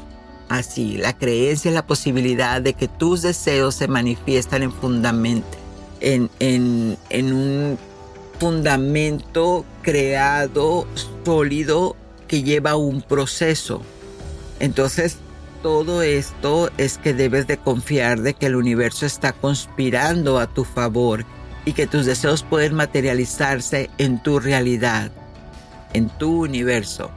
Así, 0.49 0.99
la 0.99 1.17
creencia 1.17 1.71
es 1.71 1.75
la 1.75 1.87
posibilidad 1.87 2.61
de 2.61 2.75
que 2.75 2.89
tus 2.89 3.23
deseos 3.23 3.75
se 3.75 3.89
manifiestan 3.89 4.63
en 4.63 4.73
fundamento, 4.73 5.57
en, 6.01 6.31
en, 6.39 6.99
en 7.11 7.33
un 7.33 7.79
fundamento 8.39 9.65
creado, 9.83 10.87
sólido, 11.25 11.97
que 12.29 12.43
lleva 12.43 12.77
un 12.77 13.01
proceso. 13.03 13.83
Entonces, 14.61 15.17
todo 15.63 16.03
esto 16.03 16.71
es 16.77 16.99
que 16.99 17.15
debes 17.15 17.47
de 17.47 17.57
confiar 17.57 18.21
de 18.21 18.35
que 18.35 18.47
el 18.47 18.57
universo 18.57 19.07
está 19.07 19.33
conspirando 19.33 20.39
a 20.39 20.47
tu 20.47 20.65
favor 20.65 21.25
y 21.65 21.73
que 21.73 21.87
tus 21.87 22.05
deseos 22.05 22.43
pueden 22.43 22.75
materializarse 22.75 23.89
en 23.97 24.23
tu 24.23 24.39
realidad, 24.39 25.11
en 25.95 26.11
tu 26.11 26.43
universo. 26.43 27.11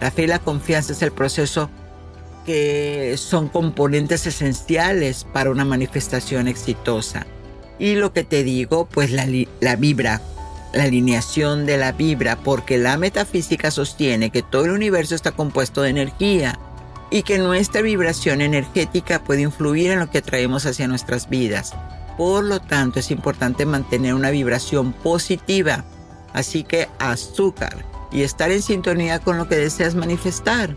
La 0.00 0.10
fe 0.10 0.24
y 0.24 0.26
la 0.26 0.38
confianza 0.38 0.92
es 0.92 1.00
el 1.00 1.12
proceso 1.12 1.70
que 2.44 3.16
son 3.18 3.48
componentes 3.48 4.26
esenciales 4.26 5.24
para 5.32 5.50
una 5.50 5.64
manifestación 5.64 6.48
exitosa. 6.48 7.26
Y 7.78 7.94
lo 7.94 8.12
que 8.12 8.24
te 8.24 8.44
digo, 8.44 8.86
pues 8.86 9.10
la, 9.10 9.26
la 9.60 9.76
vibra, 9.76 10.20
la 10.72 10.84
alineación 10.84 11.66
de 11.66 11.76
la 11.76 11.92
vibra, 11.92 12.36
porque 12.36 12.78
la 12.78 12.96
metafísica 12.98 13.70
sostiene 13.70 14.30
que 14.30 14.42
todo 14.42 14.66
el 14.66 14.72
universo 14.72 15.14
está 15.14 15.32
compuesto 15.32 15.82
de 15.82 15.90
energía 15.90 16.58
y 17.10 17.22
que 17.22 17.38
nuestra 17.38 17.82
vibración 17.82 18.40
energética 18.40 19.22
puede 19.22 19.42
influir 19.42 19.92
en 19.92 20.00
lo 20.00 20.10
que 20.10 20.22
traemos 20.22 20.66
hacia 20.66 20.88
nuestras 20.88 21.28
vidas. 21.28 21.74
Por 22.16 22.44
lo 22.44 22.60
tanto, 22.60 23.00
es 23.00 23.10
importante 23.10 23.66
mantener 23.66 24.14
una 24.14 24.30
vibración 24.30 24.92
positiva. 24.92 25.84
Así 26.32 26.64
que 26.64 26.88
azúcar 26.98 27.84
y 28.12 28.22
estar 28.22 28.50
en 28.50 28.62
sintonía 28.62 29.18
con 29.18 29.36
lo 29.36 29.48
que 29.48 29.56
deseas 29.56 29.94
manifestar. 29.94 30.76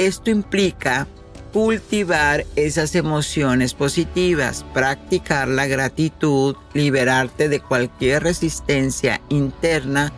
Esto 0.00 0.30
implica 0.30 1.06
cultivar 1.52 2.46
esas 2.56 2.94
emociones 2.94 3.74
positivas, 3.74 4.64
practicar 4.72 5.46
la 5.46 5.66
gratitud, 5.66 6.56
liberarte 6.72 7.50
de 7.50 7.60
cualquier 7.60 8.22
resistencia 8.22 9.20
interna 9.28 10.10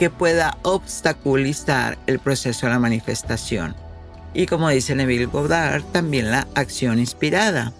que 0.00 0.10
pueda 0.10 0.58
obstaculizar 0.62 1.98
el 2.08 2.18
proceso 2.18 2.66
de 2.66 2.72
la 2.72 2.80
manifestación. 2.80 3.76
Y 4.34 4.46
como 4.46 4.70
dice 4.70 4.96
Neville 4.96 5.26
Goddard, 5.26 5.84
también 5.92 6.32
la 6.32 6.48
acción 6.56 6.98
inspirada. 6.98 7.72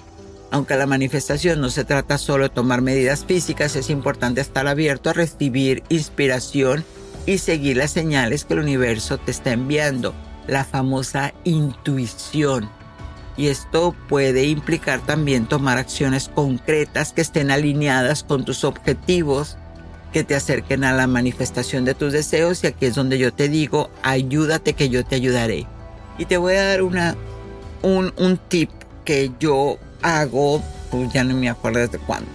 Aunque 0.52 0.76
la 0.76 0.86
manifestación 0.86 1.60
no 1.60 1.70
se 1.70 1.82
trata 1.82 2.18
solo 2.18 2.44
de 2.44 2.54
tomar 2.54 2.82
medidas 2.82 3.24
físicas, 3.24 3.74
es 3.74 3.90
importante 3.90 4.40
estar 4.40 4.68
abierto 4.68 5.10
a 5.10 5.14
recibir 5.14 5.82
inspiración 5.88 6.84
y 7.26 7.38
seguir 7.38 7.78
las 7.78 7.90
señales 7.90 8.44
que 8.44 8.54
el 8.54 8.60
universo 8.60 9.18
te 9.18 9.32
está 9.32 9.50
enviando, 9.50 10.14
la 10.48 10.64
famosa 10.64 11.32
intuición. 11.44 12.68
Y 13.36 13.46
esto 13.46 13.94
puede 14.08 14.46
implicar 14.46 15.00
también 15.00 15.46
tomar 15.46 15.78
acciones 15.78 16.28
concretas 16.34 17.12
que 17.12 17.20
estén 17.20 17.52
alineadas 17.52 18.24
con 18.24 18.44
tus 18.44 18.64
objetivos, 18.64 19.56
que 20.12 20.24
te 20.24 20.34
acerquen 20.34 20.82
a 20.82 20.92
la 20.92 21.06
manifestación 21.06 21.84
de 21.84 21.94
tus 21.94 22.12
deseos. 22.12 22.64
Y 22.64 22.66
aquí 22.66 22.86
es 22.86 22.96
donde 22.96 23.18
yo 23.18 23.32
te 23.32 23.48
digo, 23.48 23.90
ayúdate 24.02 24.72
que 24.72 24.88
yo 24.88 25.04
te 25.04 25.14
ayudaré. 25.14 25.66
Y 26.18 26.24
te 26.24 26.36
voy 26.36 26.54
a 26.54 26.64
dar 26.64 26.82
una, 26.82 27.14
un, 27.82 28.12
un 28.16 28.38
tip 28.38 28.70
que 29.04 29.30
yo 29.38 29.78
hago, 30.02 30.60
pues 30.90 31.12
ya 31.12 31.22
no 31.22 31.34
me 31.34 31.48
acuerdo 31.48 31.78
desde 31.78 31.98
cuándo, 31.98 32.28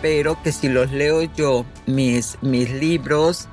pero 0.00 0.40
que 0.42 0.52
si 0.52 0.68
los 0.68 0.90
leo 0.90 1.22
yo, 1.22 1.66
mis, 1.86 2.38
mis 2.40 2.70
libros, 2.70 3.48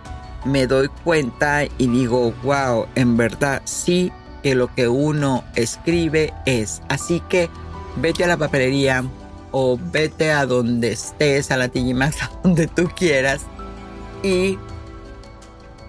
me 0.46 0.68
doy 0.68 0.90
cuenta 1.04 1.64
y 1.66 1.88
digo, 1.88 2.34
wow, 2.44 2.88
en 2.96 3.18
verdad 3.18 3.62
sí 3.66 4.12
que 4.42 4.56
lo 4.56 4.74
que 4.74 4.88
uno 4.88 5.44
escribe 5.56 6.34
es. 6.46 6.82
Así 6.90 7.22
que 7.30 7.50
vete 7.96 8.24
a 8.24 8.28
la 8.28 8.38
papelería 8.38 9.04
o 9.52 9.80
vete 9.92 10.32
a 10.32 10.46
donde 10.46 10.92
estés, 10.92 11.52
a 11.52 11.58
la 11.58 11.70
Tigimax, 11.70 12.22
a 12.24 12.32
donde 12.44 12.68
tú 12.68 12.90
quieras 12.96 13.42
y 14.24 14.58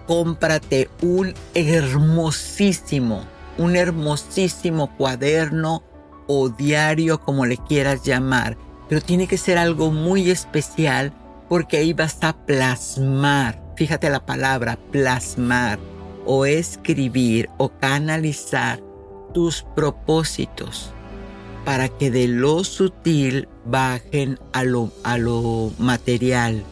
cómprate 0.06 0.90
un 1.00 1.34
hermosísimo, 1.54 3.24
un 3.58 3.76
hermosísimo 3.76 4.94
cuaderno 4.96 5.82
o 6.26 6.48
diario, 6.48 7.20
como 7.20 7.46
le 7.46 7.56
quieras 7.56 8.02
llamar, 8.02 8.56
pero 8.88 9.00
tiene 9.00 9.26
que 9.26 9.38
ser 9.38 9.58
algo 9.58 9.90
muy 9.90 10.30
especial 10.30 11.12
porque 11.48 11.78
ahí 11.78 11.92
vas 11.92 12.18
a 12.22 12.34
plasmar, 12.34 13.60
fíjate 13.76 14.10
la 14.10 14.24
palabra, 14.24 14.78
plasmar 14.90 15.78
o 16.26 16.46
escribir 16.46 17.50
o 17.58 17.68
canalizar 17.68 18.80
tus 19.32 19.62
propósitos 19.74 20.92
para 21.64 21.88
que 21.88 22.10
de 22.10 22.28
lo 22.28 22.62
sutil 22.64 23.48
bajen 23.64 24.38
a 24.52 24.64
lo, 24.64 24.90
a 25.02 25.18
lo 25.18 25.72
material. 25.78 26.62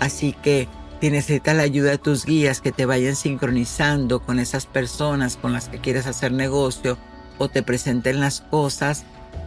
Así 0.00 0.32
que 0.42 0.68
si 1.00 1.10
necesitas 1.10 1.56
la 1.56 1.62
ayuda 1.62 1.90
de 1.90 1.98
tus 1.98 2.24
guías 2.24 2.60
que 2.60 2.72
te 2.72 2.86
vayan 2.86 3.16
sincronizando 3.16 4.20
con 4.20 4.38
esas 4.38 4.66
personas 4.66 5.36
con 5.36 5.52
las 5.52 5.68
que 5.68 5.80
quieres 5.80 6.06
hacer 6.06 6.32
negocio, 6.32 6.98
o 7.38 7.48
te 7.48 7.62
presenten 7.62 8.20
las 8.20 8.40
cosas, 8.40 9.04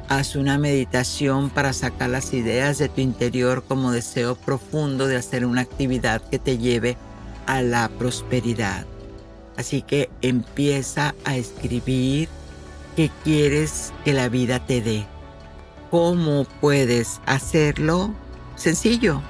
haz 0.10 0.36
una 0.36 0.58
meditación 0.58 1.50
para 1.50 1.74
sacar 1.74 2.10
las 2.10 2.34
ideas 2.34 2.78
de 2.78 2.90
tu 2.90 3.02
interior 3.02 3.64
como 3.68 3.92
deseo 3.92 4.36
profundo 4.36 5.08
de 5.08 5.18
hacer 5.18 5.46
una 5.46 5.62
actividad 5.62 6.22
que 6.22 6.40
te 6.40 6.58
lleve 6.58 6.98
a 7.46 7.62
la 7.62 7.90
prosperidad. 7.90 8.86
Así 9.58 9.82
que 9.82 10.10
empieza 10.22 11.16
a 11.24 11.38
escribir 11.38 12.30
qué 12.96 13.10
quieres 13.24 13.94
que 14.04 14.14
la 14.14 14.30
vida 14.30 14.66
te 14.66 14.82
dé. 14.82 15.06
¿Cómo 15.92 16.46
puedes 16.62 17.22
hacerlo? 17.26 18.14
Sencillo. 18.56 19.22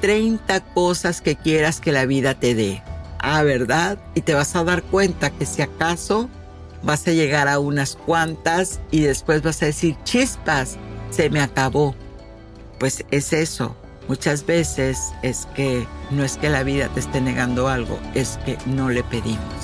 30 0.00 0.60
cosas 0.74 1.20
que 1.20 1.36
quieras 1.36 1.80
que 1.80 1.92
la 1.92 2.06
vida 2.06 2.34
te 2.34 2.54
dé. 2.54 2.82
Ah, 3.18 3.42
¿verdad? 3.42 3.98
Y 4.14 4.20
te 4.20 4.34
vas 4.34 4.54
a 4.56 4.64
dar 4.64 4.82
cuenta 4.82 5.30
que 5.30 5.46
si 5.46 5.62
acaso 5.62 6.28
vas 6.84 7.06
a 7.08 7.12
llegar 7.12 7.48
a 7.48 7.58
unas 7.58 7.96
cuantas 7.96 8.80
y 8.90 9.00
después 9.00 9.42
vas 9.42 9.62
a 9.62 9.66
decir, 9.66 9.96
chispas, 10.04 10.76
se 11.10 11.30
me 11.30 11.40
acabó. 11.40 11.94
Pues 12.78 13.04
es 13.10 13.32
eso. 13.32 13.76
Muchas 14.08 14.44
veces 14.44 14.98
es 15.22 15.48
que 15.54 15.86
no 16.10 16.24
es 16.24 16.36
que 16.36 16.50
la 16.50 16.62
vida 16.62 16.88
te 16.88 17.00
esté 17.00 17.22
negando 17.22 17.68
algo, 17.68 17.98
es 18.14 18.38
que 18.44 18.58
no 18.66 18.90
le 18.90 19.02
pedimos. 19.02 19.63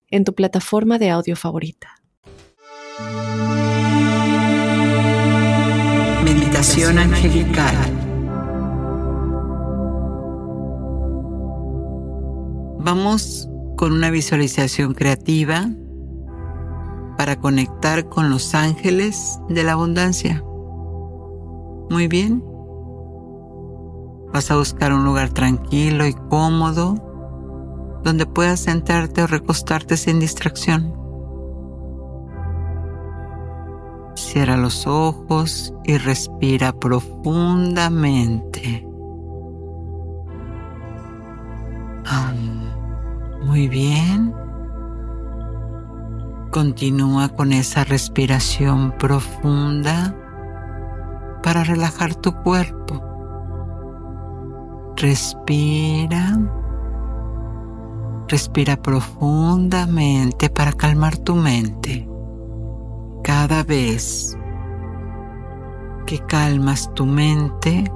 en 0.11 0.25
tu 0.25 0.35
plataforma 0.35 0.99
de 0.99 1.09
audio 1.09 1.35
favorita. 1.35 2.01
Meditación 6.23 6.99
angelical. 6.99 7.75
Vamos 12.79 13.49
con 13.77 13.93
una 13.93 14.09
visualización 14.09 14.93
creativa 14.93 15.69
para 17.17 17.39
conectar 17.39 18.09
con 18.09 18.29
los 18.29 18.53
ángeles 18.53 19.39
de 19.49 19.63
la 19.63 19.73
abundancia. 19.73 20.43
Muy 21.89 22.07
bien. 22.07 22.43
Vas 24.33 24.49
a 24.49 24.57
buscar 24.57 24.93
un 24.93 25.03
lugar 25.03 25.29
tranquilo 25.29 26.05
y 26.05 26.13
cómodo 26.13 27.10
donde 28.03 28.25
puedas 28.25 28.61
sentarte 28.61 29.23
o 29.23 29.27
recostarte 29.27 29.97
sin 29.97 30.19
distracción. 30.19 30.93
Cierra 34.15 34.57
los 34.57 34.87
ojos 34.87 35.73
y 35.83 35.97
respira 35.97 36.73
profundamente. 36.73 38.91
Muy 43.51 43.67
bien. 43.67 44.33
Continúa 46.51 47.27
con 47.29 47.51
esa 47.51 47.83
respiración 47.83 48.93
profunda 48.97 50.15
para 51.43 51.65
relajar 51.65 52.15
tu 52.15 52.31
cuerpo. 52.43 53.03
Respira. 54.95 56.39
Respira 58.31 58.81
profundamente 58.81 60.49
para 60.49 60.71
calmar 60.71 61.17
tu 61.17 61.35
mente. 61.35 62.07
Cada 63.25 63.61
vez 63.61 64.37
que 66.05 66.17
calmas 66.17 66.89
tu 66.93 67.05
mente, 67.05 67.91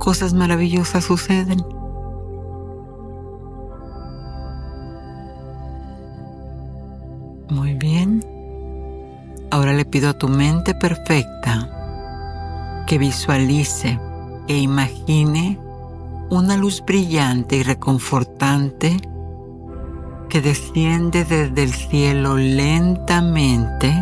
cosas 0.00 0.34
maravillosas 0.34 1.04
suceden. 1.04 1.64
Muy 7.48 7.74
bien. 7.74 8.24
Ahora 9.52 9.72
le 9.72 9.84
pido 9.84 10.10
a 10.10 10.18
tu 10.18 10.26
mente 10.26 10.74
perfecta 10.74 12.82
que 12.88 12.98
visualice 12.98 14.00
e 14.48 14.58
imagine 14.58 15.60
una 16.28 16.56
luz 16.56 16.82
brillante 16.84 17.58
y 17.58 17.62
reconfortante 17.62 18.96
que 20.30 20.40
desciende 20.40 21.24
desde 21.24 21.62
el 21.62 21.74
cielo 21.74 22.36
lentamente 22.36 23.92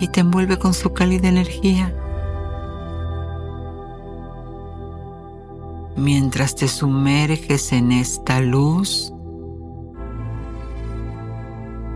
y 0.00 0.08
te 0.08 0.20
envuelve 0.20 0.58
con 0.58 0.74
su 0.74 0.92
cálida 0.92 1.28
energía. 1.28 1.94
Mientras 5.96 6.54
te 6.54 6.68
sumerges 6.68 7.72
en 7.72 7.92
esta 7.92 8.40
luz, 8.40 9.12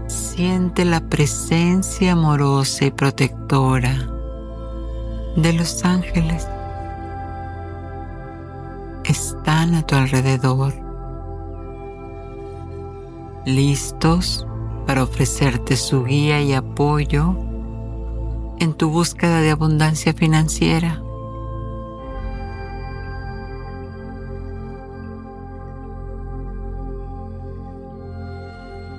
siente 0.07 0.85
la 0.85 1.01
presencia 1.01 2.13
amorosa 2.13 2.87
y 2.87 2.91
protectora 2.91 3.95
de 5.37 5.53
los 5.53 5.85
ángeles. 5.85 6.47
Están 9.05 9.75
a 9.75 9.83
tu 9.83 9.97
alrededor, 9.97 10.82
listos 13.45 14.47
para 14.87 15.03
ofrecerte 15.03 15.77
su 15.77 16.05
guía 16.05 16.41
y 16.41 16.53
apoyo 16.53 17.37
en 18.59 18.75
tu 18.75 18.91
búsqueda 18.91 19.41
de 19.41 19.51
abundancia 19.51 20.13
financiera. 20.13 21.03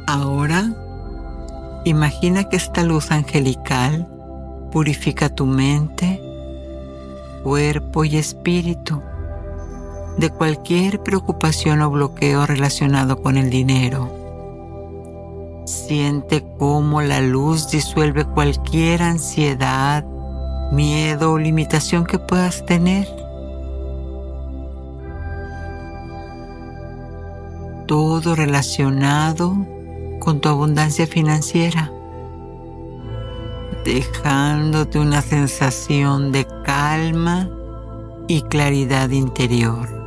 Ahora, 0.07 0.73
imagina 1.85 2.49
que 2.49 2.57
esta 2.57 2.83
luz 2.83 3.11
angelical 3.11 4.07
purifica 4.71 5.29
tu 5.29 5.45
mente, 5.45 6.21
cuerpo 7.43 8.03
y 8.03 8.17
espíritu 8.17 9.01
de 10.17 10.29
cualquier 10.29 11.01
preocupación 11.01 11.81
o 11.81 11.89
bloqueo 11.89 12.45
relacionado 12.45 13.21
con 13.21 13.37
el 13.37 13.49
dinero 13.49 14.22
Siente 15.65 16.43
cómo 16.59 17.01
la 17.01 17.21
luz 17.21 17.69
disuelve 17.69 18.25
cualquier 18.25 19.01
ansiedad, 19.01 20.03
miedo 20.71 21.31
o 21.31 21.37
limitación 21.37 22.05
que 22.05 22.19
puedas 22.19 22.65
tener. 22.65 23.07
Todo 27.87 28.35
relacionado 28.35 29.55
con 30.19 30.41
tu 30.41 30.49
abundancia 30.49 31.07
financiera, 31.07 31.91
dejándote 33.85 34.99
una 34.99 35.21
sensación 35.21 36.31
de 36.33 36.45
calma 36.65 37.49
y 38.27 38.41
claridad 38.41 39.09
interior. 39.11 40.02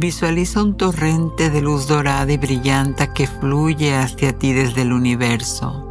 Visualiza 0.00 0.62
un 0.62 0.78
torrente 0.78 1.50
de 1.50 1.60
luz 1.60 1.86
dorada 1.86 2.32
y 2.32 2.38
brillante 2.38 3.12
que 3.12 3.26
fluye 3.26 3.94
hacia 3.94 4.32
ti 4.32 4.54
desde 4.54 4.80
el 4.82 4.94
universo, 4.94 5.86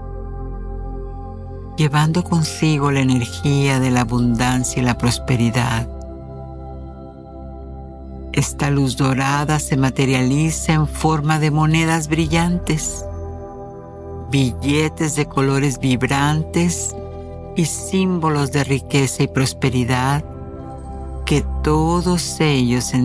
llevando 1.77 2.23
consigo 2.23 2.91
la 2.91 3.01
energía 3.01 3.79
de 3.79 3.91
la 3.91 4.01
abundancia 4.01 4.81
y 4.81 4.85
la 4.85 4.97
prosperidad. 4.97 5.87
Esta 8.33 8.71
luz 8.71 8.97
dorada 8.97 9.59
se 9.59 9.77
materializa 9.77 10.73
en 10.73 10.87
forma 10.87 11.37
de 11.37 11.51
monedas 11.51 12.07
brillantes, 12.07 13.05
billetes 14.31 15.15
de 15.17 15.27
colores 15.27 15.79
vibrantes 15.79 16.95
y 17.55 17.65
símbolos 17.65 18.51
de 18.51 18.63
riqueza 18.63 19.21
y 19.21 19.27
prosperidad 19.27 20.25
que 21.27 21.45
todos 21.63 22.39
ellos 22.39 22.95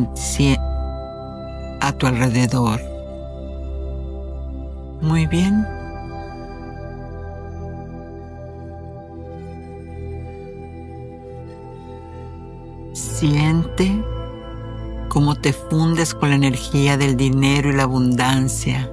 a 1.87 1.93
tu 1.93 2.07
alrededor. 2.07 2.80
Muy 5.01 5.26
bien. 5.26 5.66
Siente 12.93 14.03
cómo 15.09 15.35
te 15.35 15.53
fundes 15.53 16.14
con 16.14 16.30
la 16.30 16.37
energía 16.37 16.97
del 16.97 17.16
dinero 17.16 17.70
y 17.70 17.74
la 17.74 17.85
abundancia, 17.85 18.91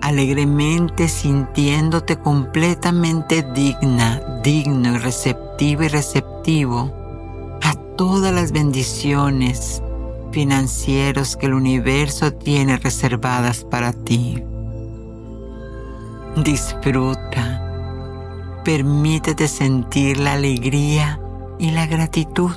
alegremente 0.00 1.08
sintiéndote 1.08 2.16
completamente 2.16 3.42
digna, 3.54 4.40
digno 4.42 4.94
y 4.94 4.98
receptivo 4.98 5.82
y 5.82 5.88
receptivo 5.88 7.06
todas 7.96 8.32
las 8.32 8.52
bendiciones 8.52 9.82
financieros 10.36 11.34
que 11.34 11.46
el 11.46 11.54
universo 11.54 12.30
tiene 12.30 12.76
reservadas 12.76 13.64
para 13.64 13.94
ti. 13.94 14.44
Disfruta. 16.36 18.60
Permítete 18.62 19.48
sentir 19.48 20.20
la 20.20 20.34
alegría 20.34 21.18
y 21.58 21.70
la 21.70 21.86
gratitud 21.86 22.50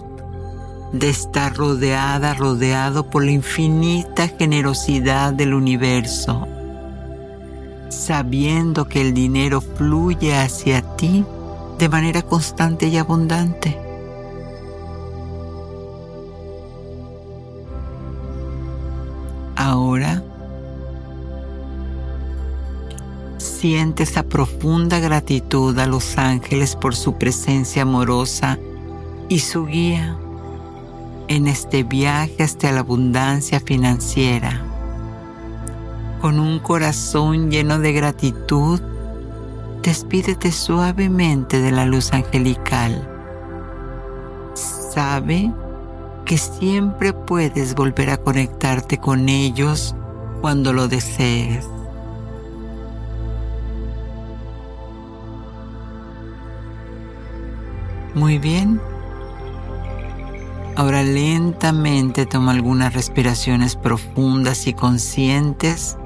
de 0.92 1.10
estar 1.10 1.56
rodeada, 1.56 2.34
rodeado 2.34 3.10
por 3.10 3.24
la 3.24 3.32
infinita 3.32 4.28
generosidad 4.28 5.32
del 5.32 5.54
universo, 5.54 6.50
sabiendo 7.88 8.90
que 8.90 9.00
el 9.00 9.14
dinero 9.14 9.62
fluye 9.62 10.36
hacia 10.36 10.82
ti 10.98 11.24
de 11.78 11.88
manera 11.88 12.24
constante 12.24 12.90
y 12.90 12.98
abundante. 12.98 13.89
Siente 23.60 24.04
esa 24.04 24.24
profunda 24.24 25.00
gratitud 25.00 25.78
a 25.80 25.86
los 25.86 26.18
ángeles 26.18 26.78
por 26.78 26.96
su 26.96 27.18
presencia 27.18 27.82
amorosa 27.82 28.58
y 29.28 29.40
su 29.40 29.66
guía 29.66 30.18
en 31.28 31.46
este 31.46 31.84
viaje 31.84 32.42
hasta 32.42 32.72
la 32.72 32.80
abundancia 32.80 33.60
financiera. 33.60 34.62
Con 36.22 36.40
un 36.40 36.60
corazón 36.60 37.52
lleno 37.52 37.80
de 37.80 37.92
gratitud, 37.92 38.80
despídete 39.84 40.54
suavemente 40.54 41.60
de 41.60 41.72
la 41.72 41.86
luz 41.86 42.14
angelical. 42.14 43.10
Sabe 44.54 45.54
que 46.24 46.38
siempre 46.38 47.12
puedes 47.12 47.76
volver 47.76 48.10
a 48.10 48.18
conectarte 48.18 49.00
con 49.00 49.28
ellos 49.28 49.96
cuando 50.40 50.72
lo 50.72 50.88
desees. 50.88 51.68
Muy 58.16 58.40
bien. 58.40 58.82
Ahora 60.76 61.04
lentamente 61.04 62.26
toma 62.26 62.52
algunas 62.52 62.94
respiraciones 62.94 63.76
profundas 63.76 64.66
y 64.66 64.74
conscientes 64.74 65.98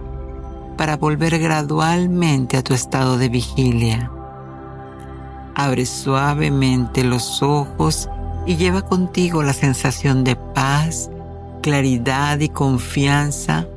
para 0.77 0.97
volver 0.97 1.37
gradualmente 1.39 2.57
a 2.57 2.63
tu 2.63 2.73
estado 2.73 3.17
de 3.17 3.29
vigilia. 3.29 4.11
Abre 5.55 5.85
suavemente 5.85 7.03
los 7.03 7.43
ojos 7.43 8.09
y 8.47 8.55
lleva 8.55 8.81
contigo 8.81 9.43
la 9.43 9.53
sensación 9.53 10.23
de 10.23 10.35
paz, 10.35 11.11
claridad 11.61 12.39
y 12.39 12.49
confianza, 12.49 13.67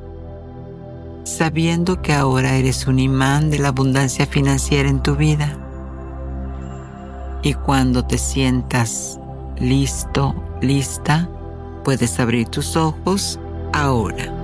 sabiendo 1.23 2.01
que 2.01 2.13
ahora 2.13 2.55
eres 2.55 2.87
un 2.87 2.99
imán 2.99 3.51
de 3.51 3.59
la 3.59 3.67
abundancia 3.67 4.25
financiera 4.25 4.89
en 4.89 5.03
tu 5.03 5.15
vida. 5.15 5.66
Y 7.47 7.53
cuando 7.53 8.03
te 8.03 8.17
sientas 8.17 9.21
listo, 9.57 10.35
lista, 10.61 11.29
puedes 11.85 12.19
abrir 12.19 12.49
tus 12.49 12.75
ojos 12.75 13.39
ahora. 13.71 14.36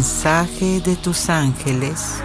Mensaje 0.00 0.80
de 0.80 0.96
tus 0.96 1.28
ángeles. 1.28 2.22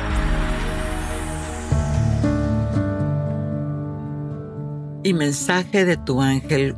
Y 5.03 5.13
mensaje 5.13 5.84
de 5.84 5.97
tu 5.97 6.21
ángel 6.21 6.73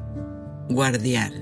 guardián. 0.70 1.34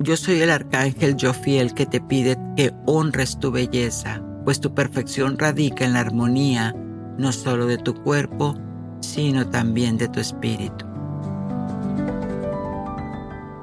Yo 0.00 0.18
soy 0.18 0.42
el 0.42 0.50
arcángel 0.50 1.16
Jofiel 1.18 1.72
que 1.72 1.86
te 1.86 2.02
pide 2.02 2.36
que 2.58 2.74
honres 2.84 3.38
tu 3.38 3.50
belleza, 3.50 4.22
pues 4.44 4.60
tu 4.60 4.74
perfección 4.74 5.38
radica 5.38 5.86
en 5.86 5.94
la 5.94 6.00
armonía 6.00 6.76
no 7.16 7.32
solo 7.32 7.64
de 7.64 7.78
tu 7.78 7.94
cuerpo, 7.94 8.54
sino 9.00 9.48
también 9.48 9.96
de 9.96 10.08
tu 10.08 10.20
espíritu. 10.20 10.84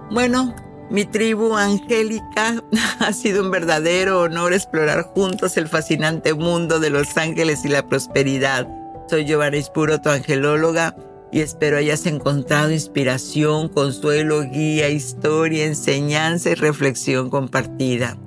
Bueno, 0.10 0.56
mi 0.90 1.04
tribu 1.06 1.56
angélica 1.56 2.64
ha 3.00 3.14
sido 3.14 3.44
un 3.44 3.52
verdadero 3.52 4.22
honor 4.22 4.54
explorar 4.54 5.04
juntos 5.16 5.58
el 5.58 5.68
fascinante 5.68 6.34
mundo 6.34 6.80
de 6.80 6.90
los 6.90 7.18
ángeles 7.18 7.66
y 7.66 7.70
la 7.70 7.88
prosperidad. 7.88 8.68
Soy 9.10 9.26
Giovanna 9.26 9.58
Ispuro, 9.58 10.00
tu 10.02 10.10
angelóloga, 10.10 10.96
y 11.32 11.42
espero 11.42 11.78
hayas 11.78 12.06
encontrado 12.06 12.72
inspiración, 12.72 13.70
consuelo, 13.70 14.44
guía, 14.44 14.90
historia, 14.90 15.66
enseñanza 15.66 16.52
y 16.52 16.56
reflexión 16.56 17.30
compartida. 17.30 18.18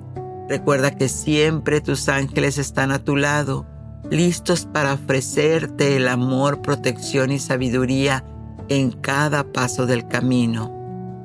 Recuerda 0.47 0.91
que 0.91 1.09
siempre 1.09 1.81
tus 1.81 2.09
ángeles 2.09 2.57
están 2.57 2.91
a 2.91 2.99
tu 2.99 3.15
lado, 3.15 3.65
listos 4.09 4.65
para 4.65 4.93
ofrecerte 4.93 5.95
el 5.95 6.07
amor, 6.07 6.61
protección 6.61 7.31
y 7.31 7.39
sabiduría 7.39 8.23
en 8.67 8.91
cada 8.91 9.43
paso 9.43 9.85
del 9.85 10.07
camino 10.07 10.78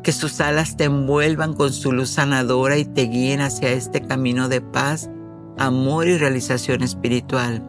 que 0.05 0.12
sus 0.12 0.40
alas 0.40 0.76
te 0.76 0.84
envuelvan 0.84 1.55
con 1.55 1.72
su 1.72 1.90
luz 1.90 2.11
sanadora 2.11 2.76
y 2.76 2.84
te 2.84 3.02
guíen 3.02 3.40
hacia 3.40 3.72
este 3.72 4.02
camino 4.02 4.48
de 4.48 4.61
paz, 4.61 5.11
amor 5.59 6.07
y 6.07 6.18
realización 6.18 6.82
espiritual. 6.82 7.66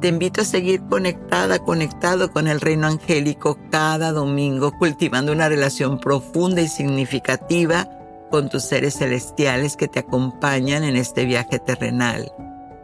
Te 0.00 0.08
invito 0.08 0.40
a 0.40 0.44
seguir 0.44 0.82
conectada, 0.90 1.58
conectado 1.60 2.32
con 2.32 2.48
el 2.48 2.60
reino 2.60 2.86
angélico 2.86 3.58
cada 3.70 4.12
domingo, 4.12 4.76
cultivando 4.78 5.32
una 5.32 5.48
relación 5.48 5.98
profunda 6.00 6.60
y 6.60 6.68
significativa 6.68 7.88
con 8.30 8.48
tus 8.48 8.64
seres 8.64 8.94
celestiales 8.94 9.76
que 9.76 9.88
te 9.88 10.00
acompañan 10.00 10.84
en 10.84 10.96
este 10.96 11.24
viaje 11.24 11.58
terrenal. 11.58 12.32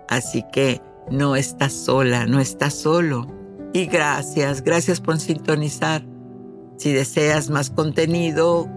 Así 0.09 0.45
que 0.53 0.81
no 1.11 1.37
estás 1.37 1.73
sola, 1.73 2.27
no 2.27 2.39
estás 2.39 2.75
solo. 2.75 3.27
Y 3.73 3.87
gracias, 3.87 4.63
gracias 4.63 5.01
por 5.01 5.19
sintonizar. 5.19 6.05
Si 6.77 6.93
deseas 6.93 7.51
más 7.51 7.71
contenido, 7.71 8.69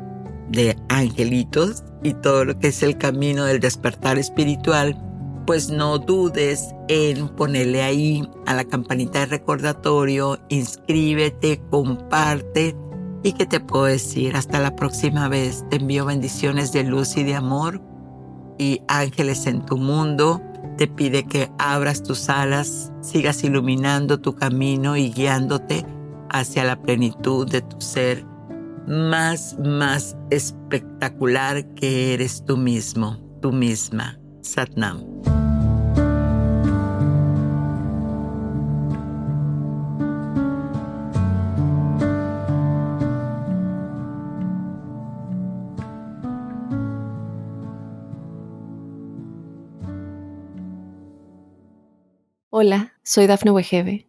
de 0.52 0.76
angelitos 0.90 1.84
y 2.04 2.14
todo 2.14 2.46
lo 2.46 2.60
que 2.60 2.68
es 2.68 2.84
el 2.84 2.98
camino 2.98 3.46
del 3.46 3.60
despertar 3.60 4.18
espiritual, 4.18 4.98
pues 5.46 5.70
no 5.70 5.98
dudes 5.98 6.74
en 6.88 7.28
ponerle 7.30 7.82
ahí 7.82 8.28
a 8.46 8.54
la 8.54 8.66
campanita 8.66 9.20
de 9.20 9.26
recordatorio, 9.28 10.40
inscríbete, 10.50 11.62
comparte 11.70 12.76
y 13.24 13.34
que 13.34 13.46
te 13.46 13.60
puedo 13.60 13.86
decir 13.86 14.36
hasta 14.36 14.60
la 14.60 14.76
próxima 14.76 15.28
vez. 15.28 15.66
Te 15.70 15.78
envío 15.78 16.06
bendiciones 16.06 16.72
de 16.72 16.84
luz 16.84 17.18
y 17.18 17.24
de 17.24 17.36
amor 17.36 17.82
y 18.58 18.82
ángeles 18.88 19.48
en 19.48 19.66
tu 19.66 19.78
mundo. 19.78 20.42
Te 20.78 20.88
pide 20.88 21.24
que 21.24 21.50
abras 21.58 22.04
tus 22.04 22.30
alas, 22.30 22.92
sigas 23.02 23.44
iluminando 23.44 24.20
tu 24.20 24.36
camino 24.36 24.98
y 24.98 25.12
guiándote 25.12 25.86
hacia 26.32 26.64
la 26.64 26.82
plenitud 26.82 27.50
de 27.50 27.62
tu 27.62 27.80
ser 27.82 28.26
más, 28.88 29.58
más 29.60 30.18
espectacular 30.30 31.66
que 31.76 32.14
eres 32.14 32.44
tú 32.46 32.58
mismo, 32.58 33.18
tú 33.42 33.52
misma. 33.52 34.20
Satnam. 34.42 35.04
Hola, 52.52 52.94
soy 53.04 53.28
Dafne 53.28 53.52
Wegebe 53.52 54.09